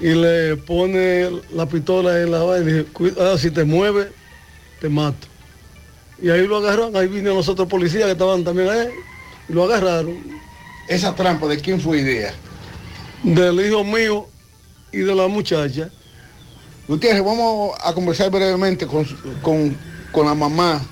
[0.00, 4.08] y le pone la pistola en la vaina, dije, "Cuida- ah, si te mueves,
[4.80, 5.26] te mato.
[6.22, 8.88] Y ahí lo agarraron, ahí vinieron los otros policías que estaban también ahí,
[9.48, 10.16] y lo agarraron.
[10.88, 12.32] Esa trampa, ¿de quién fue idea?
[13.22, 14.26] Del hijo mío
[14.92, 15.90] y de la muchacha.
[16.88, 19.04] Gutiérrez, vamos a conversar brevemente con,
[19.42, 19.76] con,
[20.12, 20.82] con la mamá,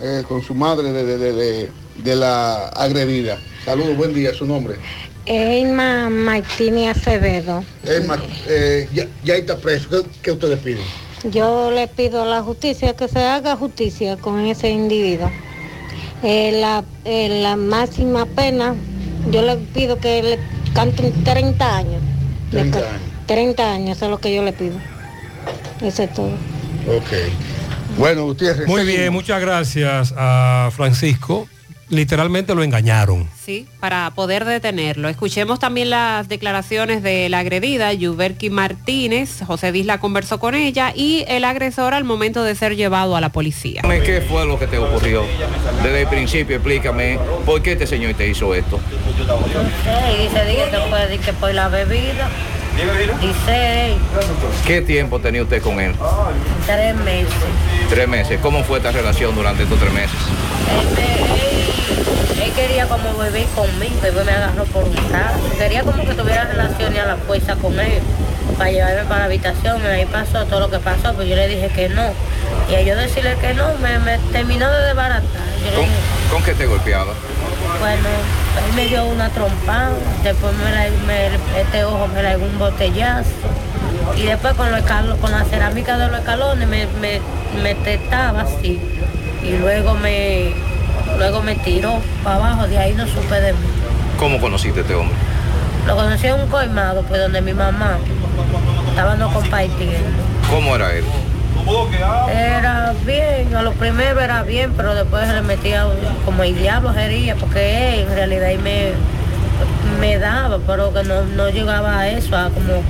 [0.00, 3.38] eh, con su madre de, de- de- de- la agredida.
[3.64, 4.76] Saludos, buen día, su nombre.
[5.26, 7.62] Elma Martínez Acevedo.
[7.84, 8.18] Emma,
[8.48, 9.88] eh, ya, ya está preso.
[9.90, 10.82] ¿Qué, qué ustedes piden?
[11.30, 15.30] Yo le pido a la justicia que se haga justicia con ese individuo.
[16.22, 18.74] Eh, la, eh, la máxima pena,
[19.30, 20.38] yo le pido que le
[20.74, 22.02] canten 30 años.
[22.50, 23.02] Le 30 ca- años.
[23.26, 24.74] 30 años, eso es lo que yo le pido.
[25.82, 26.28] Eso es todo.
[26.88, 27.12] Ok.
[27.96, 28.66] Bueno, Gutiérrez.
[28.66, 31.48] Muy bien, muchas gracias a Francisco
[31.90, 33.28] literalmente lo engañaron.
[33.44, 35.08] Sí, para poder detenerlo.
[35.08, 39.42] Escuchemos también las declaraciones de la agredida, Yuberki Martínez.
[39.46, 43.30] José Disla conversó con ella y el agresor al momento de ser llevado a la
[43.30, 43.82] policía.
[43.82, 45.24] ¿Qué fue lo que te ocurrió?
[45.82, 48.80] Desde el principio, explícame, ¿por qué este señor te hizo esto?
[48.86, 52.30] Sí, dice, dice que fue de que por la bebida.
[53.20, 53.96] Dice,
[54.66, 55.94] ¿Qué tiempo tenía usted con él?
[56.66, 57.32] tres meses.
[57.88, 58.38] Tres meses.
[58.40, 60.16] ¿Cómo fue esta relación durante estos tres meses?
[62.42, 65.38] Él quería como beber conmigo y me agarró por un brazo.
[65.58, 68.00] Quería como que tuviera relaciones a la fuerza con él
[68.56, 69.84] para llevarme para la habitación.
[69.86, 72.12] Ahí pasó todo lo que pasó, pero yo le dije que no.
[72.70, 75.22] Y a yo decirle que no, me, me terminó de desbaratar.
[75.64, 75.96] Yo ¿Con, dije,
[76.30, 77.12] con qué te golpeaba?
[77.80, 78.08] bueno,
[78.66, 79.90] él me dio una trompada,
[80.22, 83.30] después me, la, me- este ojo me la dio un botellazo.
[84.16, 84.80] Y después con, los
[85.20, 87.20] con la cerámica de los escalones me, me,
[87.62, 88.80] me tetaba así.
[89.42, 90.52] Y luego me,
[91.18, 93.58] luego me tiró para abajo, de ahí no supe de mí.
[94.18, 95.14] ¿Cómo conociste a este hombre?
[95.86, 97.96] Lo conocí en un coimado, pues donde mi mamá
[98.90, 99.96] estaba no compartiendo.
[100.50, 101.04] ¿Cómo era él?
[102.30, 105.86] Era bien, a lo primero era bien, pero después se le metía
[106.24, 108.92] como el diablo sería, porque él en realidad ahí me,
[110.00, 112.82] me daba, pero que no, no llegaba a eso, a como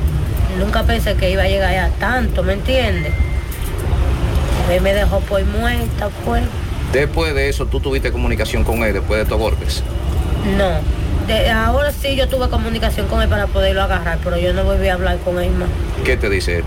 [0.59, 3.13] nunca pensé que iba a llegar a tanto, ¿me entiendes?
[4.71, 6.43] Él me dejó por muerta, pues.
[6.93, 9.83] Después de eso, ¿tú tuviste comunicación con él después de estos golpes?
[10.57, 10.71] No.
[11.27, 14.89] De- ahora sí yo tuve comunicación con él para poderlo agarrar, pero yo no volví
[14.89, 15.69] a hablar con él más.
[16.05, 16.65] ¿Qué te dice él?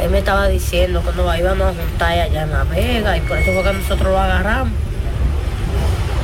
[0.00, 3.36] Él me estaba diciendo que nos íbamos a juntar allá en La Vega y por
[3.38, 4.72] eso fue que nosotros lo agarramos.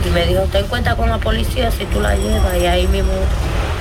[0.06, 2.56] Y me dijo, ten cuenta con la policía si tú la llevas.
[2.60, 3.12] Y ahí mismo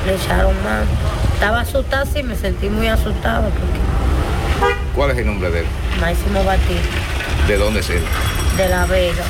[0.05, 0.85] le echaron mano.
[1.34, 5.65] Estaba asustada, sí, me sentí muy asustada porque ¿Cuál es el nombre de él?
[6.01, 6.97] Máximo Batista,
[7.47, 8.01] ¿De dónde es él?
[8.57, 9.23] de La Vega.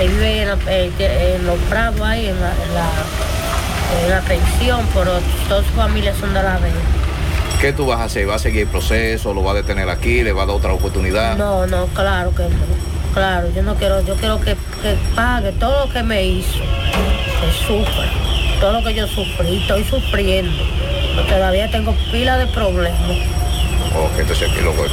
[0.00, 4.20] Él vive en, la- eh, en los prados ahí, en la, en la- en la
[4.20, 5.12] pensión, pero
[5.48, 6.74] todas sus familias son de La Vega.
[7.64, 8.28] ¿Qué tú vas a hacer?
[8.28, 9.32] ¿Va a seguir el proceso?
[9.32, 10.22] ¿Lo va a detener aquí?
[10.22, 11.34] ¿Le va a dar otra oportunidad?
[11.38, 12.50] No, no, claro que no.
[13.14, 17.66] Claro, yo no quiero, yo quiero que, que pague todo lo que me hizo, que
[17.66, 18.04] sufra,
[18.60, 20.62] todo lo que yo sufrí, estoy sufriendo.
[21.26, 23.00] Todavía tengo pila de problemas.
[23.00, 24.90] Ok, entonces aquí lo voy.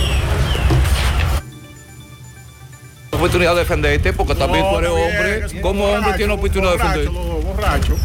[3.12, 5.62] Oportunidad de defenderte porque también tú eres hombre.
[5.62, 7.10] Como hombre tiene oportunidad de defenderte.
[7.10, 7.98] borracho.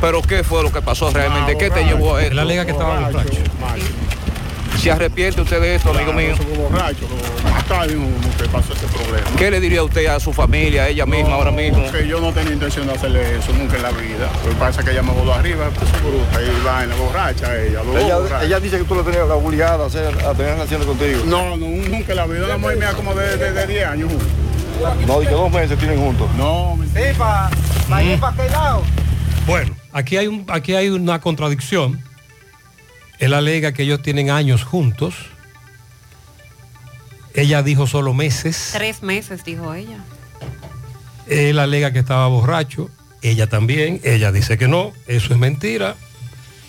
[0.00, 1.56] Pero ¿qué fue lo que pasó realmente?
[1.56, 2.32] ¿Qué te llevó a esto?
[2.32, 3.30] Él alega que estaba borracho.
[4.78, 6.34] ¿Se arrepiente usted de esto, amigo mío?
[6.56, 7.06] borracho,
[8.38, 9.28] que pasó ese problema.
[9.36, 11.90] ¿Qué le diría usted a su familia, a ella misma ahora mismo?
[11.92, 14.30] Que yo no tenía intención de hacerle eso nunca en la vida.
[14.42, 16.96] Lo que pasa es que ella me voló arriba, pues bruta, y va en la
[16.96, 17.82] borracha ella.
[17.94, 18.44] Ella, borracha.
[18.44, 21.22] ella dice que tú lo tenías la obligada a, hacer, a tener relaciones contigo.
[21.26, 22.46] No, no, nunca en la vida.
[22.46, 24.10] Una mujer mía como de, de, de 10 años.
[25.06, 26.26] No, que dos meses tienen juntos.
[26.38, 28.82] No, Sí, para ir para aquel lado.
[29.46, 32.02] Bueno, aquí hay, un, aquí hay una contradicción.
[33.18, 35.14] Él alega que ellos tienen años juntos.
[37.34, 38.70] Ella dijo solo meses.
[38.72, 39.98] Tres meses, dijo ella.
[41.26, 42.90] Él alega que estaba borracho.
[43.22, 44.00] Ella también.
[44.04, 44.92] Ella dice que no.
[45.06, 45.96] Eso es mentira.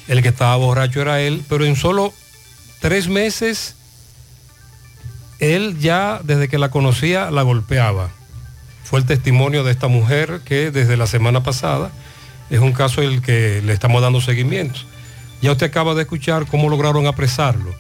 [0.08, 1.44] El que estaba borracho era él.
[1.48, 2.14] Pero en solo
[2.80, 3.76] tres meses,
[5.40, 8.10] él ya desde que la conocía la golpeaba.
[8.84, 11.92] Fue el testimonio de esta mujer que desde la semana pasada
[12.52, 14.80] es un caso el que le estamos dando seguimiento.
[15.42, 17.74] Ya usted acaba de escuchar cómo lograron apresarlo.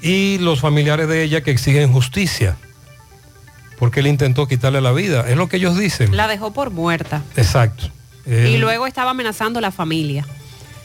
[0.00, 2.56] Y los familiares de ella que exigen justicia.
[3.78, 5.28] Porque él intentó quitarle la vida.
[5.28, 6.16] Es lo que ellos dicen.
[6.16, 7.22] La dejó por muerta.
[7.36, 7.90] Exacto.
[8.26, 10.24] Y luego estaba amenazando a la familia.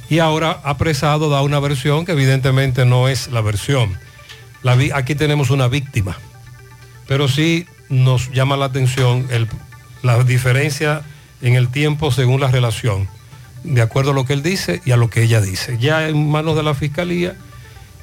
[0.10, 3.98] y ahora apresado da una versión que evidentemente no es la versión.
[4.64, 6.18] La vi- aquí tenemos una víctima,
[7.08, 9.50] pero sí nos llama la atención el-
[10.04, 11.02] la diferencia
[11.42, 13.08] en el tiempo según la relación,
[13.64, 15.78] de acuerdo a lo que él dice y a lo que ella dice.
[15.80, 17.36] Ya en manos de la fiscalía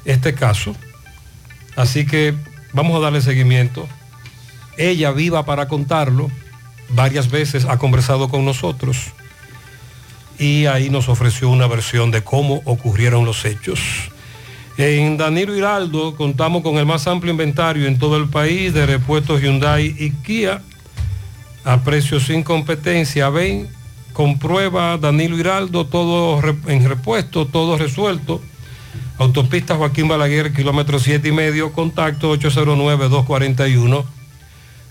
[0.05, 0.75] este caso,
[1.75, 2.33] así que
[2.73, 3.87] vamos a darle seguimiento.
[4.77, 6.29] Ella viva para contarlo,
[6.89, 9.13] varias veces ha conversado con nosotros
[10.37, 13.79] y ahí nos ofreció una versión de cómo ocurrieron los hechos.
[14.77, 19.41] En Danilo Hiraldo contamos con el más amplio inventario en todo el país de repuestos
[19.41, 20.61] Hyundai y Kia
[21.65, 23.29] a precios sin competencia.
[23.29, 23.67] Ven,
[24.13, 28.41] comprueba Danilo Hiraldo, todo en repuesto, todo resuelto.
[29.17, 32.33] Autopista Joaquín Balaguer, kilómetro 7 y medio, contacto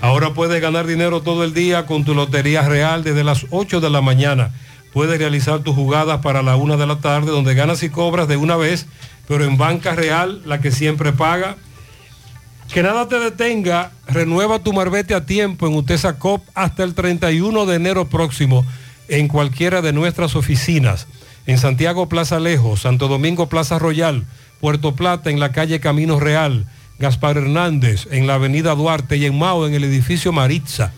[0.00, 3.90] Ahora puedes ganar dinero todo el día con tu Lotería Real desde las 8 de
[3.90, 4.52] la mañana.
[4.92, 8.36] Puedes realizar tus jugadas para la 1 de la tarde donde ganas y cobras de
[8.36, 8.86] una vez,
[9.26, 11.56] pero en Banca Real, la que siempre paga.
[12.72, 17.66] Que nada te detenga, renueva tu marbete a tiempo en Utesa Cop hasta el 31
[17.66, 18.64] de enero próximo
[19.08, 21.06] en cualquiera de nuestras oficinas.
[21.46, 24.24] En Santiago Plaza Lejos, Santo Domingo Plaza Royal,
[24.60, 26.66] Puerto Plata en la calle Camino Real,
[26.98, 30.92] Gaspar Hernández en la avenida Duarte y en Mao en el edificio Maritza.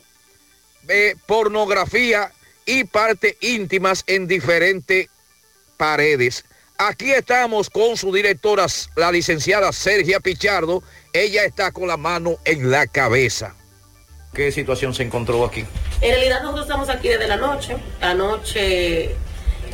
[0.88, 2.32] eh, pornografía
[2.66, 5.10] y partes íntimas en diferentes
[5.76, 6.46] paredes.
[6.78, 10.84] Aquí estamos con su directora, la licenciada Sergia Pichardo.
[11.12, 13.54] Ella está con la mano en la cabeza.
[14.34, 15.66] ¿Qué situación se encontró aquí?
[16.00, 17.76] En realidad nosotros estamos aquí desde la noche.
[18.00, 19.18] Anoche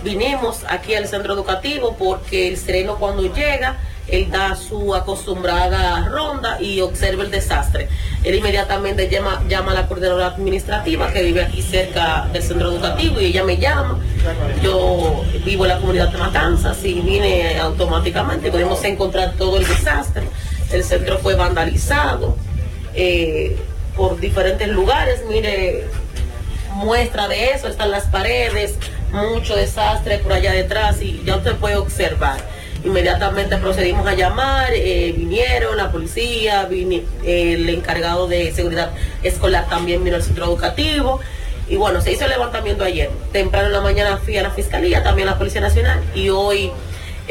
[0.03, 6.61] vinimos aquí al centro educativo porque el sereno cuando llega, él da su acostumbrada ronda
[6.61, 7.87] y observa el desastre.
[8.23, 13.21] Él inmediatamente llama, llama a la coordinadora administrativa que vive aquí cerca del centro educativo
[13.21, 13.99] y ella me llama.
[14.61, 18.51] Yo vivo en la comunidad de Matanzas y vine automáticamente.
[18.51, 20.23] Podemos encontrar todo el desastre.
[20.71, 22.35] El centro fue vandalizado
[22.93, 23.57] eh,
[23.95, 25.23] por diferentes lugares.
[25.29, 25.85] Mire,
[26.73, 28.75] muestra de eso, están las paredes,
[29.11, 32.39] mucho desastre por allá detrás y ya usted puede observar.
[32.83, 36.67] Inmediatamente procedimos a llamar, eh, vinieron la policía,
[37.23, 38.91] el encargado de seguridad
[39.21, 41.19] escolar también vino al centro educativo.
[41.67, 43.09] Y bueno, se hizo el levantamiento ayer.
[43.31, 46.01] Temprano en la mañana fui a la fiscalía, también a la Policía Nacional.
[46.15, 46.71] Y hoy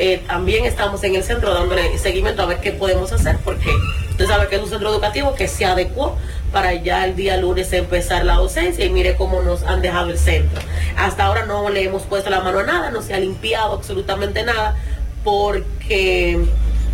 [0.02, 3.68] eh, también estamos en el centro dándole seguimiento a ver qué podemos hacer, porque
[4.09, 6.16] usted sabe que es un centro educativo que se adecuó
[6.52, 10.18] para ya el día lunes empezar la docencia y mire cómo nos han dejado el
[10.18, 10.59] centro.
[10.97, 14.43] Hasta ahora no le hemos puesto la mano a nada, no se ha limpiado absolutamente
[14.43, 14.74] nada,
[15.22, 16.47] porque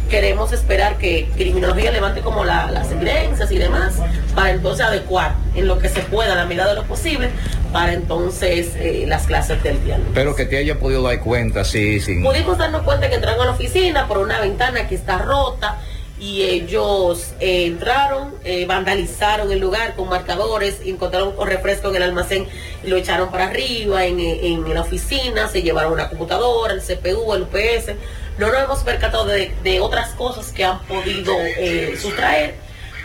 [0.08, 3.94] queremos esperar que criminología levante como la- las evidencias y demás
[4.34, 7.30] para entonces adecuar en lo que se pueda, a la medida de lo posible,
[7.72, 9.98] para entonces eh, las clases del día.
[10.14, 12.20] Pero que te haya podido dar cuenta, sí, sí.
[12.22, 15.78] Pudimos darnos cuenta que entraron a la oficina por una ventana que está rota
[16.18, 22.02] y ellos eh, entraron, eh, vandalizaron el lugar con marcadores, encontraron un refresco en el
[22.04, 22.46] almacén
[22.84, 26.80] y lo echaron para arriba en, eh, en la oficina, se llevaron una computadora, el
[26.80, 27.94] CPU, el UPS.
[28.38, 32.54] No nos hemos percatado de, de otras cosas que han podido eh, sustraer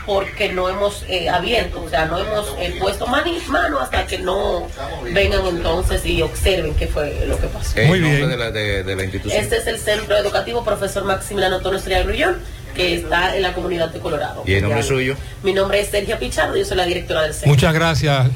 [0.06, 4.18] porque no hemos eh, abierto, o sea, no hemos eh, puesto mani- mano hasta que
[4.18, 4.68] no
[5.14, 7.78] vengan entonces y observen qué fue lo que pasó.
[7.80, 9.40] El nombre De, la, de- de la institución.
[9.42, 12.38] Este es el Centro Educativo Profesor Maximiliano Antonio Estrella Grullón,
[12.76, 14.44] que está en la comunidad de Colorado.
[14.46, 15.16] ¿Y el nombre suyo?
[15.44, 17.50] Mi nombre es Sergio Pichardo, yo soy la directora del centro.
[17.50, 18.28] Muchas gracias.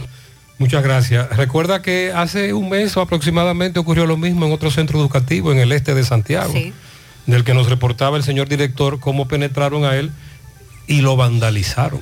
[0.60, 1.36] Muchas gracias.
[1.36, 5.60] Recuerda que hace un mes o aproximadamente ocurrió lo mismo en otro centro educativo en
[5.60, 6.54] el este de Santiago,
[7.26, 10.12] del que nos reportaba el señor director cómo penetraron a él
[10.88, 12.02] y lo vandalizaron.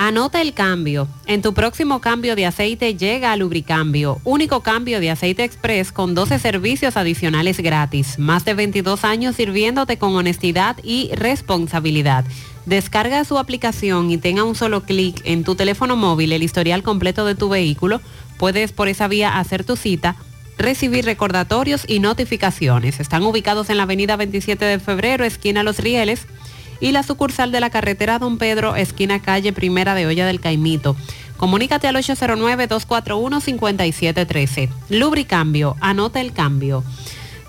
[0.00, 1.08] Anota el cambio.
[1.26, 6.14] En tu próximo cambio de aceite llega a Lubricambio, único cambio de aceite express con
[6.14, 8.16] 12 servicios adicionales gratis.
[8.16, 12.24] Más de 22 años sirviéndote con honestidad y responsabilidad.
[12.64, 17.24] Descarga su aplicación y tenga un solo clic en tu teléfono móvil el historial completo
[17.24, 18.00] de tu vehículo.
[18.36, 20.14] Puedes por esa vía hacer tu cita,
[20.58, 22.98] recibir recordatorios y notificaciones.
[23.00, 26.26] Están ubicados en la avenida 27 de febrero, esquina Los Rieles
[26.80, 30.96] y la sucursal de la carretera Don Pedro, esquina calle Primera de Olla del Caimito.
[31.36, 34.70] Comunícate al 809-241-5713.
[34.90, 36.82] Lubricambio, anota el cambio.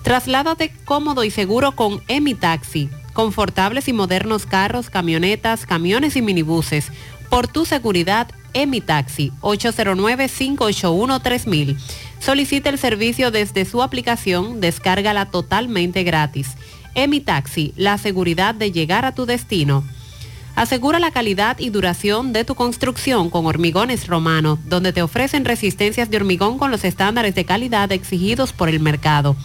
[0.04, 2.90] Trasládate cómodo y seguro con Emi Taxi.
[3.14, 6.92] Confortables y modernos carros, camionetas, camiones y minibuses.
[7.30, 11.78] Por tu seguridad, Emi Taxi, 809-581-3000.
[12.20, 16.50] Solicita el servicio desde su aplicación, descárgala totalmente gratis.
[16.94, 19.84] Emi Taxi, la seguridad de llegar a tu destino.
[20.56, 26.10] Asegura la calidad y duración de tu construcción con Hormigones Romano, donde te ofrecen resistencias
[26.10, 29.38] de hormigón con los estándares de calidad exigidos por el mercado.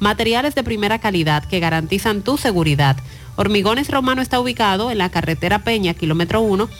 [0.00, 2.96] Materiales de primera calidad que garantizan tu seguridad.
[3.36, 6.70] Hormigones Romano está ubicado en la carretera Peña, kilómetro 1,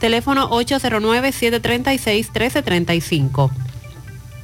[0.00, 3.50] teléfono 809-736-1335.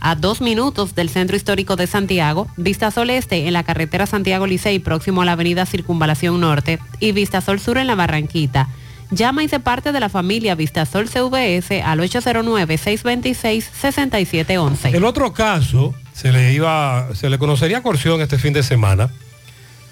[0.00, 4.46] a dos minutos del Centro Histórico de Santiago, Vista Sol Este en la carretera Santiago
[4.46, 8.68] Licey próximo a la avenida Circunvalación Norte y Vista Sol Sur en la Barranquita.
[9.10, 14.94] Llama y se parte de la familia Vista Sol CVS al 809-626-6711.
[14.94, 19.10] El otro caso, se le iba, se le conocería coerción este fin de semana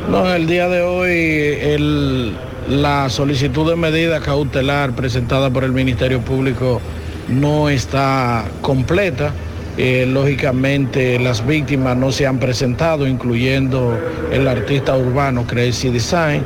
[0.09, 2.33] No, el día de hoy
[2.69, 6.79] la solicitud de medida cautelar presentada por el Ministerio Público
[7.27, 9.33] no está completa.
[9.77, 13.99] Eh, lógicamente las víctimas no se han presentado, incluyendo
[14.31, 16.45] el artista urbano Crazy Design.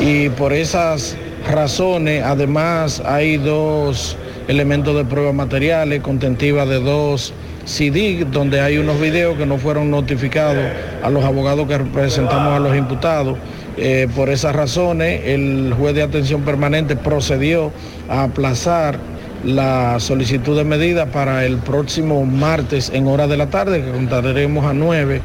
[0.00, 1.14] Y por esas
[1.50, 4.16] razones, además, hay dos
[4.48, 7.34] elementos de prueba materiales, contentiva de dos
[7.64, 10.64] CD, donde hay unos videos que no fueron notificados
[11.02, 13.38] a los abogados que representamos a los imputados.
[13.76, 17.72] Eh, por esas razones, el juez de atención permanente procedió
[18.08, 18.98] a aplazar
[19.44, 24.64] la solicitud de medida para el próximo martes en hora de la tarde, que contaremos
[24.66, 25.20] a 9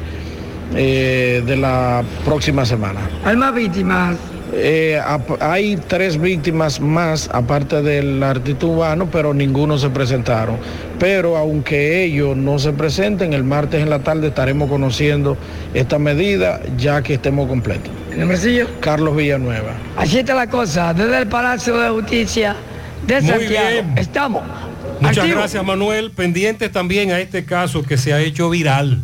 [0.74, 3.00] eh, de la próxima semana.
[3.24, 4.16] ¿Hay más víctimas?
[4.52, 5.00] Eh,
[5.40, 10.56] hay tres víctimas más, aparte del artista urbano, pero ninguno se presentaron.
[10.98, 15.36] Pero aunque ellos no se presenten, el martes en la tarde estaremos conociendo
[15.74, 17.90] esta medida ya que estemos completos.
[18.12, 18.66] ¿El nombrecillo?
[18.80, 19.72] Carlos Villanueva.
[19.96, 22.56] Así está la cosa, desde el Palacio de Justicia
[23.06, 23.68] de Muy Santiago.
[23.70, 23.98] bien.
[23.98, 24.42] Estamos.
[25.00, 26.10] Muchas gracias, Manuel.
[26.10, 29.02] Pendientes también a este caso que se ha hecho viral.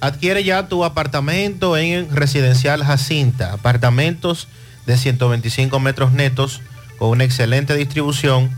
[0.00, 3.52] Adquiere ya tu apartamento en Residencial Jacinta.
[3.52, 4.46] Apartamentos
[4.86, 6.60] de 125 metros netos
[6.98, 8.50] con una excelente distribución.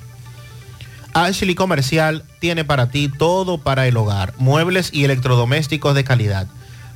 [1.13, 6.47] Ashley Comercial tiene para ti todo para el hogar, muebles y electrodomésticos de calidad,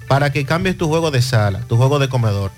[0.08, 2.52] para que cambies tu juego de sala, tu juego de comedor.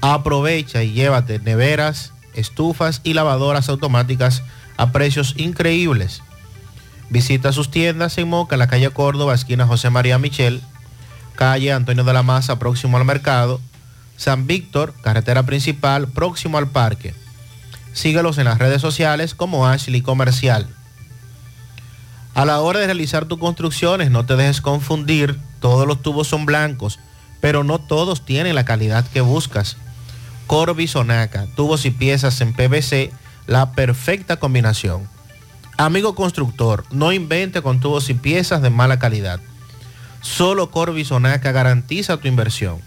[0.00, 4.42] Aprovecha y llévate neveras, estufas y lavadoras automáticas
[4.76, 6.22] a precios increíbles.
[7.10, 10.62] Visita sus tiendas en Moca, la calle Córdoba, esquina José María Michel,
[11.34, 13.60] calle Antonio de la Maza, próximo al mercado,
[14.16, 17.14] San Víctor, carretera principal, próximo al parque.
[17.92, 20.68] Síguelos en las redes sociales como Ashley Comercial.
[22.34, 25.38] A la hora de realizar tus construcciones, no te dejes confundir.
[25.60, 26.98] Todos los tubos son blancos,
[27.40, 29.76] pero no todos tienen la calidad que buscas.
[30.46, 33.12] Corby Sonaca, tubos y piezas en PVC,
[33.46, 35.08] la perfecta combinación.
[35.76, 39.40] Amigo constructor, no invente con tubos y piezas de mala calidad.
[40.22, 42.80] Solo Corby Sonaca garantiza tu inversión.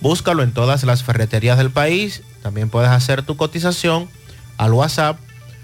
[0.00, 2.22] Búscalo en todas las ferreterías del país.
[2.42, 4.10] También puedes hacer tu cotización
[4.58, 5.18] al WhatsApp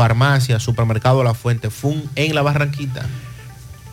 [0.00, 3.06] Farmacia, Supermercado La Fuente Fun en La Barranquita.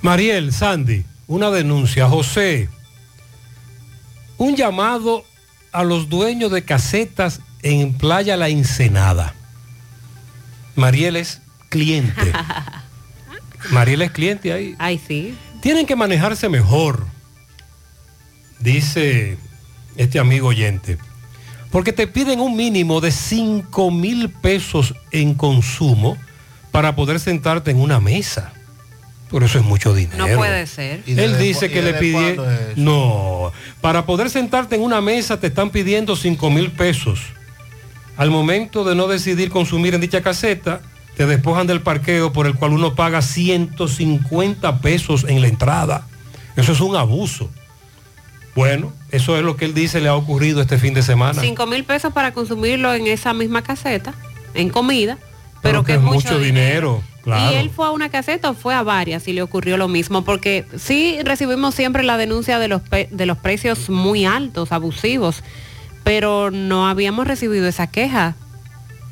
[0.02, 2.08] Mariel, Sandy, una denuncia.
[2.08, 2.70] José,
[4.38, 5.26] un llamado
[5.74, 9.36] a los dueños de casetas en Playa La Ensenada.
[10.78, 12.32] Mariel es cliente.
[13.72, 14.78] Mariel es cliente ahí.
[14.80, 15.38] Ay, sí.
[15.62, 17.06] Tienen que manejarse mejor,
[18.62, 19.38] dice
[19.98, 21.00] este amigo oyente.
[21.78, 26.18] Porque te piden un mínimo de 5 mil pesos en consumo
[26.72, 28.52] para poder sentarte en una mesa.
[29.30, 30.28] Por eso es mucho dinero.
[30.28, 31.04] No puede ser.
[31.06, 32.44] Él dice que le pidió...
[32.78, 37.20] No, para poder sentarte en una mesa te están pidiendo 5 mil pesos.
[38.18, 40.82] Al momento de no decidir consumir en dicha caseta,
[41.16, 46.08] te despojan del parqueo por el cual uno paga 150 pesos en la entrada.
[46.56, 47.52] Eso es un abuso.
[48.56, 51.42] Bueno, eso es lo que él dice le ha ocurrido este fin de semana.
[51.42, 54.14] 5 mil pesos para consumirlo en esa misma caseta,
[54.54, 55.18] en comida,
[55.62, 57.52] pero, que es es mucho, dinero, claro.
[57.52, 60.24] Y él fue a una caseta o fue a varias y le ocurrió lo mismo,
[60.24, 65.44] porque sí recibimos siempre la denuncia de los, de los precios muy altos, abusivos,
[66.04, 68.36] pero no habíamos recibido esa queja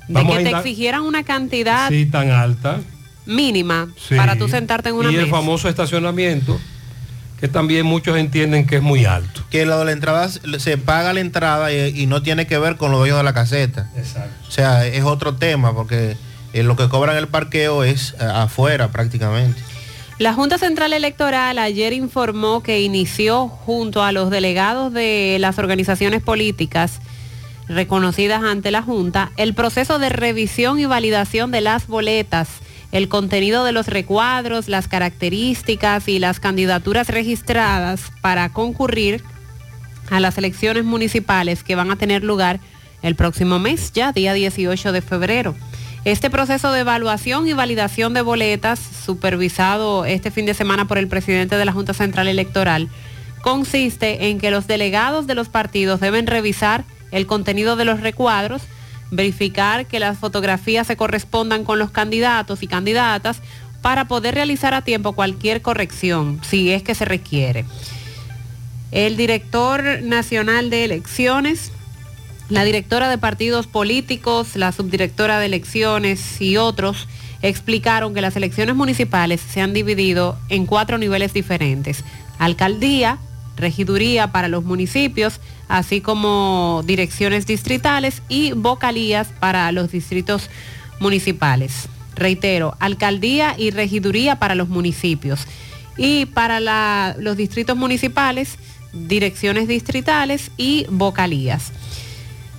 [0.07, 2.79] de Vamos que te exigieran una cantidad Sí, tan alta.
[3.25, 4.15] mínima Sí.
[4.15, 6.59] para tú sentarte en una y el famoso estacionamiento,
[7.39, 9.43] que también muchos entienden que es muy alto.
[9.49, 12.77] Que lo de la entrada se paga la entrada y, y no tiene que ver
[12.77, 13.89] con los dueños de la caseta.
[13.97, 14.47] Exacto.
[14.47, 16.17] O sea, es otro tema porque
[16.53, 19.61] eh, lo que cobran el parqueo es eh, afuera prácticamente.
[20.17, 26.23] La Junta Central Electoral ayer informó que inició junto a los delegados de las organizaciones
[26.23, 27.01] políticas
[27.67, 32.47] reconocidas ante la Junta el proceso de revisión y validación de las boletas,
[32.95, 39.21] el contenido de los recuadros, las características y las candidaturas registradas para concurrir
[40.09, 42.61] a las elecciones municipales que van a tener lugar
[43.01, 45.55] el próximo mes, ya día 18 de febrero.
[46.05, 51.09] Este proceso de evaluación y validación de boletas, supervisado este fin de semana por el
[51.09, 52.87] presidente de la Junta Central Electoral,
[53.41, 58.61] consiste en que los delegados de los partidos deben revisar el contenido de los recuadros,
[59.11, 63.41] verificar que las fotografías se correspondan con los candidatos y candidatas
[63.81, 67.65] para poder realizar a tiempo cualquier corrección, si es que se requiere.
[68.91, 71.71] El director nacional de elecciones,
[72.49, 77.07] la directora de partidos políticos, la subdirectora de elecciones y otros
[77.41, 82.03] explicaron que las elecciones municipales se han dividido en cuatro niveles diferentes.
[82.39, 83.19] Alcaldía,
[83.55, 90.49] regiduría para los municipios, así como direcciones distritales y vocalías para los distritos
[90.99, 91.89] municipales.
[92.15, 95.47] Reitero, alcaldía y regiduría para los municipios.
[95.97, 98.57] Y para los distritos municipales,
[98.93, 101.71] direcciones distritales y vocalías.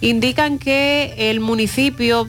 [0.01, 2.29] Indican que el municipio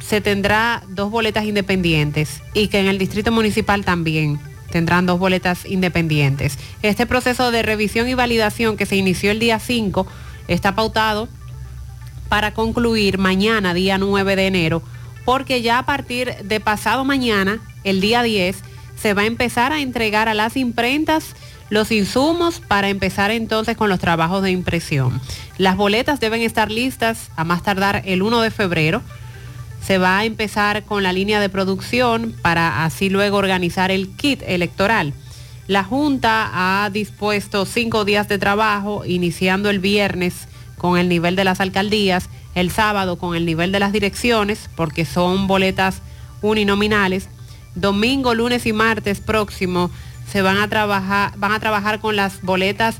[0.00, 4.38] se tendrá dos boletas independientes y que en el distrito municipal también
[4.76, 6.58] tendrán dos boletas independientes.
[6.82, 10.06] Este proceso de revisión y validación que se inició el día 5
[10.48, 11.30] está pautado
[12.28, 14.82] para concluir mañana, día 9 de enero,
[15.24, 18.58] porque ya a partir de pasado mañana, el día 10,
[19.00, 21.34] se va a empezar a entregar a las imprentas
[21.70, 25.22] los insumos para empezar entonces con los trabajos de impresión.
[25.56, 29.00] Las boletas deben estar listas a más tardar el 1 de febrero.
[29.86, 34.42] Se va a empezar con la línea de producción para así luego organizar el kit
[34.44, 35.12] electoral.
[35.68, 41.44] La Junta ha dispuesto cinco días de trabajo, iniciando el viernes con el nivel de
[41.44, 46.02] las alcaldías, el sábado con el nivel de las direcciones, porque son boletas
[46.42, 47.28] uninominales.
[47.76, 49.92] Domingo, lunes y martes próximo
[50.28, 52.96] se van a trabajar, van a trabajar con las boletas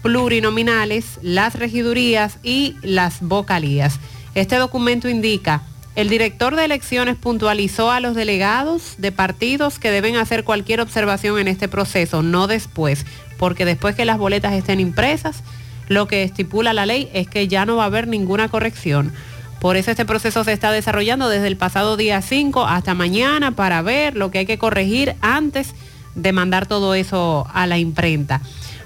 [0.00, 3.98] plurinominales, las regidurías y las vocalías.
[4.34, 5.62] Este documento indica,
[5.96, 11.38] el director de elecciones puntualizó a los delegados de partidos que deben hacer cualquier observación
[11.38, 13.06] en este proceso, no después,
[13.38, 15.42] porque después que las boletas estén impresas,
[15.88, 19.12] lo que estipula la ley es que ya no va a haber ninguna corrección.
[19.58, 23.80] Por eso este proceso se está desarrollando desde el pasado día 5 hasta mañana para
[23.80, 25.74] ver lo que hay que corregir antes
[26.14, 28.42] de mandar todo eso a la imprenta.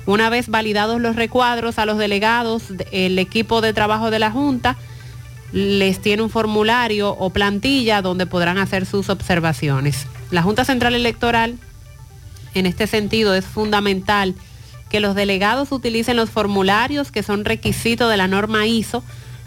[0.07, 2.63] Una vez validados los recuadros a los delegados,
[2.93, 4.77] el equipo de trabajo de la Junta
[5.53, 10.07] les tiene un formulario o plantilla donde podrán hacer sus observaciones.
[10.31, 11.59] La Junta Central Electoral,
[12.55, 14.35] en este sentido, es fundamental
[14.89, 19.03] que los delegados utilicen los formularios que son requisitos de la norma ISO,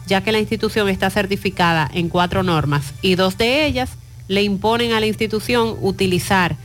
[0.08, 3.92] ya que la institución está certificada en cuatro normas y dos de ellas
[4.28, 6.56] le imponen a la institución utilizar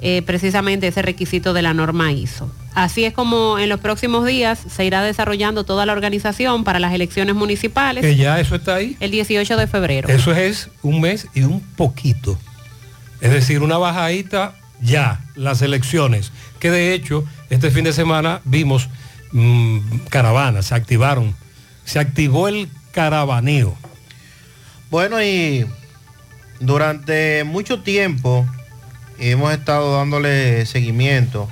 [0.00, 2.50] eh, precisamente ese requisito de la norma ISO.
[2.74, 6.92] Así es como en los próximos días se irá desarrollando toda la organización para las
[6.94, 8.02] elecciones municipales.
[8.04, 8.96] Que ya eso está ahí.
[9.00, 10.08] El 18 de febrero.
[10.08, 12.38] Eso es un mes y un poquito.
[13.20, 16.30] Es decir, una bajadita ya, las elecciones.
[16.60, 18.88] Que de hecho, este fin de semana vimos
[19.32, 21.34] mm, caravanas, se activaron.
[21.84, 23.76] Se activó el caravaneo.
[24.90, 25.66] Bueno, y
[26.60, 28.46] durante mucho tiempo
[29.18, 31.48] hemos estado dándole seguimiento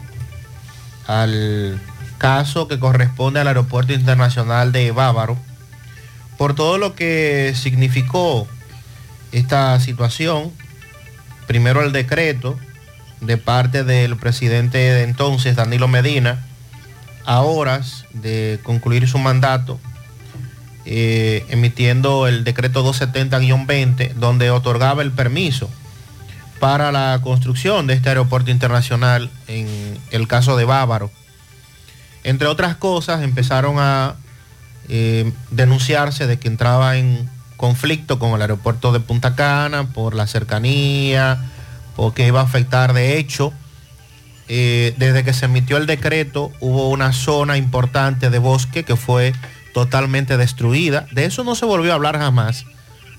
[1.07, 1.81] al
[2.19, 5.37] caso que corresponde al Aeropuerto Internacional de Bávaro
[6.39, 8.47] por todo lo que significó
[9.33, 10.53] esta situación.
[11.47, 12.59] Primero el decreto
[13.21, 16.45] de parte del presidente de entonces, Danilo Medina,
[17.25, 19.81] a horas de concluir su mandato,
[20.85, 25.71] eh, emitiendo el decreto 270-20, donde otorgaba el permiso
[26.59, 31.11] para la construcción de este aeropuerto internacional en el caso de Bávaro.
[32.25, 34.17] Entre otras cosas, empezaron a
[34.89, 40.27] eh, denunciarse de que entraba en conflicto con el aeropuerto de Punta Cana por la
[40.27, 41.39] cercanía,
[41.97, 43.53] o que iba a afectar de hecho.
[44.49, 49.33] eh, desde que se emitió el decreto hubo una zona importante de bosque que fue
[49.75, 51.07] totalmente destruida.
[51.13, 52.65] De eso no se volvió a hablar jamás,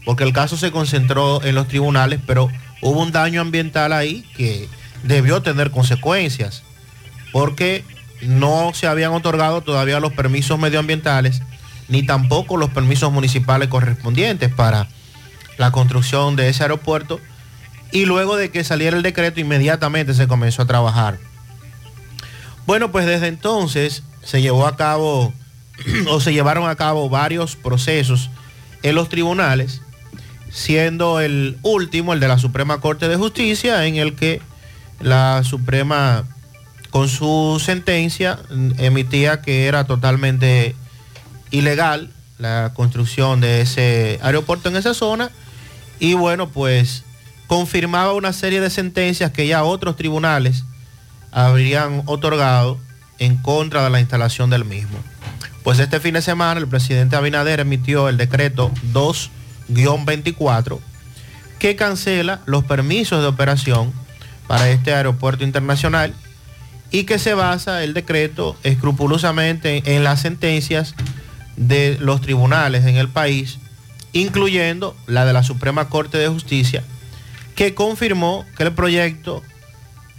[0.05, 2.49] porque el caso se concentró en los tribunales, pero
[2.81, 4.69] hubo un daño ambiental ahí que
[5.03, 6.63] debió tener consecuencias,
[7.31, 7.83] porque
[8.21, 11.41] no se habían otorgado todavía los permisos medioambientales,
[11.87, 14.87] ni tampoco los permisos municipales correspondientes para
[15.57, 17.19] la construcción de ese aeropuerto.
[17.91, 21.19] Y luego de que saliera el decreto, inmediatamente se comenzó a trabajar.
[22.65, 25.33] Bueno, pues desde entonces se llevó a cabo
[26.09, 28.29] o se llevaron a cabo varios procesos
[28.83, 29.81] en los tribunales,
[30.57, 34.41] siendo el último el de la Suprema Corte de Justicia, en el que
[34.99, 36.23] la Suprema,
[36.89, 38.39] con su sentencia,
[38.79, 40.75] emitía que era totalmente
[41.51, 42.09] ilegal
[42.39, 45.29] la construcción de ese aeropuerto en esa zona
[45.99, 47.03] y bueno, pues
[47.45, 50.63] confirmaba una serie de sentencias que ya otros tribunales
[51.31, 52.79] habrían otorgado
[53.19, 54.97] en contra de la instalación del mismo.
[55.63, 58.71] Pues este fin de semana el presidente Abinader emitió el decreto
[59.69, 60.79] 2-24
[61.59, 63.91] que cancela los permisos de operación
[64.47, 66.13] para este aeropuerto internacional
[66.91, 70.95] y que se basa el decreto escrupulosamente en las sentencias
[71.57, 73.59] de los tribunales en el país,
[74.13, 76.83] incluyendo la de la Suprema Corte de Justicia,
[77.55, 79.41] que confirmó que el proyecto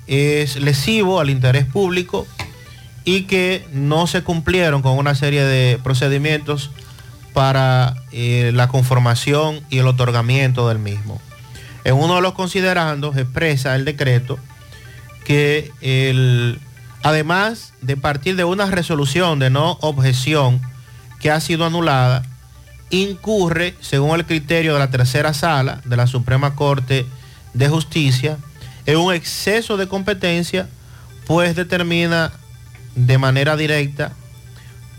[0.07, 2.27] es lesivo al interés público
[3.05, 6.71] y que no se cumplieron con una serie de procedimientos
[7.33, 11.21] para eh, la conformación y el otorgamiento del mismo.
[11.85, 14.39] En uno de los considerandos expresa el decreto
[15.25, 16.59] que el,
[17.03, 20.61] además de partir de una resolución de no objeción
[21.21, 22.25] que ha sido anulada,
[22.91, 27.07] incurre, según el criterio de la tercera sala de la Suprema Corte
[27.55, 28.39] de Justicia,
[28.87, 30.69] en un exceso de competencia,
[31.27, 32.33] pues determina
[32.95, 34.13] de manera directa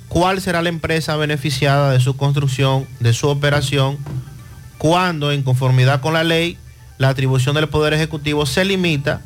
[0.09, 3.97] cuál será la empresa beneficiada de su construcción, de su operación,
[4.77, 6.57] cuando en conformidad con la ley,
[6.97, 9.21] la atribución del Poder Ejecutivo se limita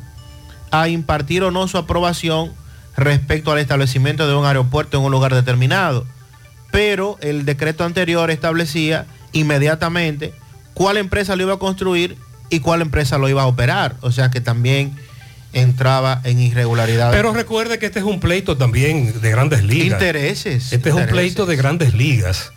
[0.70, 2.52] a impartir o no su aprobación
[2.96, 6.06] respecto al establecimiento de un aeropuerto en un lugar determinado.
[6.70, 10.34] Pero el decreto anterior establecía inmediatamente
[10.74, 12.16] cuál empresa lo iba a construir
[12.50, 13.96] y cuál empresa lo iba a operar.
[14.00, 14.96] O sea que también
[15.54, 17.16] entraba en irregularidades.
[17.16, 20.00] Pero recuerde que este es un pleito también de grandes ligas.
[20.00, 20.72] Intereses.
[20.72, 22.52] Este es un pleito de grandes ligas.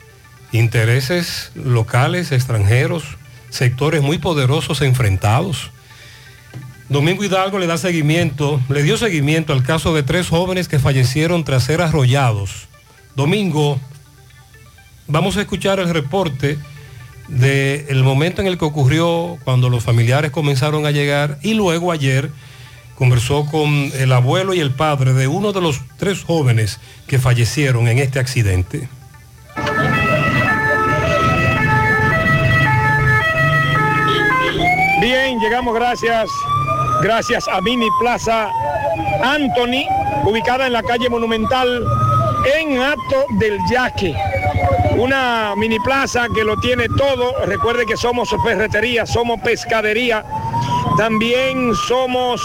[0.52, 3.04] Intereses locales, extranjeros,
[3.50, 5.72] sectores muy poderosos enfrentados.
[6.90, 11.44] Domingo Hidalgo le da seguimiento, le dio seguimiento al caso de tres jóvenes que fallecieron
[11.44, 12.68] tras ser arrollados.
[13.16, 13.80] Domingo,
[15.08, 16.58] vamos a escuchar el reporte
[17.28, 22.32] del momento en el que ocurrió cuando los familiares comenzaron a llegar y luego ayer
[22.98, 27.88] conversó con el abuelo y el padre de uno de los tres jóvenes que fallecieron
[27.88, 28.90] en este accidente.
[35.00, 36.28] Bien, llegamos gracias,
[37.04, 38.50] gracias a Mini Plaza
[39.24, 39.86] Anthony,
[40.26, 41.86] ubicada en la calle Monumental,
[42.60, 44.16] en Acto del Yaque.
[44.98, 47.46] Una mini plaza que lo tiene todo.
[47.46, 50.26] Recuerde que somos ferretería, somos pescadería,
[50.98, 52.42] también somos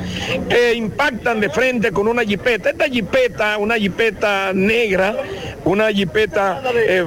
[0.74, 2.70] impactan de frente con una jipeta.
[2.70, 5.16] Esta jipeta, una jipeta negra,
[5.64, 7.04] una jipeta eh,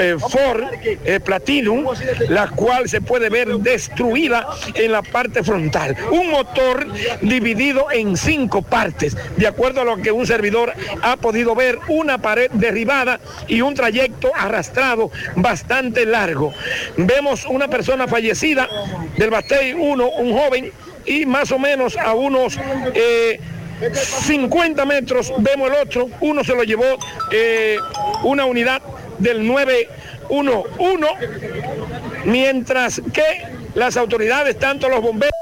[0.00, 1.86] eh, Ford eh, Platinum,
[2.28, 5.96] la cual se puede ver destruida en la parte frontal.
[6.10, 6.86] Un motor
[7.22, 10.72] dividido en cinco partes, de acuerdo a lo que un servidor
[11.02, 16.52] ha podido ver, una pared derribada y un trayecto arrastrado bastante largo.
[16.96, 18.68] Vemos una persona fallecida
[19.16, 20.72] del Bastey 1, un joven,
[21.04, 22.58] y más o menos a unos
[22.94, 23.40] eh,
[23.92, 26.84] 50 metros vemos el otro, uno se lo llevó
[27.30, 27.76] eh,
[28.22, 28.80] una unidad
[29.18, 31.08] del 911,
[32.24, 33.22] mientras que
[33.74, 35.32] las autoridades, tanto los bomberos...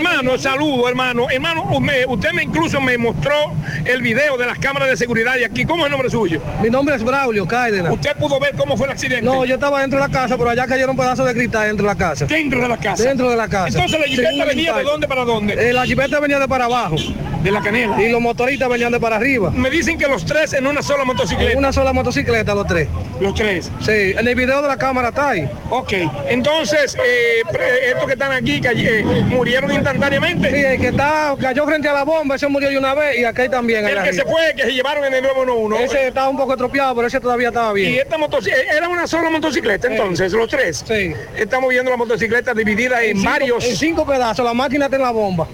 [0.00, 1.26] Hermano, saludo, hermano.
[1.30, 1.64] Hermano,
[2.08, 3.52] usted me incluso me mostró
[3.84, 5.66] el video de las cámaras de seguridad de aquí.
[5.66, 6.40] ¿Cómo es el nombre suyo?
[6.62, 7.92] Mi nombre es Braulio Cárdenas.
[7.92, 9.20] ¿Usted pudo ver cómo fue el accidente?
[9.20, 11.92] No, yo estaba dentro de la casa, pero allá cayeron pedazos de cristal dentro de
[11.92, 12.24] la casa.
[12.24, 13.04] ¿Dentro de la casa?
[13.04, 13.68] Dentro de la casa.
[13.68, 15.68] Entonces la jipeta venía de dónde para dónde?
[15.68, 16.96] Eh, la jipeta venía de para abajo.
[17.42, 18.02] De la canela.
[18.02, 19.50] Y los motoristas venían de para arriba.
[19.50, 21.52] Me dicen que los tres en una sola motocicleta.
[21.52, 22.88] En una sola motocicleta, los tres.
[23.20, 23.70] Los tres.
[23.80, 25.48] Sí, en el video de la cámara está ahí.
[25.68, 25.92] Ok,
[26.28, 27.42] entonces, eh,
[27.90, 30.50] estos que están aquí que, eh, murieron instantáneamente.
[30.50, 33.24] Sí, el que está, cayó frente a la bomba, ese murió de una vez y
[33.24, 33.86] aquí también.
[33.86, 35.84] El que se fue, que se llevaron en el 911.
[35.84, 37.92] Ese estaba un poco estropeado, pero ese todavía estaba bien.
[37.94, 40.84] Y esta motocicleta, era una sola motocicleta entonces, los tres.
[40.86, 41.12] Sí.
[41.36, 43.64] Estamos viendo la motocicleta dividida en, cinco- varios.
[43.64, 45.46] En cinco pedazos, la máquina en la bomba.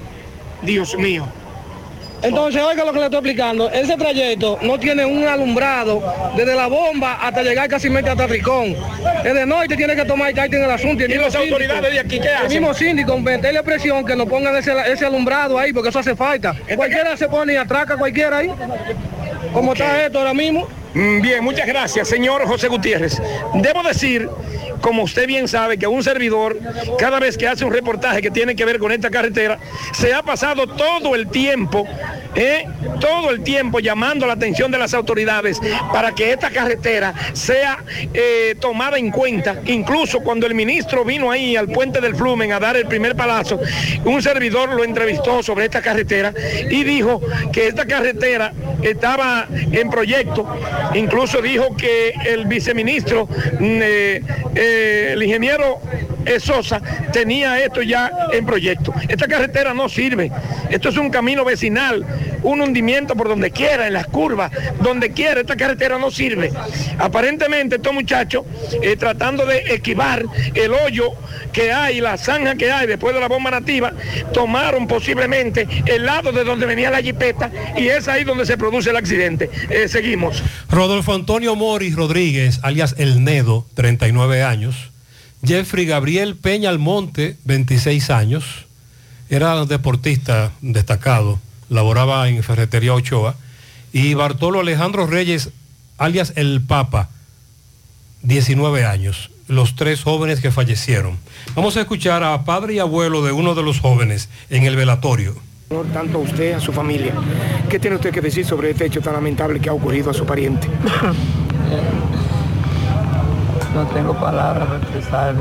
[0.63, 1.27] Dios mío.
[2.23, 3.71] Entonces, oiga lo que le estoy explicando.
[3.71, 6.03] Ese trayecto no tiene un alumbrado
[6.37, 8.75] desde la bomba hasta llegar casi hasta Tricón.
[9.25, 11.05] Es de noche, tiene que tomar carta en el asunto.
[11.05, 12.49] el ¿Y mismo las autoridades de aquí qué El hacen?
[12.49, 16.55] mismo síndico, meterle presión que nos pongan ese, ese alumbrado ahí, porque eso hace falta.
[16.75, 18.51] Cualquiera se pone y atraca cualquiera ahí.
[19.53, 20.67] Como está esto ahora mismo.
[20.95, 23.21] Mm, Bien, muchas gracias, señor José Gutiérrez.
[23.55, 24.29] Debo decir,
[24.81, 26.59] como usted bien sabe, que un servidor,
[26.99, 29.59] cada vez que hace un reportaje que tiene que ver con esta carretera,
[29.93, 31.87] se ha pasado todo el tiempo,
[32.35, 32.67] ¿eh?
[33.01, 35.61] todo el tiempo llamando la atención de las autoridades
[35.93, 37.85] para que esta carretera sea
[38.15, 39.61] eh, tomada en cuenta.
[39.67, 43.61] Incluso cuando el ministro vino ahí al puente del Flumen a dar el primer palazo,
[44.05, 46.33] un servidor lo entrevistó sobre esta carretera
[46.71, 47.21] y dijo
[47.53, 50.47] que esta carretera estaba en proyecto.
[50.95, 54.23] Incluso dijo que el viceministro, mm, eh,
[54.67, 55.81] eh, el ingeniero
[56.25, 56.81] eh, Sosa,
[57.13, 58.93] tenía esto ya en proyecto.
[59.09, 60.31] Esta carretera no sirve.
[60.71, 62.05] Esto es un camino vecinal,
[62.43, 65.41] un hundimiento por donde quiera, en las curvas, donde quiera.
[65.41, 66.53] Esta carretera no sirve.
[66.99, 68.45] Aparentemente estos muchachos,
[68.83, 70.25] eh, tratando de esquivar
[70.55, 71.13] el hoyo
[71.53, 73.93] que hay, la zanja que hay después de la bomba nativa,
[74.33, 78.91] tomaron posiblemente el lado de donde venía la jipeta y es ahí donde se produce
[78.91, 79.49] el accidente.
[79.87, 80.43] Seguimos.
[80.69, 84.56] Rodolfo Antonio Moris Rodríguez, alias El Nedo, 39 años.
[85.45, 88.67] Jeffrey Gabriel Peña Almonte, 26 años.
[89.29, 93.37] Era deportista destacado, laboraba en Ferretería Ochoa.
[93.93, 95.51] Y Bartolo Alejandro Reyes,
[95.99, 97.11] alias El Papa,
[98.23, 99.31] 19 años.
[99.49, 101.19] Los tres jóvenes que fallecieron.
[101.55, 105.37] Vamos a escuchar a padre y abuelo de uno de los jóvenes en el velatorio.
[105.93, 107.15] Tanto a usted, a su familia.
[107.69, 110.27] ¿Qué tiene usted que decir sobre este hecho tan lamentable que ha ocurrido a su
[110.27, 110.69] pariente?
[113.77, 115.35] No tengo palabras para expresar.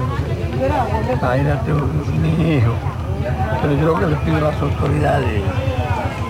[1.22, 2.74] Imagínate un- mi hijo.
[3.62, 5.42] Pero yo lo que le pido a las autoridades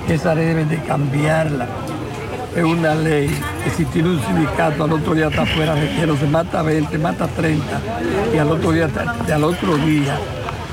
[0.08, 1.66] esa ley deben de cambiarla.
[2.56, 3.28] Es una ley
[3.92, 7.80] tiene un sindicato al otro día está fuera de quiero, se mata 20, mata 30
[8.34, 8.88] y al otro día,
[9.34, 10.16] al otro día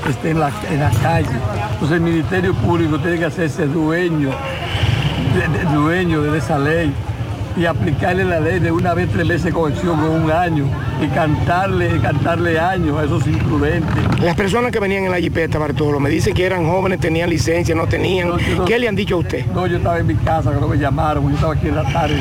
[0.07, 1.27] esté en la, en la calle.
[1.73, 4.29] Entonces el Ministerio Público tiene que hacerse dueño,
[5.73, 6.93] dueño de esa ley
[7.55, 10.65] y aplicarle la ley de una vez tres meses de corrección con un año
[11.01, 14.21] y cantarle, cantarle años a esos imprudentes.
[14.21, 17.75] Las personas que venían en la jipeta, Bartolo, me dicen que eran jóvenes, tenían licencia,
[17.75, 18.31] no tenían.
[18.65, 19.45] ¿Qué le han dicho a usted?
[19.47, 22.19] No, yo estaba en mi casa, cuando me llamaron, yo estaba aquí en la tarde,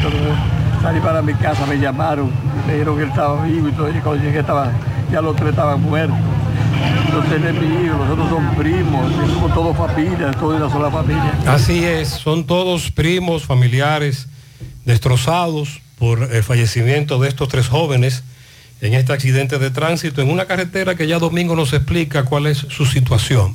[0.83, 2.31] salí para mi casa me llamaron,
[2.67, 4.73] me dijeron que él estaba vivo y todo, y cuando llegué estaba,
[5.11, 6.17] ya los tres estaban muertos.
[7.07, 10.91] Entonces él es mi hijo, nosotros somos primos, somos todos familias, todos de una sola
[10.91, 11.33] familia.
[11.47, 14.29] Así es, son todos primos, familiares,
[14.85, 18.25] destrozados por el fallecimiento de estos tres jóvenes
[18.81, 22.59] en este accidente de tránsito en una carretera que ya Domingo nos explica cuál es
[22.59, 23.55] su situación.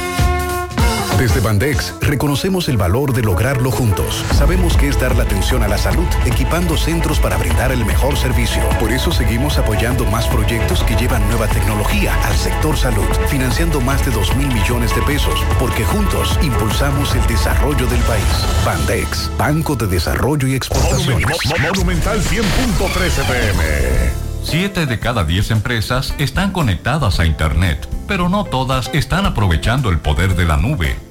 [1.21, 4.25] Desde Bandex reconocemos el valor de lograrlo juntos.
[4.33, 8.17] Sabemos que es dar la atención a la salud, equipando centros para brindar el mejor
[8.17, 8.67] servicio.
[8.79, 14.03] Por eso seguimos apoyando más proyectos que llevan nueva tecnología al sector salud, financiando más
[14.03, 18.25] de 2 mil millones de pesos, porque juntos impulsamos el desarrollo del país.
[18.65, 21.37] Bandex, Banco de Desarrollo y Exportaciones.
[21.61, 24.31] Monumental 100.13 pm.
[24.43, 29.99] Siete de cada diez empresas están conectadas a Internet, pero no todas están aprovechando el
[29.99, 31.10] poder de la nube.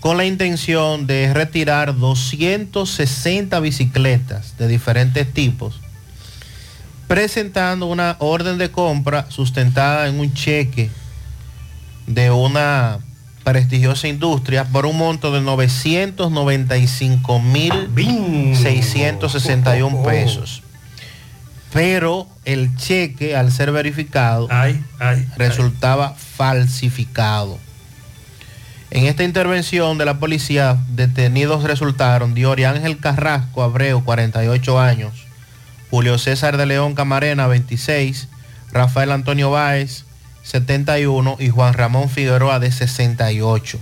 [0.00, 5.80] con la intención de retirar 260 bicicletas de diferentes tipos,
[7.06, 10.90] presentando una orden de compra sustentada en un cheque
[12.08, 12.98] de una
[13.44, 20.62] prestigiosa industria por un monto de 995 mil 661 pesos.
[21.72, 24.48] Pero el cheque, al ser verificado,
[25.36, 27.58] resultaba falsificado.
[28.90, 35.26] En esta intervención de la policía, detenidos resultaron Diori Ángel Carrasco Abreu, 48 años,
[35.90, 38.28] Julio César de León Camarena, 26,
[38.70, 40.04] Rafael Antonio Báez,
[40.42, 43.78] 71 y Juan Ramón Figueroa de 68.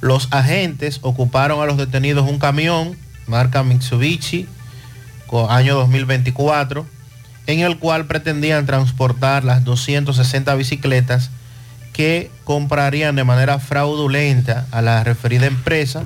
[0.00, 4.46] Los agentes ocuparon a los detenidos un camión, marca Mitsubishi,
[5.48, 6.86] año 2024,
[7.46, 11.30] en el cual pretendían transportar las 260 bicicletas
[11.92, 16.04] que comprarían de manera fraudulenta a la referida empresa,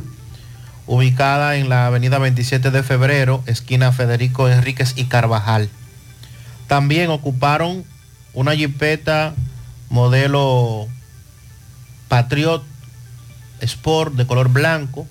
[0.87, 5.69] ubicada en la avenida 27 de febrero, esquina Federico Enríquez y Carvajal.
[6.69, 7.85] También ocuparon
[8.35, 9.35] una jipeta
[9.89, 10.87] modelo
[12.09, 12.63] Patriot
[13.61, 15.07] Sport de color blanco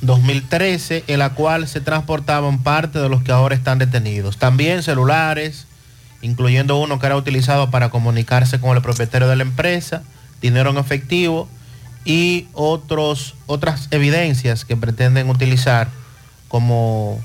[0.00, 4.36] 2013, en la cual se transportaban parte de los que ahora están detenidos.
[4.36, 5.66] También celulares,
[6.20, 10.02] incluyendo uno que era utilizado para comunicarse con el propietario de la empresa,
[10.42, 11.48] dinero en efectivo
[12.04, 15.88] y otros, otras evidencias que pretenden utilizar
[16.48, 17.18] como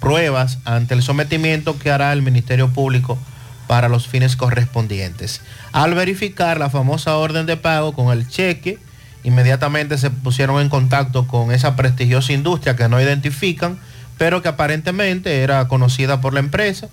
[0.00, 3.18] pruebas ante el sometimiento que hará el Ministerio Público
[3.66, 5.40] para los fines correspondientes.
[5.72, 8.78] Al verificar la famosa orden de pago con el cheque,
[9.24, 13.78] inmediatamente se pusieron en contacto con esa prestigiosa industria que no identifican,
[14.18, 16.88] pero que aparentemente era conocida por la empresa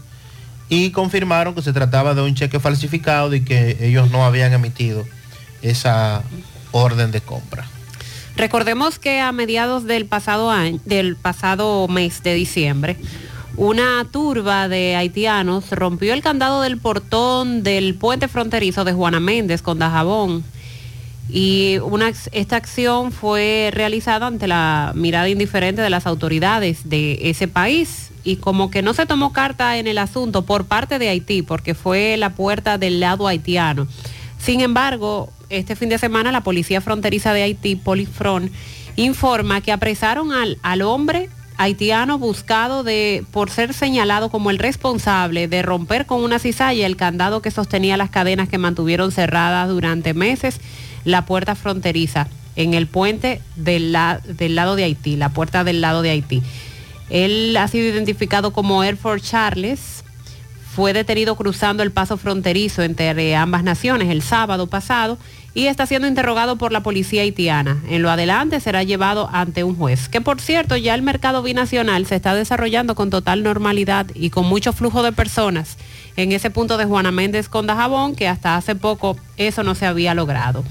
[0.69, 5.05] y confirmaron que se trataba de un cheque falsificado y que ellos no habían emitido
[5.61, 6.23] esa
[6.71, 7.65] orden de compra.
[8.35, 12.97] Recordemos que a mediados del pasado año, del pasado mes de diciembre,
[13.55, 19.61] una turba de haitianos rompió el candado del portón del puente fronterizo de Juana Méndez
[19.61, 20.43] con Dajabón.
[21.29, 21.77] Y
[22.31, 28.37] esta acción fue realizada ante la mirada indiferente de las autoridades de ese país y
[28.37, 32.17] como que no se tomó carta en el asunto por parte de Haití, porque fue
[32.17, 33.87] la puerta del lado haitiano.
[34.37, 38.51] Sin embargo, este fin de semana la Policía Fronteriza de Haití, Polifron,
[38.95, 45.47] informa que apresaron al, al hombre haitiano buscado de, por ser señalado como el responsable
[45.47, 50.13] de romper con una cizalla el candado que sostenía las cadenas que mantuvieron cerradas durante
[50.13, 50.59] meses
[51.05, 56.01] la puerta fronteriza en el puente del, del lado de Haití, la puerta del lado
[56.01, 56.43] de Haití.
[57.09, 60.03] Él ha sido identificado como Air Force Charles,
[60.75, 65.17] fue detenido cruzando el paso fronterizo entre ambas naciones el sábado pasado
[65.55, 67.81] y está siendo interrogado por la policía haitiana.
[67.87, 70.09] En lo adelante será llevado ante un juez.
[70.09, 74.47] Que por cierto, ya el mercado binacional se está desarrollando con total normalidad y con
[74.47, 75.77] mucho flujo de personas
[76.15, 79.85] en ese punto de Juana Méndez con Dajabón, que hasta hace poco eso no se
[79.85, 80.63] había logrado.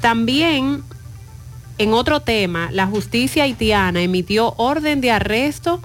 [0.00, 0.82] También,
[1.78, 5.80] en otro tema, la justicia haitiana emitió orden de arresto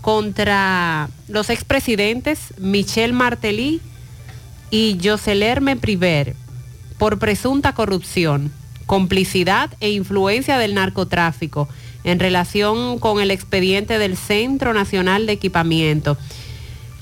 [0.00, 3.80] contra los expresidentes Michel Martelly
[4.70, 6.41] y Joselerme Priver
[7.02, 8.52] por presunta corrupción,
[8.86, 11.68] complicidad e influencia del narcotráfico
[12.04, 16.16] en relación con el expediente del Centro Nacional de Equipamiento,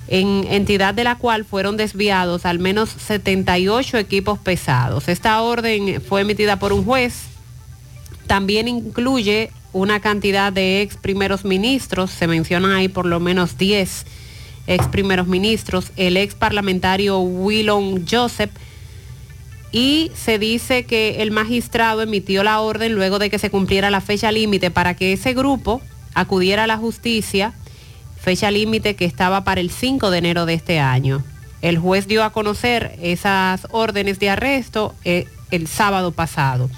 [0.09, 5.07] en entidad de la cual fueron desviados al menos 78 equipos pesados.
[5.07, 7.25] Esta orden fue emitida por un juez.
[8.27, 14.07] También incluye una cantidad de ex primeros ministros, se mencionan ahí por lo menos 10
[14.67, 18.51] ex primeros ministros, el ex parlamentario Willon Joseph,
[19.73, 24.01] y se dice que el magistrado emitió la orden luego de que se cumpliera la
[24.01, 25.81] fecha límite para que ese grupo
[26.15, 27.53] acudiera a la justicia,
[28.21, 31.23] fecha límite que estaba para el 5 de enero de este año.
[31.63, 36.69] El juez dio a conocer esas órdenes de arresto eh, el sábado pasado.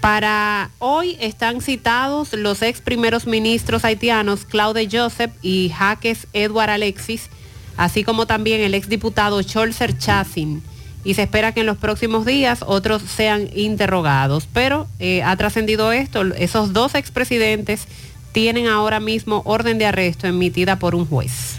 [0.00, 7.28] Para hoy están citados los ex primeros ministros haitianos Claude Joseph y Jaques Edward Alexis,
[7.76, 10.62] así como también el exdiputado Cholzer Chassin.
[11.04, 14.48] Y se espera que en los próximos días otros sean interrogados.
[14.52, 17.86] Pero eh, ha trascendido esto, esos dos expresidentes
[18.32, 21.58] tienen ahora mismo orden de arresto emitida por un juez.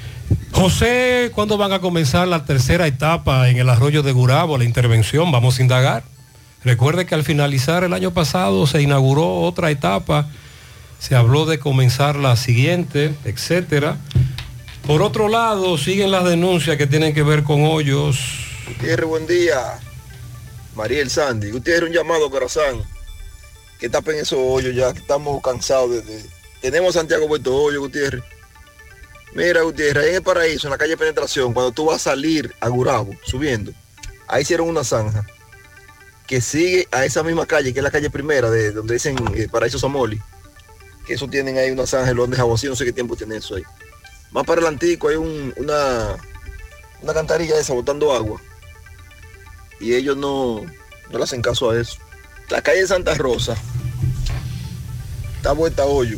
[0.51, 5.31] José, ¿cuándo van a comenzar la tercera etapa en el arroyo de Gurabo, la intervención?
[5.31, 6.03] Vamos a indagar.
[6.63, 10.27] Recuerde que al finalizar el año pasado se inauguró otra etapa,
[10.99, 13.97] se habló de comenzar la siguiente, etcétera.
[14.85, 18.50] Por otro lado, siguen las denuncias que tienen que ver con hoyos.
[18.77, 19.79] Gutiérrez, buen día.
[20.75, 21.51] Mariel Sandy.
[21.51, 22.83] Gutiérrez, un llamado corazón.
[23.79, 26.01] Que tapen esos hoyos ya, que estamos cansados de...
[26.01, 26.25] de-
[26.61, 28.23] Tenemos Santiago Puerto Hoyo, Gutiérrez.
[29.33, 32.53] Mira, Gutiérrez, ahí en el paraíso, en la calle Penetración, cuando tú vas a salir
[32.59, 33.71] a Gurabo, subiendo,
[34.27, 35.25] ahí hicieron una zanja
[36.27, 39.47] que sigue a esa misma calle, que es la calle primera, de donde dicen eh,
[39.51, 40.21] Paraíso Somoli.
[41.07, 43.37] Que eso tienen ahí una zanja, lo han dejado así, no sé qué tiempo tiene
[43.37, 43.63] eso ahí.
[44.31, 46.15] Más para el antico hay un- una,
[47.01, 48.39] una cantarilla esa botando agua.
[49.81, 50.61] Y ellos no,
[51.11, 51.97] no le hacen caso a eso.
[52.49, 53.55] La calle de Santa Rosa
[55.37, 56.17] está vuelta a hoyo.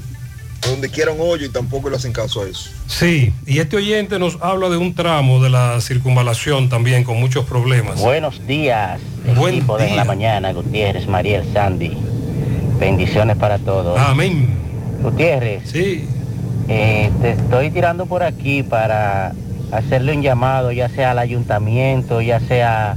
[0.68, 2.70] Donde quiera un hoyo y tampoco le hacen caso a eso.
[2.88, 7.44] Sí, y este oyente nos habla de un tramo de la circunvalación también con muchos
[7.46, 8.00] problemas.
[8.00, 9.02] Buenos días,
[9.36, 11.98] Buen equipo de en la mañana, Gutiérrez, Mariel, Sandy.
[12.80, 14.00] Bendiciones para todos.
[14.00, 14.58] Amén.
[15.02, 15.70] Gutiérrez.
[15.70, 16.08] Sí.
[16.70, 19.34] eh, te estoy tirando por aquí para
[19.74, 22.96] hacerle un llamado, ya sea al ayuntamiento, ya sea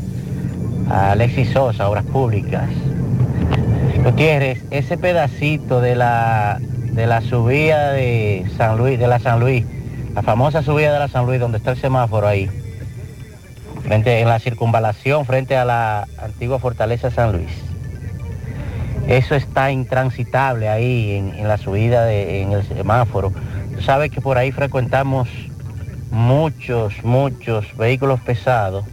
[0.88, 2.68] Alexis Sosa, Obras Públicas.
[4.04, 9.66] Gutiérrez, ese pedacito de la de la subida de San Luis, de la San Luis,
[10.14, 12.48] la famosa subida de la San Luis, donde está el semáforo ahí,
[13.82, 17.50] frente en la circunvalación frente a la antigua fortaleza San Luis.
[19.08, 23.32] Eso está intransitable ahí en, la subida de, en el semáforo.
[23.74, 25.28] Tú sabes que por ahí frecuentamos
[26.10, 28.84] muchos, muchos vehículos pesados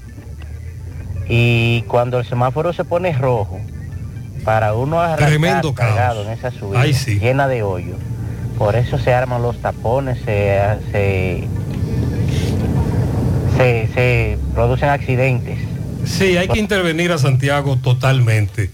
[1.28, 3.60] y cuando el semáforo se pone rojo,
[4.44, 7.20] para uno arrancar Tremendo cargado en esa subida Ay, sí.
[7.20, 7.96] llena de hoyo,
[8.58, 10.60] por eso se arman los tapones, se,
[10.92, 11.48] se,
[13.58, 15.60] se, se producen accidentes.
[16.06, 18.70] Sí, hay que intervenir a Santiago totalmente.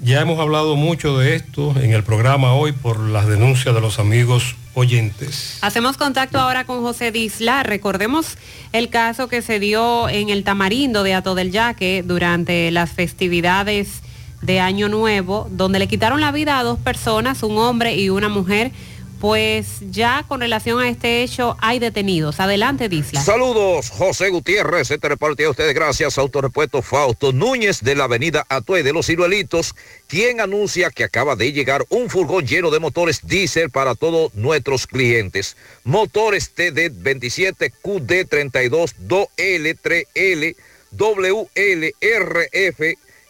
[0.00, 3.98] Ya hemos hablado mucho de esto en el programa hoy por las denuncias de los
[3.98, 5.58] amigos oyentes.
[5.60, 7.62] Hacemos contacto ahora con José Disla.
[7.62, 8.38] Recordemos
[8.72, 14.02] el caso que se dio en el Tamarindo de Ato del Yaque durante las festividades
[14.42, 18.28] de Año Nuevo, donde le quitaron la vida a dos personas, un hombre y una
[18.28, 18.72] mujer.
[19.20, 22.40] Pues ya con relación a este hecho hay detenidos.
[22.40, 23.20] Adelante, Disla.
[23.20, 24.90] Saludos, José Gutiérrez.
[24.90, 29.74] Este reporte a ustedes gracias Autorepuesto Fausto Núñez de la avenida Atue de los Ciruelitos,
[30.06, 34.86] quien anuncia que acaba de llegar un furgón lleno de motores diésel para todos nuestros
[34.86, 35.54] clientes.
[35.84, 40.56] Motores TD27, QD32, 2L, 3L,
[40.92, 42.80] WL, RF,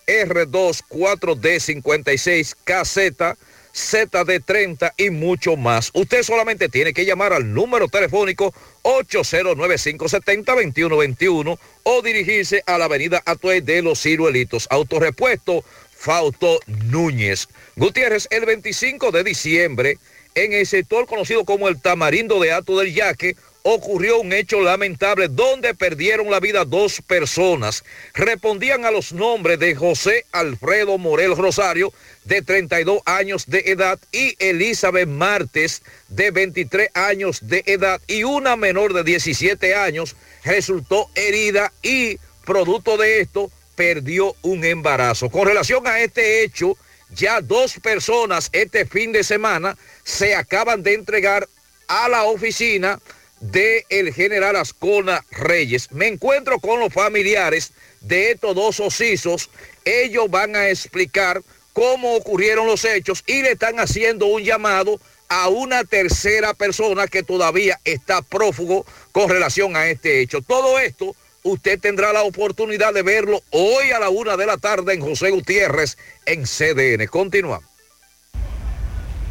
[0.06, 3.36] R2, 4D56, KZ,
[3.74, 5.90] ZD30 y mucho más.
[5.94, 13.60] Usted solamente tiene que llamar al número telefónico 809-570-2121 o dirigirse a la avenida Atuey
[13.60, 14.66] de los Ciruelitos.
[14.70, 15.64] Autorepuesto
[16.00, 17.48] Fausto Núñez.
[17.76, 19.98] Gutiérrez, el 25 de diciembre,
[20.34, 25.28] en el sector conocido como el Tamarindo de Ato del Yaque, ocurrió un hecho lamentable
[25.28, 27.84] donde perdieron la vida dos personas.
[28.14, 31.92] Respondían a los nombres de José Alfredo Morel Rosario,
[32.24, 38.56] de 32 años de edad, y Elizabeth Martes, de 23 años de edad, y una
[38.56, 45.30] menor de 17 años resultó herida y, producto de esto, perdió un embarazo.
[45.30, 46.76] Con relación a este hecho,
[47.14, 51.48] ya dos personas este fin de semana se acaban de entregar
[51.88, 53.00] a la oficina
[53.40, 55.90] de el general Ascona Reyes.
[55.90, 59.50] Me encuentro con los familiares de estos dos osisos.
[59.84, 65.48] Ellos van a explicar cómo ocurrieron los hechos y le están haciendo un llamado a
[65.48, 70.42] una tercera persona que todavía está prófugo con relación a este hecho.
[70.42, 74.92] Todo esto usted tendrá la oportunidad de verlo hoy a la una de la tarde
[74.92, 75.96] en José Gutiérrez
[76.26, 77.06] en CDN.
[77.06, 77.64] Continuamos.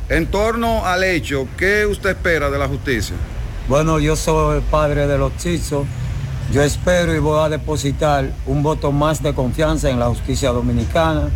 [0.07, 3.15] En torno al hecho, ¿qué usted espera de la justicia?
[3.69, 5.85] Bueno, yo soy el padre de los chizos.
[6.51, 11.29] Yo espero y voy a depositar un voto más de confianza en la justicia dominicana,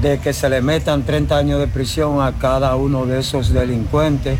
[0.00, 4.38] de que se le metan 30 años de prisión a cada uno de esos delincuentes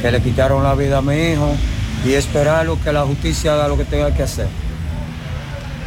[0.00, 1.56] que le quitaron la vida a mi hijo
[2.04, 4.46] y esperar lo que la justicia haga lo que tenga que hacer.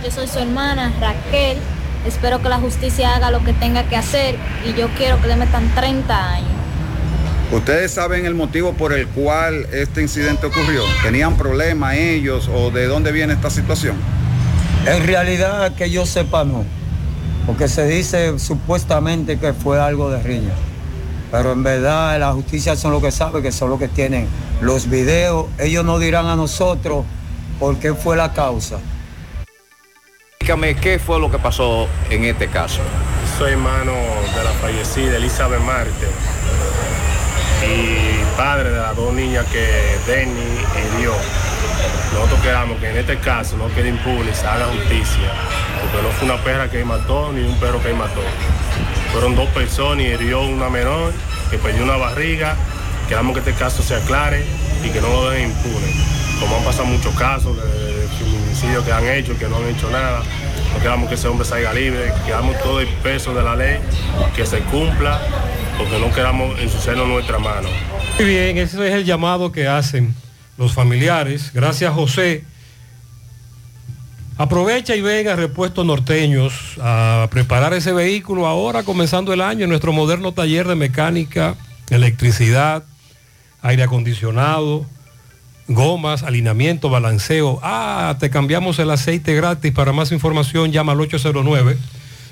[0.03, 1.57] Yo soy su hermana Raquel
[2.05, 5.35] Espero que la justicia haga lo que tenga que hacer y yo quiero que le
[5.35, 6.68] metan 30 años.
[7.51, 10.83] ¿Ustedes saben el motivo por el cual este incidente ocurrió?
[11.01, 13.95] ¿Tenían problemas ellos o de dónde viene esta situación?
[14.85, 16.63] En realidad que yo sepa no,
[17.47, 20.53] porque se dice supuestamente que fue algo de riña.
[21.31, 24.27] Pero en verdad la justicia son los que sabe, que son los que tienen
[24.61, 25.47] los videos.
[25.57, 27.03] Ellos nos dirán a nosotros
[27.59, 28.77] por qué fue la causa.
[30.39, 32.81] Dígame qué fue lo que pasó en este caso.
[33.39, 36.07] Soy hermano de la fallecida Elizabeth Marte
[37.65, 39.67] y padre de las dos niñas que
[40.07, 40.41] Denny
[40.95, 41.13] hirió.
[42.13, 45.31] Nosotros queramos que en este caso no quede impune, se haga justicia,
[45.81, 48.21] porque no fue una perra que mató ni un perro que mató.
[49.11, 51.13] Fueron dos personas y hirió una menor
[51.49, 52.55] que perdió una barriga.
[53.07, 54.45] Queramos que este caso se aclare
[54.83, 55.93] y que no lo dejen impune.
[56.39, 60.21] Como han pasado muchos casos de, feminicidios que han hecho que no han hecho nada,
[60.73, 63.79] no queramos que ese hombre salga libre, que damos todo el peso de la ley,
[64.35, 65.19] que se cumpla,
[65.79, 67.69] porque no queramos ensuciarnos nuestra mano.
[68.17, 70.13] Muy bien, ese es el llamado que hacen
[70.57, 71.51] los familiares.
[71.53, 72.43] Gracias, José.
[74.37, 79.93] Aprovecha y venga Repuestos Norteños a preparar ese vehículo ahora, comenzando el año, en nuestro
[79.93, 81.55] moderno taller de mecánica,
[81.89, 82.83] electricidad,
[83.61, 84.85] aire acondicionado,
[85.69, 87.59] gomas, alineamiento, balanceo.
[87.63, 89.71] Ah, te cambiamos el aceite gratis.
[89.71, 90.99] Para más información, llama al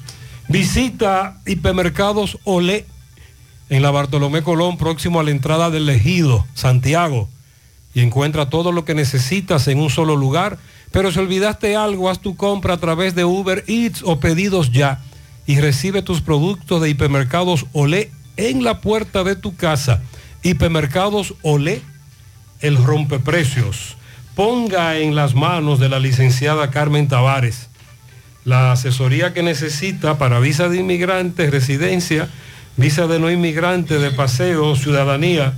[0.49, 2.87] Visita hipermercados Olé
[3.71, 7.29] en la Bartolomé Colón, próximo a la entrada del Ejido, Santiago.
[7.95, 10.59] Y encuentra todo lo que necesitas en un solo lugar.
[10.91, 15.01] Pero si olvidaste algo, haz tu compra a través de Uber Eats o pedidos ya
[15.47, 20.03] y recibe tus productos de hipermercados Olé en la puerta de tu casa.
[20.43, 21.83] Hipermercados Olé,
[22.61, 23.97] el rompeprecios.
[24.35, 27.69] Ponga en las manos de la licenciada Carmen Tavares
[28.45, 32.29] la asesoría que necesita para visa de inmigrante, residencia,
[32.77, 35.55] visa de no inmigrante, de paseo, ciudadanía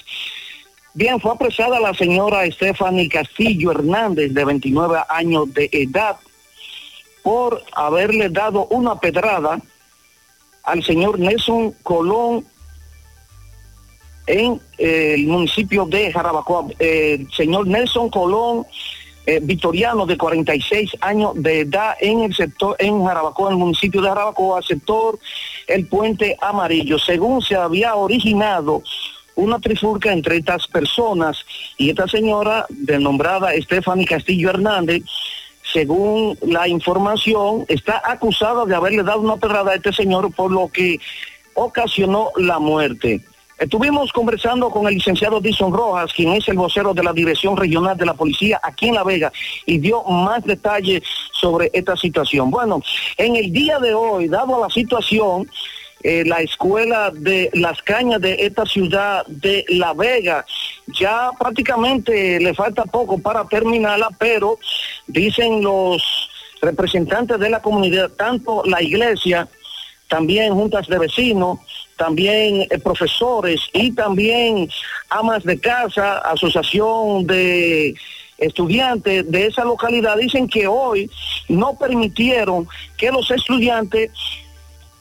[0.94, 6.18] Bien, fue apresada la señora Stephanie Castillo Hernández, de 29 años de edad,
[7.24, 9.62] por haberle dado una pedrada
[10.64, 12.46] al señor Nelson Colón
[14.28, 16.68] en eh, el municipio de Jarabacoa.
[16.80, 18.66] Eh, señor Nelson Colón,
[19.26, 24.10] eh, victoriano de 46 años de edad en el sector, en Jarabacoa, el municipio de
[24.10, 25.20] Jarabacoa, sector
[25.68, 26.98] El Puente Amarillo.
[26.98, 28.84] Según se había originado
[29.36, 31.46] una trifulca entre estas personas
[31.78, 35.04] y esta señora, denombrada Stephanie Castillo Hernández,
[35.72, 40.68] según la información, está acusada de haberle dado una pedrada a este señor por lo
[40.68, 41.00] que
[41.54, 43.22] ocasionó la muerte.
[43.62, 47.96] Estuvimos conversando con el licenciado Dison Rojas, quien es el vocero de la Dirección Regional
[47.96, 49.32] de la Policía aquí en La Vega,
[49.68, 52.50] y dio más detalles sobre esta situación.
[52.50, 52.82] Bueno,
[53.18, 55.48] en el día de hoy, dado la situación,
[56.02, 60.44] eh, la escuela de Las Cañas de esta ciudad de La Vega.
[61.00, 64.58] Ya prácticamente le falta poco para terminarla, pero
[65.06, 66.02] dicen los
[66.64, 69.48] representantes de la comunidad, tanto la iglesia,
[70.12, 71.60] también juntas de vecinos,
[71.96, 74.70] también eh, profesores y también
[75.10, 77.96] amas de casa, asociación de
[78.38, 81.10] estudiantes de esa localidad, dicen que hoy
[81.48, 82.68] no permitieron
[82.98, 84.12] que los estudiantes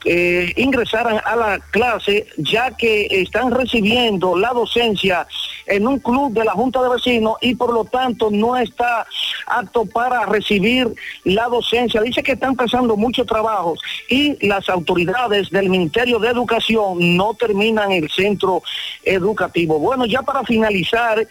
[0.04, 5.26] eh, ingresaran a la clase ya que están recibiendo la docencia
[5.66, 9.06] en un club de la Junta de Vecinos y por lo tanto no está
[9.46, 10.88] apto para recibir
[11.24, 12.00] la docencia.
[12.00, 17.92] Dice que están pasando muchos trabajos y las autoridades del Ministerio de Educación no terminan
[17.92, 18.62] el centro
[19.04, 19.78] educativo.
[19.78, 21.26] Bueno, ya para finalizar,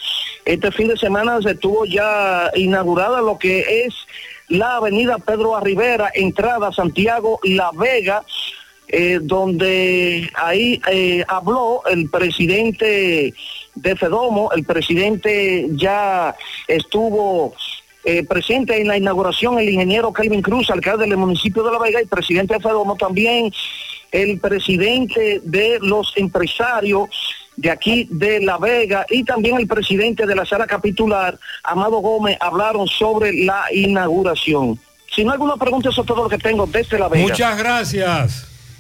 [0.45, 3.93] este fin de semana se tuvo ya inaugurada lo que es
[4.49, 5.61] la avenida Pedro A.
[5.61, 8.23] Rivera, entrada Santiago La Vega,
[8.87, 13.33] eh, donde ahí eh, habló el presidente
[13.75, 16.35] de Fedomo, el presidente ya
[16.67, 17.53] estuvo
[18.03, 22.01] eh, presente en la inauguración, el ingeniero Calvin Cruz, alcalde del municipio de La Vega
[22.01, 23.51] y presidente de Fedomo también,
[24.11, 27.09] el presidente de los empresarios
[27.59, 32.37] de aquí de La Vega y también el presidente de la sala capitular, Amado Gómez,
[32.39, 34.79] hablaron sobre la inauguración.
[35.13, 37.23] Si no hay alguna pregunta, eso es todo lo que tengo desde La Vega.
[37.23, 38.48] Muchas gracias.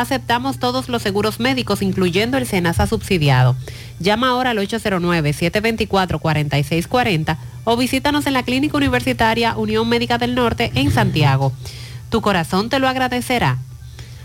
[0.00, 3.56] Aceptamos todos los seguros médicos, incluyendo el SENASA subsidiado.
[3.98, 10.90] Llama ahora al 809-724-4640 o visítanos en la Clínica Universitaria Unión Médica del Norte en
[10.90, 11.54] Santiago.
[12.10, 13.56] Tu corazón te lo agradecerá.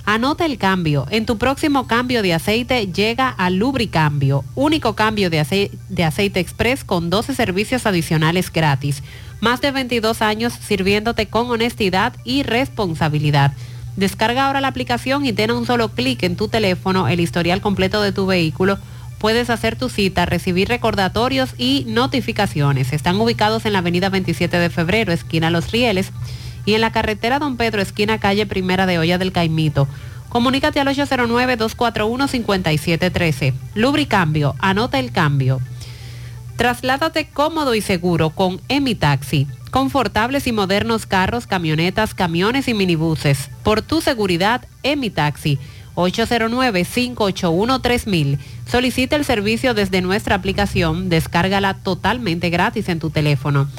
[0.03, 1.07] Anota el cambio.
[1.09, 6.83] En tu próximo cambio de aceite llega a Lubricambio, único cambio de, de aceite express
[6.83, 9.03] con 12 servicios adicionales gratis.
[9.39, 13.53] Más de 22 años sirviéndote con honestidad y responsabilidad.
[14.01, 18.01] Descarga ahora la aplicación y ten un solo clic en tu teléfono el historial completo
[18.01, 18.79] de tu vehículo.
[19.19, 22.93] Puedes hacer tu cita, recibir recordatorios y notificaciones.
[22.93, 26.11] Están ubicados en la avenida 27 de febrero, esquina Los Rieles,
[26.65, 29.87] y en la carretera Don Pedro, esquina calle Primera de Olla del Caimito.
[30.29, 33.53] Comunícate al 809-241-5713.
[33.75, 35.61] Lubricambio, anota el cambio.
[36.55, 39.45] Trasládate cómodo y seguro con Emitaxi.
[39.71, 43.49] Confortables y modernos carros, camionetas, camiones y minibuses.
[43.63, 45.59] Por tu seguridad, Emitaxi.
[45.95, 48.37] 809-581-3000.
[48.69, 51.07] Solicita el servicio desde nuestra aplicación.
[51.07, 53.69] Descárgala totalmente gratis en tu teléfono.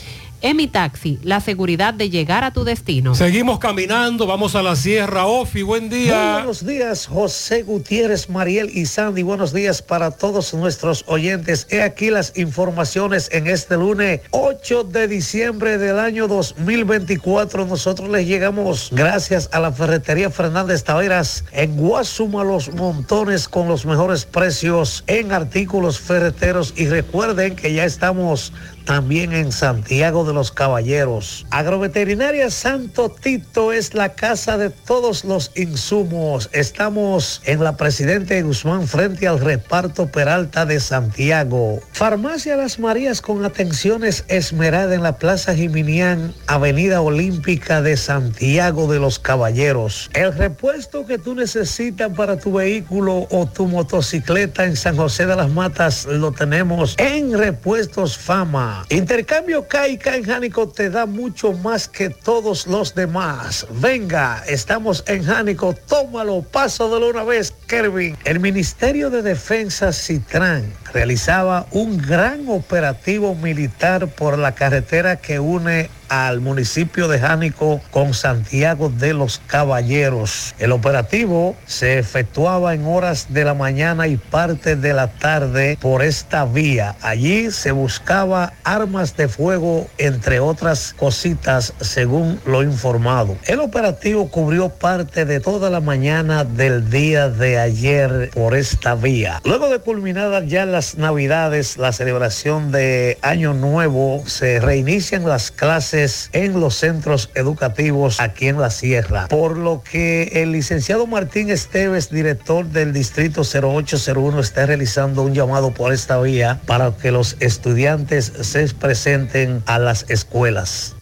[0.43, 3.15] Emi Taxi, la seguridad de llegar a tu destino.
[3.15, 6.17] Seguimos caminando, vamos a la Sierra Ofi, buen día.
[6.17, 9.23] Muy buenos días, José Gutiérrez, Mariel y Sandy.
[9.23, 11.69] Buenos días para todos nuestros oyentes.
[11.71, 17.65] He aquí las informaciones en este lunes 8 de diciembre del año 2024.
[17.67, 23.87] Nosotros les llegamos gracias a la ferretería Fernández Taveras en Guasuma Los Montones con los
[23.87, 26.75] mejores precios en artículos ferreteros.
[26.77, 28.53] Y recuerden que ya estamos
[28.85, 31.47] también en Santiago de los Caballeros.
[31.51, 36.51] Agroveterinaria Santo Tito es la casa de todos los insumos.
[36.53, 41.81] Estamos en la Presidente Guzmán frente al reparto Peralta de Santiago.
[41.93, 48.99] Farmacia Las Marías con atenciones Esmerada en la Plaza Jiminián, Avenida Olímpica de Santiago de
[48.99, 50.11] los Caballeros.
[50.15, 55.37] El repuesto que tú necesitas para tu vehículo o tu motocicleta en San José de
[55.37, 58.72] las Matas lo tenemos en Repuestos Fama.
[58.89, 63.67] Intercambio Caica en Jánico te da mucho más que todos los demás.
[63.71, 68.17] Venga, estamos en Jánico, tómalo, paso de una vez, Kervin.
[68.25, 75.89] El Ministerio de Defensa Citran realizaba un gran operativo militar por la carretera que une
[76.13, 80.55] al municipio de Jánico con Santiago de los Caballeros.
[80.59, 86.03] El operativo se efectuaba en horas de la mañana y parte de la tarde por
[86.03, 86.97] esta vía.
[87.01, 93.39] Allí se buscaba armas de fuego, entre otras cositas, según lo informado.
[93.47, 99.41] El operativo cubrió parte de toda la mañana del día de ayer por esta vía.
[99.47, 106.29] Luego de culminadas ya las navidades, la celebración de Año Nuevo, se reinician las clases
[106.33, 112.11] en los centros educativos aquí en la Sierra, por lo que el licenciado Martín Esteves,
[112.11, 118.33] director del Distrito 0801, está realizando un llamado por esta vía para que los estudiantes
[118.41, 120.97] se presenten a las escuelas.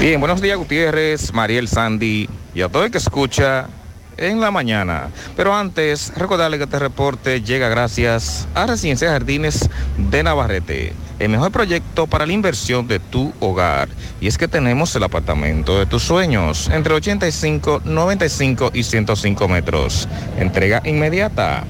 [0.00, 3.68] Bien, buenos días Gutiérrez, Mariel Sandy y a todo el que escucha
[4.16, 5.08] en la mañana.
[5.36, 11.52] Pero antes, recordarle que este reporte llega gracias a Residencia Jardines de Navarrete, el mejor
[11.52, 13.88] proyecto para la inversión de tu hogar.
[14.20, 20.08] Y es que tenemos el apartamento de tus sueños, entre 85, 95 y 105 metros.
[20.38, 21.64] Entrega inmediata.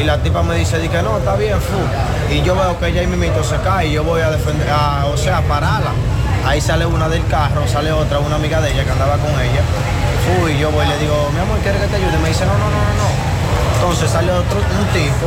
[0.00, 2.34] Y la tipa me dice, di que no, está bien, fu.
[2.34, 4.91] Y yo veo que ella y mimito se cae y yo voy a defender, a-
[5.12, 5.90] o sea, pararla.
[6.46, 9.62] Ahí sale una del carro, sale otra, una amiga de ella que andaba con ella.
[10.24, 12.18] Fu, y yo voy y le digo, mi amor, ¿quieres que te ayude?
[12.18, 13.08] Me dice, no, no, no, no, no.
[13.76, 15.26] Entonces sale otro, un tipo.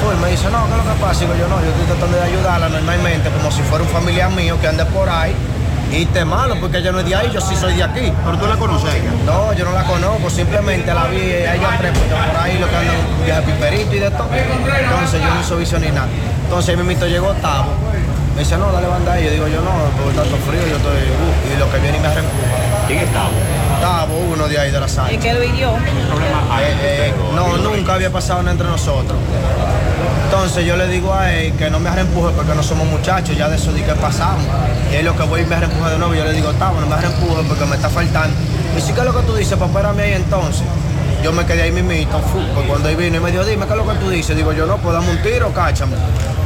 [0.00, 1.20] Fu, y me dice, no, ¿qué es lo que pasa?
[1.20, 4.60] Digo yo, no, yo estoy tratando de ayudarla normalmente, como si fuera un familiar mío
[4.60, 5.34] que ande por ahí.
[5.90, 8.12] Y te malo, porque ella no es de ahí, yo sí soy de aquí.
[8.24, 8.92] ¿Pero tú la conoces?
[9.24, 12.76] No, yo no la conozco, simplemente la vi ella tres porque por ahí lo que
[12.76, 14.28] andan de piperito y de todo.
[14.32, 16.08] Entonces yo no hice visión ni nada.
[16.44, 17.70] Entonces mi mito llegó Tavo.
[18.36, 19.24] Me dice, no, dale banda ahí.
[19.24, 20.92] Yo digo, yo no, por tanto frío, yo estoy.
[20.92, 22.86] uh, y lo que viene y me reempuja.
[22.86, 23.30] ¿Quién es Tavo?
[23.80, 25.08] Tavo, uno de ahí de la sala.
[25.08, 25.70] El que lo hirió.
[25.70, 29.18] Eh, eh, no, nunca había pasado nada entre nosotros.
[30.24, 33.48] Entonces yo le digo a él que no me reempuje porque no somos muchachos, ya
[33.48, 34.44] de eso di que pasamos.
[34.92, 36.86] Y él lo que voy y me reempuje de nuevo, yo le digo, Tavo, no
[36.88, 38.36] me reempuje porque me está faltando.
[38.76, 40.66] Y sí que es lo que tú dices, pues espérame ahí entonces.
[41.22, 43.72] Yo me quedé ahí mismito, fu, pues cuando él vino y me dijo, dime qué
[43.72, 44.36] es lo que tú dices.
[44.36, 45.96] Digo yo, no, pues dame un tiro, cáchame.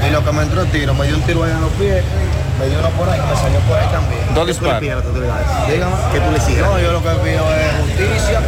[0.07, 2.03] Y lo que me entró el tiro, me dio un tiro ahí en los pies,
[2.59, 4.21] me dio uno por ahí, me salió por ahí también.
[4.35, 4.81] Dos disparos.
[4.81, 5.95] Dígame.
[6.13, 6.67] Que tú le sigas.
[6.71, 8.41] No, yo lo que pido es justicia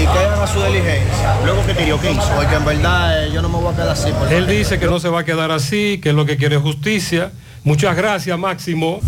[0.00, 1.34] y que hagan a su diligencia.
[1.44, 2.28] Luego que te dio, ¿qué hizo?
[2.36, 4.10] Porque en verdad eh, yo no me voy a quedar así.
[4.18, 6.56] porque- Él dice que no se va a quedar así, que es lo que quiere
[6.56, 7.32] es justicia.
[7.64, 9.00] Muchas gracias, Máximo.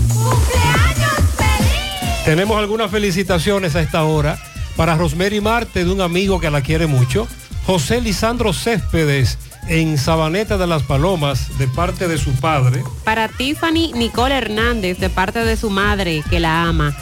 [2.24, 4.38] Tenemos algunas felicitaciones a esta hora
[4.76, 7.26] para Rosemary Marte, de un amigo que la quiere mucho.
[7.66, 9.38] José Lisandro Céspedes,
[9.68, 12.82] en Sabaneta de las Palomas, de parte de su padre.
[13.04, 16.96] Para Tiffany Nicole Hernández, de parte de su madre, que la ama.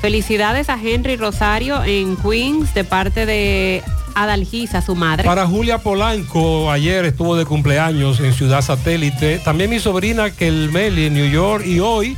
[0.00, 3.82] Felicidades a Henry Rosario en Queens, de parte de
[4.14, 5.24] Adalgisa, su madre.
[5.24, 9.38] Para Julia Polanco, ayer estuvo de cumpleaños en Ciudad Satélite.
[9.38, 11.64] También mi sobrina Kelmeli en New York.
[11.66, 12.16] Y hoy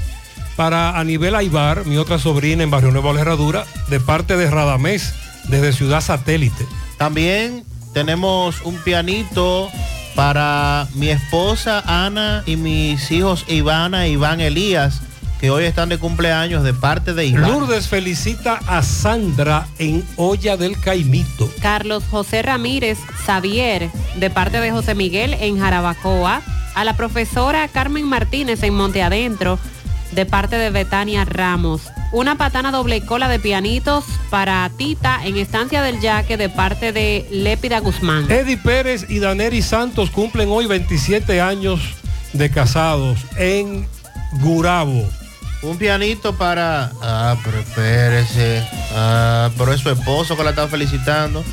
[0.57, 5.15] para Anibel Aibar, mi otra sobrina en Barrio Nuevo La Herradura, de parte de Radamés,
[5.49, 6.67] desde Ciudad Satélite.
[6.97, 9.71] También tenemos un pianito
[10.15, 15.01] para mi esposa Ana y mis hijos Ivana e Iván Elías,
[15.41, 17.43] que hoy están de cumpleaños de parte de Iván.
[17.43, 21.49] Lourdes felicita a Sandra en Olla del Caimito.
[21.61, 26.43] Carlos José Ramírez Xavier, de parte de José Miguel en Jarabacoa.
[26.75, 29.59] A la profesora Carmen Martínez en Monte Adentro,
[30.13, 31.83] de parte de Betania Ramos.
[32.13, 37.27] Una patana doble cola de pianitos para Tita en Estancia del Yaque, de parte de
[37.31, 38.31] Lépida Guzmán.
[38.31, 41.81] Eddie Pérez y Daneri Santos cumplen hoy 27 años
[42.33, 43.87] de casados en
[44.41, 45.09] Gurabo.
[45.63, 46.93] Un pianito para...
[47.03, 48.65] Ah, pero espérese.
[48.95, 51.45] Ah, pero es su esposo que la está felicitando.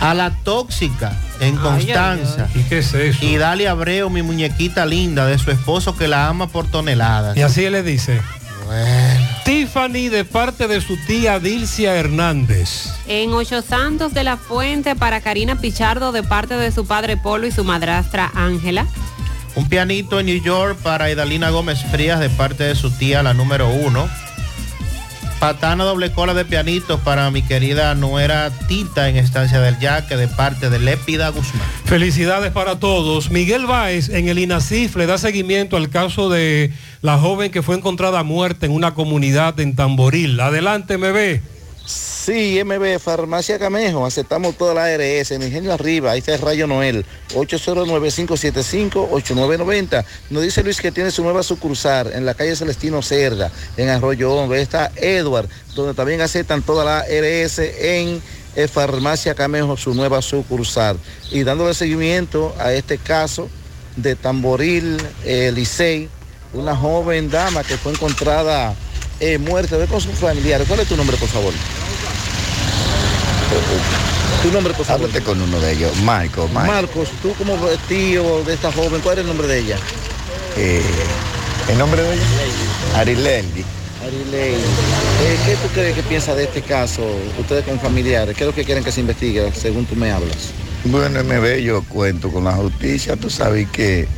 [0.00, 2.48] A la tóxica en Constanza.
[2.54, 3.24] ¿Y qué es eso?
[3.24, 7.36] Y Dale Abreu, mi muñequita linda, de su esposo que la ama por toneladas.
[7.36, 8.20] Y así él le dice.
[9.44, 12.94] Tiffany de parte de su tía Dilcia Hernández.
[13.06, 17.46] En Ocho Santos de la Fuente para Karina Pichardo de parte de su padre Polo
[17.46, 18.86] y su madrastra Ángela.
[19.54, 23.34] Un pianito en New York para Idalina Gómez Frías de parte de su tía, la
[23.34, 24.08] número uno.
[25.42, 30.28] Patana doble cola de pianitos para mi querida nuera Tita en Estancia del Yaque de
[30.28, 31.66] parte de Lépida Guzmán.
[31.84, 33.28] Felicidades para todos.
[33.28, 37.74] Miguel Báez en el INACIF le da seguimiento al caso de la joven que fue
[37.74, 40.38] encontrada muerta en una comunidad en Tamboril.
[40.38, 41.42] Adelante, me ve.
[41.84, 46.68] Sí, MB, Farmacia Camejo, aceptamos toda la ARS, mi genio arriba, ahí está el Rayo
[46.68, 47.04] Noel,
[47.34, 50.04] 809-575-8990.
[50.30, 54.32] Nos dice Luis que tiene su nueva sucursal en la calle Celestino Cerda, en Arroyo
[54.32, 54.54] Hondo.
[54.54, 58.22] Ahí está Edward, donde también aceptan toda la ARS en
[58.54, 61.00] eh, Farmacia Camejo, su nueva sucursal.
[61.32, 63.48] Y dándole seguimiento a este caso
[63.96, 66.08] de Tamboril, eh, Licey,
[66.52, 68.76] una joven dama que fue encontrada
[69.20, 70.66] eh, muerta ve con sus familiares.
[70.66, 71.52] ¿Cuál es tu nombre, por favor?
[74.42, 75.06] Tu nombre, por favor.
[75.06, 76.72] Háblate con uno de ellos, Marco, Marco.
[76.72, 77.54] Marcos, tú como
[77.88, 79.78] tío de esta joven, ¿cuál es el nombre de ella?
[80.56, 80.82] Eh,
[81.68, 82.24] ¿El nombre de ella?
[82.96, 83.64] Arilendi.
[84.02, 87.02] Arilei, eh, ¿qué tú crees que piensa de este caso?
[87.38, 90.50] Ustedes como familiares, ¿qué es lo que quieren que se investigue, según tú me hablas?
[90.84, 94.08] Bueno, me ve, yo cuento con la justicia, tú sabes que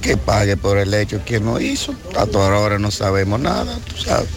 [0.00, 1.94] que pague por el hecho que no hizo.
[2.16, 4.28] Hasta ahora no sabemos nada, tú sabes.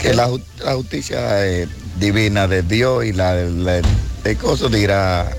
[0.00, 0.30] Que la,
[0.64, 1.66] la justicia eh,
[1.98, 3.80] divina de Dios y la de, la
[4.22, 5.30] de cosas dirá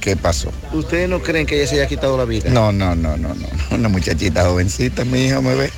[0.00, 0.50] qué pasó.
[0.72, 2.48] ¿Ustedes no creen que ella se haya quitado la vida?
[2.50, 3.46] No, no, no, no, no.
[3.70, 5.70] Una muchachita jovencita, mi hija me ve.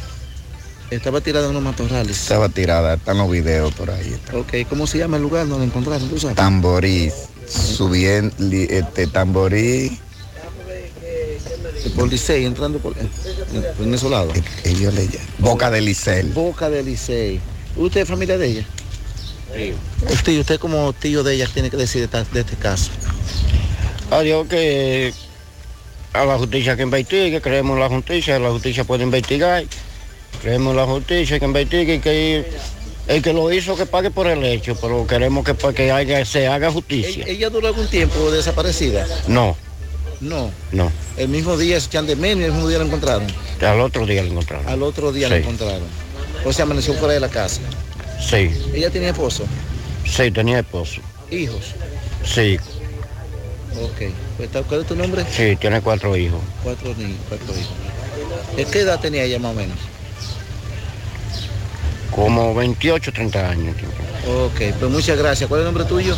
[0.91, 2.21] Estaba tirada en unos matorrales.
[2.21, 4.15] Estaba tirada, están los videos por ahí.
[4.35, 6.09] Ok, ¿cómo se llama el lugar donde la encontraron?
[6.09, 6.37] ¿Tú sabes?
[6.37, 7.11] Tamborí,
[7.49, 9.99] subiendo, este, tamborí.
[11.91, 13.11] Por Licey, entrando por, en,
[13.85, 14.33] en esos lados.
[14.65, 15.27] Ellos le llaman.
[15.39, 16.23] Boca de Licey.
[16.31, 17.41] Boca de Licey.
[17.77, 18.67] ¿Usted es familia de ella?
[20.11, 22.91] Usted, usted como tío de ella tiene que decir de, este caso.
[24.11, 25.13] Adiós que
[26.13, 29.65] a la justicia que investigue, creemos en la justicia, la justicia puede investigar,
[30.43, 32.45] creemos en la justicia que investigue y que
[33.09, 36.47] el que lo hizo que pague por el hecho, pero queremos que, que haya- se
[36.47, 37.25] haga justicia.
[37.27, 39.07] ¿Ella duró algún tiempo desaparecida?
[39.27, 39.57] No,
[40.23, 40.51] No.
[40.71, 43.27] no, El mismo día es Chandemen y el mismo día la encontraron.
[43.61, 44.67] al otro día lo encontraron.
[44.69, 45.35] Al otro día Sí.
[45.35, 45.83] encontraron.
[46.45, 47.61] O sea, amaneció fuera de la casa.
[48.21, 49.45] Sí, Ella tenía esposo,
[50.07, 51.01] sí, tenía esposo.
[51.31, 51.75] hijos.
[52.25, 52.59] Sí,
[53.75, 54.13] Ok.
[54.37, 55.25] Pues, ¿Cuál es tu nombre?
[55.35, 56.41] sí, tiene cuatro hijos.
[56.63, 57.73] Cuatro niños, cuatro hijos.
[58.57, 59.79] ¿De qué edad tenía ella más o menos?
[62.15, 63.75] Como 28, 30 años.
[64.29, 65.49] Ok, pues muchas gracias.
[65.49, 66.15] ¿Cuál es el nombre tuyo?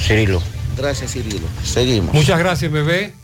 [0.00, 0.40] Cirilo.
[0.76, 1.46] Gracias, Cirilo.
[1.62, 2.14] Seguimos.
[2.14, 3.14] Muchas gracias, bebé.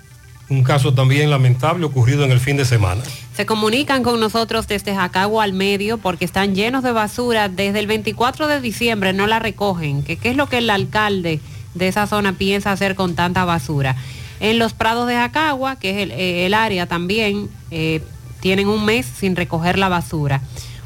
[0.49, 3.03] Un caso también lamentable ocurrido en el fin de semana.
[3.37, 7.49] Se comunican con nosotros desde Jacagua al medio porque están llenos de basura.
[7.49, 10.03] Desde el 24 de diciembre no la recogen.
[10.03, 11.41] ¿Qué, qué es lo que el alcalde
[11.75, 13.95] de esa zona piensa hacer con tanta basura?
[14.41, 18.03] En los prados de Jacagua, que es el, eh, el área también, eh,
[18.41, 20.41] tienen un mes sin recoger la basura.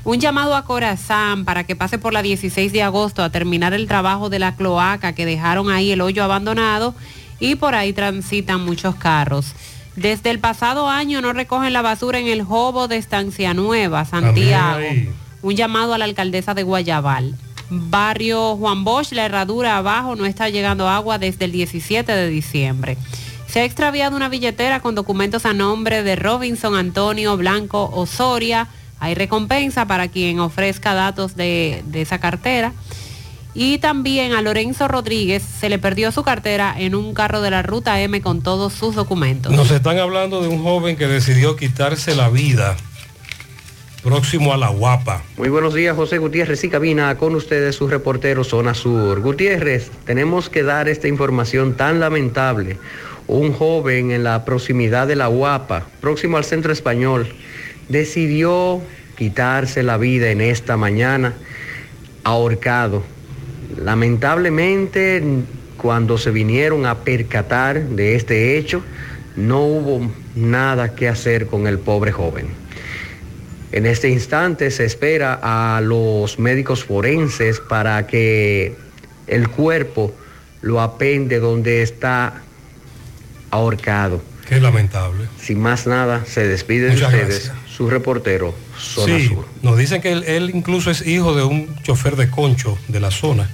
[0.04, 3.86] Un llamado a Corazán para que pase por la 16 de agosto a terminar el
[3.86, 6.94] trabajo de la cloaca que dejaron ahí el hoyo abandonado
[7.38, 9.54] y por ahí transitan muchos carros.
[9.94, 14.82] Desde el pasado año no recogen la basura en el Jobo de Estancia Nueva, Santiago.
[15.42, 17.36] Un llamado a la alcaldesa de Guayabal.
[17.70, 22.96] Barrio Juan Bosch, la herradura abajo, no está llegando agua desde el 17 de diciembre.
[23.46, 28.68] Se ha extraviado una billetera con documentos a nombre de Robinson Antonio Blanco Osoria.
[29.02, 32.72] Hay recompensa para quien ofrezca datos de, de esa cartera.
[33.52, 37.62] Y también a Lorenzo Rodríguez se le perdió su cartera en un carro de la
[37.62, 39.50] ruta M con todos sus documentos.
[39.52, 42.76] Nos están hablando de un joven que decidió quitarse la vida
[44.04, 45.22] próximo a la guapa.
[45.36, 49.20] Muy buenos días, José Gutiérrez y cabina con ustedes su reportero Zona Sur.
[49.20, 52.78] Gutiérrez, tenemos que dar esta información tan lamentable.
[53.26, 57.32] Un joven en la proximidad de la Guapa, próximo al centro español,
[57.88, 58.80] decidió
[59.16, 61.34] quitarse la vida en esta mañana
[62.24, 63.02] ahorcado.
[63.76, 65.22] Lamentablemente,
[65.76, 68.82] cuando se vinieron a percatar de este hecho,
[69.36, 72.48] no hubo nada que hacer con el pobre joven.
[73.72, 78.76] En este instante se espera a los médicos forenses para que
[79.26, 80.14] el cuerpo
[80.60, 82.42] lo apende donde está
[83.50, 84.22] ahorcado.
[84.46, 85.26] Qué lamentable.
[85.40, 87.52] Sin más nada, se despide de ustedes
[87.82, 89.46] su reportero, Zona Sí, Sur.
[89.62, 93.10] nos dicen que él, él incluso es hijo de un chofer de concho de la
[93.10, 93.50] zona.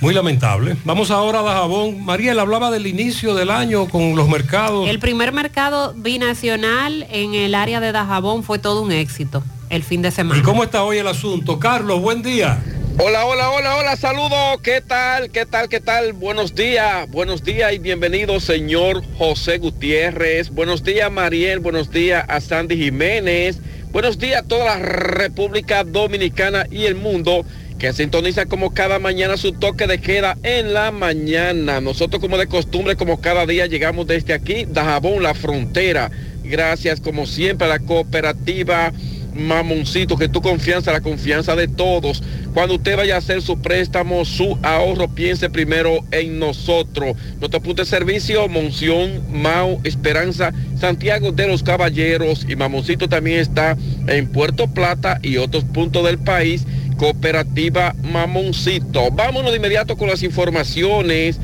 [0.00, 0.76] Muy lamentable.
[0.84, 2.02] Vamos ahora a Dajabón.
[2.04, 4.88] Mariel hablaba del inicio del año con los mercados.
[4.88, 10.00] El primer mercado binacional en el área de Dajabón fue todo un éxito el fin
[10.00, 10.40] de semana.
[10.40, 11.58] ¿Y cómo está hoy el asunto?
[11.58, 12.62] Carlos, buen día.
[13.02, 14.60] Hola, hola, hola, hola, saludos.
[14.62, 15.30] ¿Qué tal?
[15.30, 15.70] ¿Qué tal?
[15.70, 16.12] ¿Qué tal?
[16.12, 20.50] Buenos días, buenos días y bienvenido, señor José Gutiérrez.
[20.50, 21.60] Buenos días, Mariel.
[21.60, 23.58] Buenos días a Sandy Jiménez.
[23.90, 27.46] Buenos días a toda la República Dominicana y el mundo
[27.78, 31.80] que sintoniza como cada mañana su toque de queda en la mañana.
[31.80, 36.10] Nosotros como de costumbre, como cada día llegamos desde aquí, Dajabón, la frontera.
[36.44, 38.92] Gracias como siempre a la cooperativa
[39.34, 42.22] Mamoncito, que tu confianza, la confianza de todos.
[42.54, 47.16] Cuando usted vaya a hacer su préstamo, su ahorro, piense primero en nosotros.
[47.38, 53.76] Nuestro punto de servicio, Monción, Mau, Esperanza, Santiago de los Caballeros y Mamoncito también está
[54.08, 56.66] en Puerto Plata y otros puntos del país.
[56.96, 59.10] Cooperativa Mamoncito.
[59.10, 61.38] Vámonos de inmediato con las informaciones.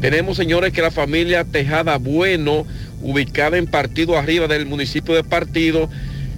[0.00, 2.64] Tenemos, señores, que la familia Tejada Bueno
[3.02, 5.88] ubicada en Partido Arriba del municipio de Partido,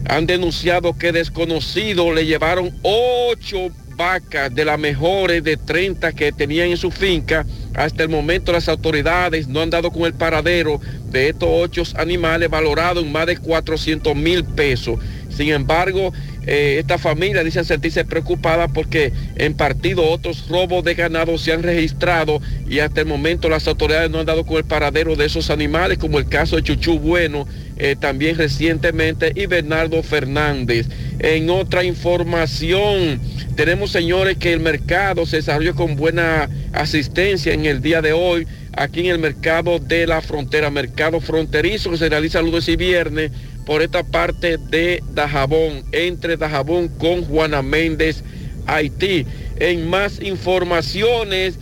[0.09, 6.69] han denunciado que desconocidos le llevaron ocho vacas de las mejores de 30 que tenían
[6.69, 7.47] en su finca.
[7.75, 10.81] Hasta el momento las autoridades no han dado con el paradero
[11.11, 14.99] de estos ocho animales valorados en más de 400 mil pesos.
[15.31, 16.13] Sin embargo,
[16.47, 21.63] eh, esta familia dicen sentirse preocupada porque en partido otros robos de ganado se han
[21.63, 25.51] registrado y hasta el momento las autoridades no han dado con el paradero de esos
[25.51, 30.87] animales, como el caso de Chuchú Bueno, eh, también recientemente, y Bernardo Fernández.
[31.19, 33.21] En otra información,
[33.57, 38.47] tenemos señores que el mercado se desarrolló con buena asistencia en el día de hoy
[38.75, 43.31] aquí en el mercado de la frontera, mercado fronterizo que se realiza lunes y viernes
[43.67, 48.25] por esta parte de Dajabón, entre Dajabón con Juana Méndez,
[48.67, 49.27] Haití.
[49.57, 51.59] En más informaciones,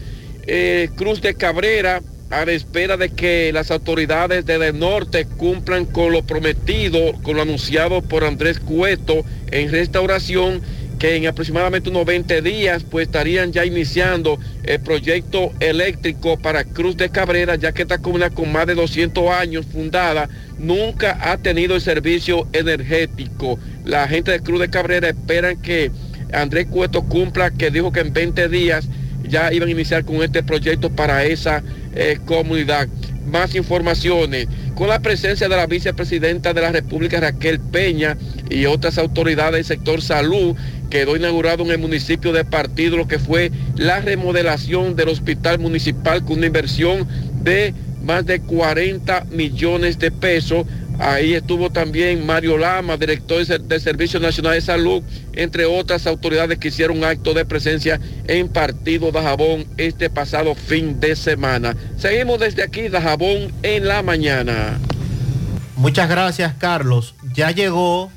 [0.47, 2.01] eh, Cruz de Cabrera,
[2.31, 7.43] a la espera de que las autoridades del norte cumplan con lo prometido, con lo
[7.43, 10.63] anunciado por Andrés Cueto en restauración,
[11.01, 16.97] que en aproximadamente unos 20 días pues estarían ya iniciando el proyecto eléctrico para Cruz
[16.97, 20.29] de Cabrera, ya que esta comunidad con más de 200 años fundada
[20.59, 23.59] nunca ha tenido el servicio energético.
[23.85, 25.91] La gente de Cruz de Cabrera esperan que
[26.33, 28.87] Andrés Cueto cumpla, que dijo que en 20 días
[29.27, 31.63] ya iban a iniciar con este proyecto para esa
[31.95, 32.89] eh, comunidad.
[33.27, 38.17] Más informaciones, con la presencia de la vicepresidenta de la República, Raquel Peña,
[38.49, 40.57] y otras autoridades del sector salud,
[40.91, 46.25] quedó inaugurado en el municipio de Partido lo que fue la remodelación del hospital municipal
[46.25, 47.07] con una inversión
[47.43, 50.67] de más de 40 millones de pesos.
[51.01, 56.69] Ahí estuvo también Mario Lama, director del Servicio Nacional de Salud, entre otras autoridades que
[56.69, 57.99] hicieron acto de presencia
[58.29, 61.75] en Partido Dajabón este pasado fin de semana.
[61.97, 64.79] Seguimos desde aquí, Dajabón, en la mañana.
[65.77, 67.15] Muchas gracias, Carlos.
[67.33, 68.13] Ya llegó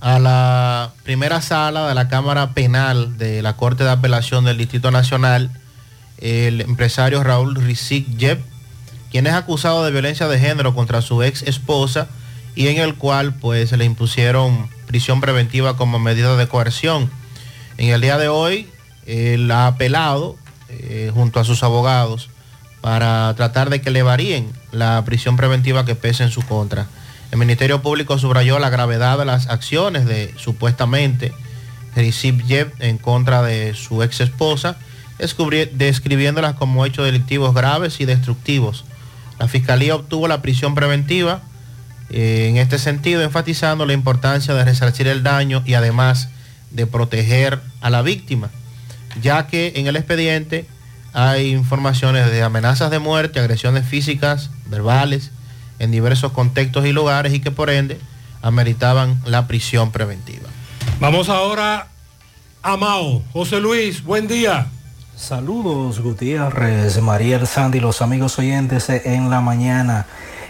[0.00, 4.90] a la primera sala de la Cámara Penal de la Corte de Apelación del Distrito
[4.90, 5.50] Nacional
[6.18, 8.40] el empresario Raúl Rizik Yep,
[9.10, 12.08] quien es acusado de violencia de género contra su ex esposa
[12.58, 17.08] y en el cual pues se le impusieron prisión preventiva como medida de coerción.
[17.76, 18.66] En el día de hoy
[19.06, 20.36] él ha apelado
[20.68, 22.30] eh, junto a sus abogados
[22.80, 26.88] para tratar de que le varíen la prisión preventiva que pese en su contra.
[27.30, 31.32] El Ministerio Público subrayó la gravedad de las acciones de supuestamente
[31.94, 34.78] Recep Yep en contra de su ex esposa,
[35.74, 38.84] describiéndolas como hechos delictivos graves y destructivos.
[39.38, 41.42] La Fiscalía obtuvo la prisión preventiva
[42.10, 46.28] en este sentido, enfatizando la importancia de resarcir el daño y además
[46.70, 48.50] de proteger a la víctima,
[49.22, 50.66] ya que en el expediente
[51.12, 55.30] hay informaciones de amenazas de muerte, agresiones físicas, verbales,
[55.78, 57.98] en diversos contextos y lugares y que por ende
[58.42, 60.48] ameritaban la prisión preventiva.
[61.00, 61.88] Vamos ahora
[62.62, 63.22] a Mao.
[63.32, 64.66] José Luis, buen día.
[65.16, 70.06] Saludos Gutiérrez, Mariel Sandy, los amigos oyentes en la mañana.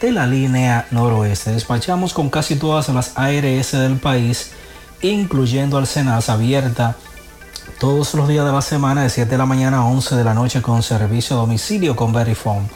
[0.00, 1.52] de la línea noroeste.
[1.52, 4.50] Despachamos con casi todas las ARS del país,
[5.02, 5.86] incluyendo al
[6.28, 6.96] abierta
[7.78, 10.34] todos los días de la semana de 7 de la mañana a 11 de la
[10.34, 12.68] noche con servicio a domicilio con Verifone.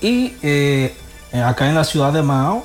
[0.00, 0.96] y eh,
[1.44, 2.64] acá en la ciudad de Mao,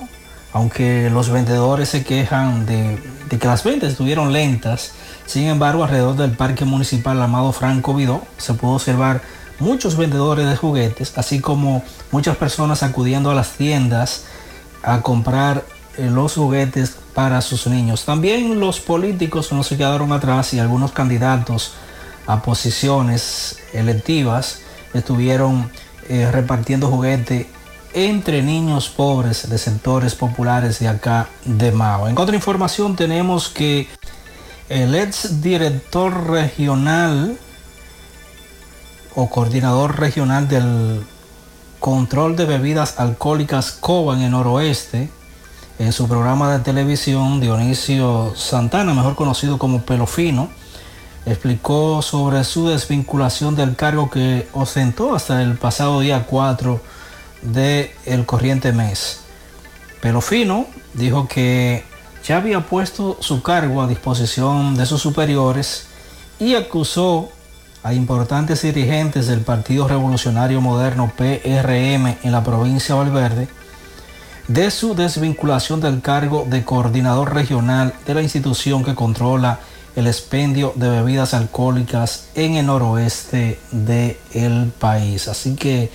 [0.54, 2.98] aunque los vendedores se quejan de,
[3.30, 4.94] de, que las ventas estuvieron lentas,
[5.28, 9.22] sin embargo alrededor del Parque Municipal Amado Franco Vidó se pudo observar
[9.60, 14.26] muchos vendedores de juguetes, así como muchas personas acudiendo a las tiendas
[14.84, 15.64] a comprar
[15.98, 18.06] eh, los juguetes para sus niños.
[18.06, 21.74] También los políticos no se quedaron atrás y algunos candidatos
[22.26, 24.62] a posiciones electivas
[24.94, 25.70] estuvieron
[26.10, 27.48] eh, repartiendo juguetes
[27.94, 32.08] entre niños pobres de sectores populares de acá de Mao.
[32.08, 33.88] En otra información tenemos que
[34.70, 37.38] el ex director regional
[39.16, 41.06] o coordinador regional del
[41.80, 45.10] control de bebidas alcohólicas COBA en el noroeste,
[45.80, 50.50] en su programa de televisión, Dionisio Santana, mejor conocido como Pelofino,
[51.26, 56.82] explicó sobre su desvinculación del cargo que ostentó hasta el pasado día 4
[57.42, 59.22] del el corriente mes.
[60.02, 61.84] Pelofino dijo que
[62.28, 65.88] ya había puesto su cargo a disposición de sus superiores
[66.40, 67.30] y acusó
[67.84, 73.48] a importantes dirigentes del Partido Revolucionario Moderno PRM en la provincia de Valverde
[74.50, 79.60] de su desvinculación del cargo de coordinador regional de la institución que controla
[79.96, 85.30] el expendio de bebidas alcohólicas en el noroeste del país.
[85.30, 85.90] Así que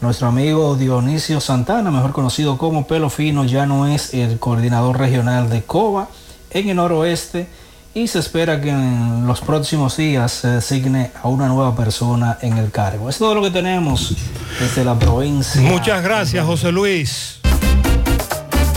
[0.00, 5.48] nuestro amigo Dionisio Santana, mejor conocido como Pelo Fino, ya no es el coordinador regional
[5.48, 6.08] de COBA
[6.50, 7.48] en el noroeste
[7.94, 12.58] y se espera que en los próximos días se designe a una nueva persona en
[12.58, 13.08] el cargo.
[13.08, 14.14] Es todo lo que tenemos
[14.60, 15.62] desde la provincia.
[15.62, 17.40] Muchas gracias, José Luis.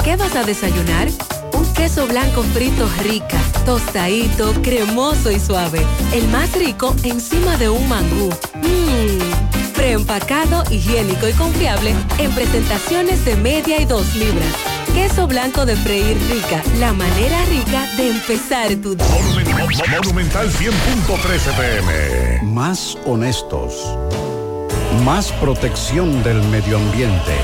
[0.04, 1.10] ¿Qué vas a desayunar?
[1.80, 5.80] Queso blanco frito rica, tostadito, cremoso y suave.
[6.12, 8.30] El más rico encima de un mangú.
[8.56, 14.54] Mmm, preempacado, higiénico y confiable en presentaciones de media y dos libras.
[14.94, 19.08] Queso blanco de freír rica, la manera rica de empezar tu día.
[20.04, 22.42] Monumental 100.13 pm.
[22.44, 23.98] Más honestos.
[25.06, 27.38] Más protección del medio ambiente.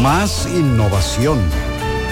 [0.00, 1.40] Más innovación.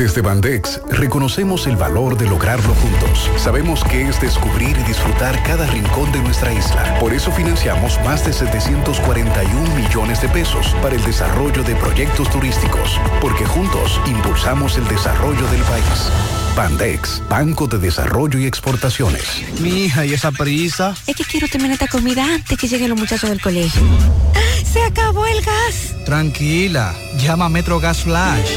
[0.00, 3.30] Desde Bandex reconocemos el valor de lograrlo juntos.
[3.36, 6.98] Sabemos que es descubrir y disfrutar cada rincón de nuestra isla.
[6.98, 12.98] Por eso financiamos más de 741 millones de pesos para el desarrollo de proyectos turísticos,
[13.20, 16.10] porque juntos impulsamos el desarrollo del país.
[16.56, 19.22] Bandex, Banco de Desarrollo y Exportaciones.
[19.60, 20.94] Mi hija, ¿y esa prisa?
[21.06, 23.82] Es que quiero terminar esta comida antes que lleguen los muchachos del colegio.
[24.64, 25.94] ¡Se acabó el gas!
[26.06, 28.56] Tranquila, llama a Metro Gas Flash.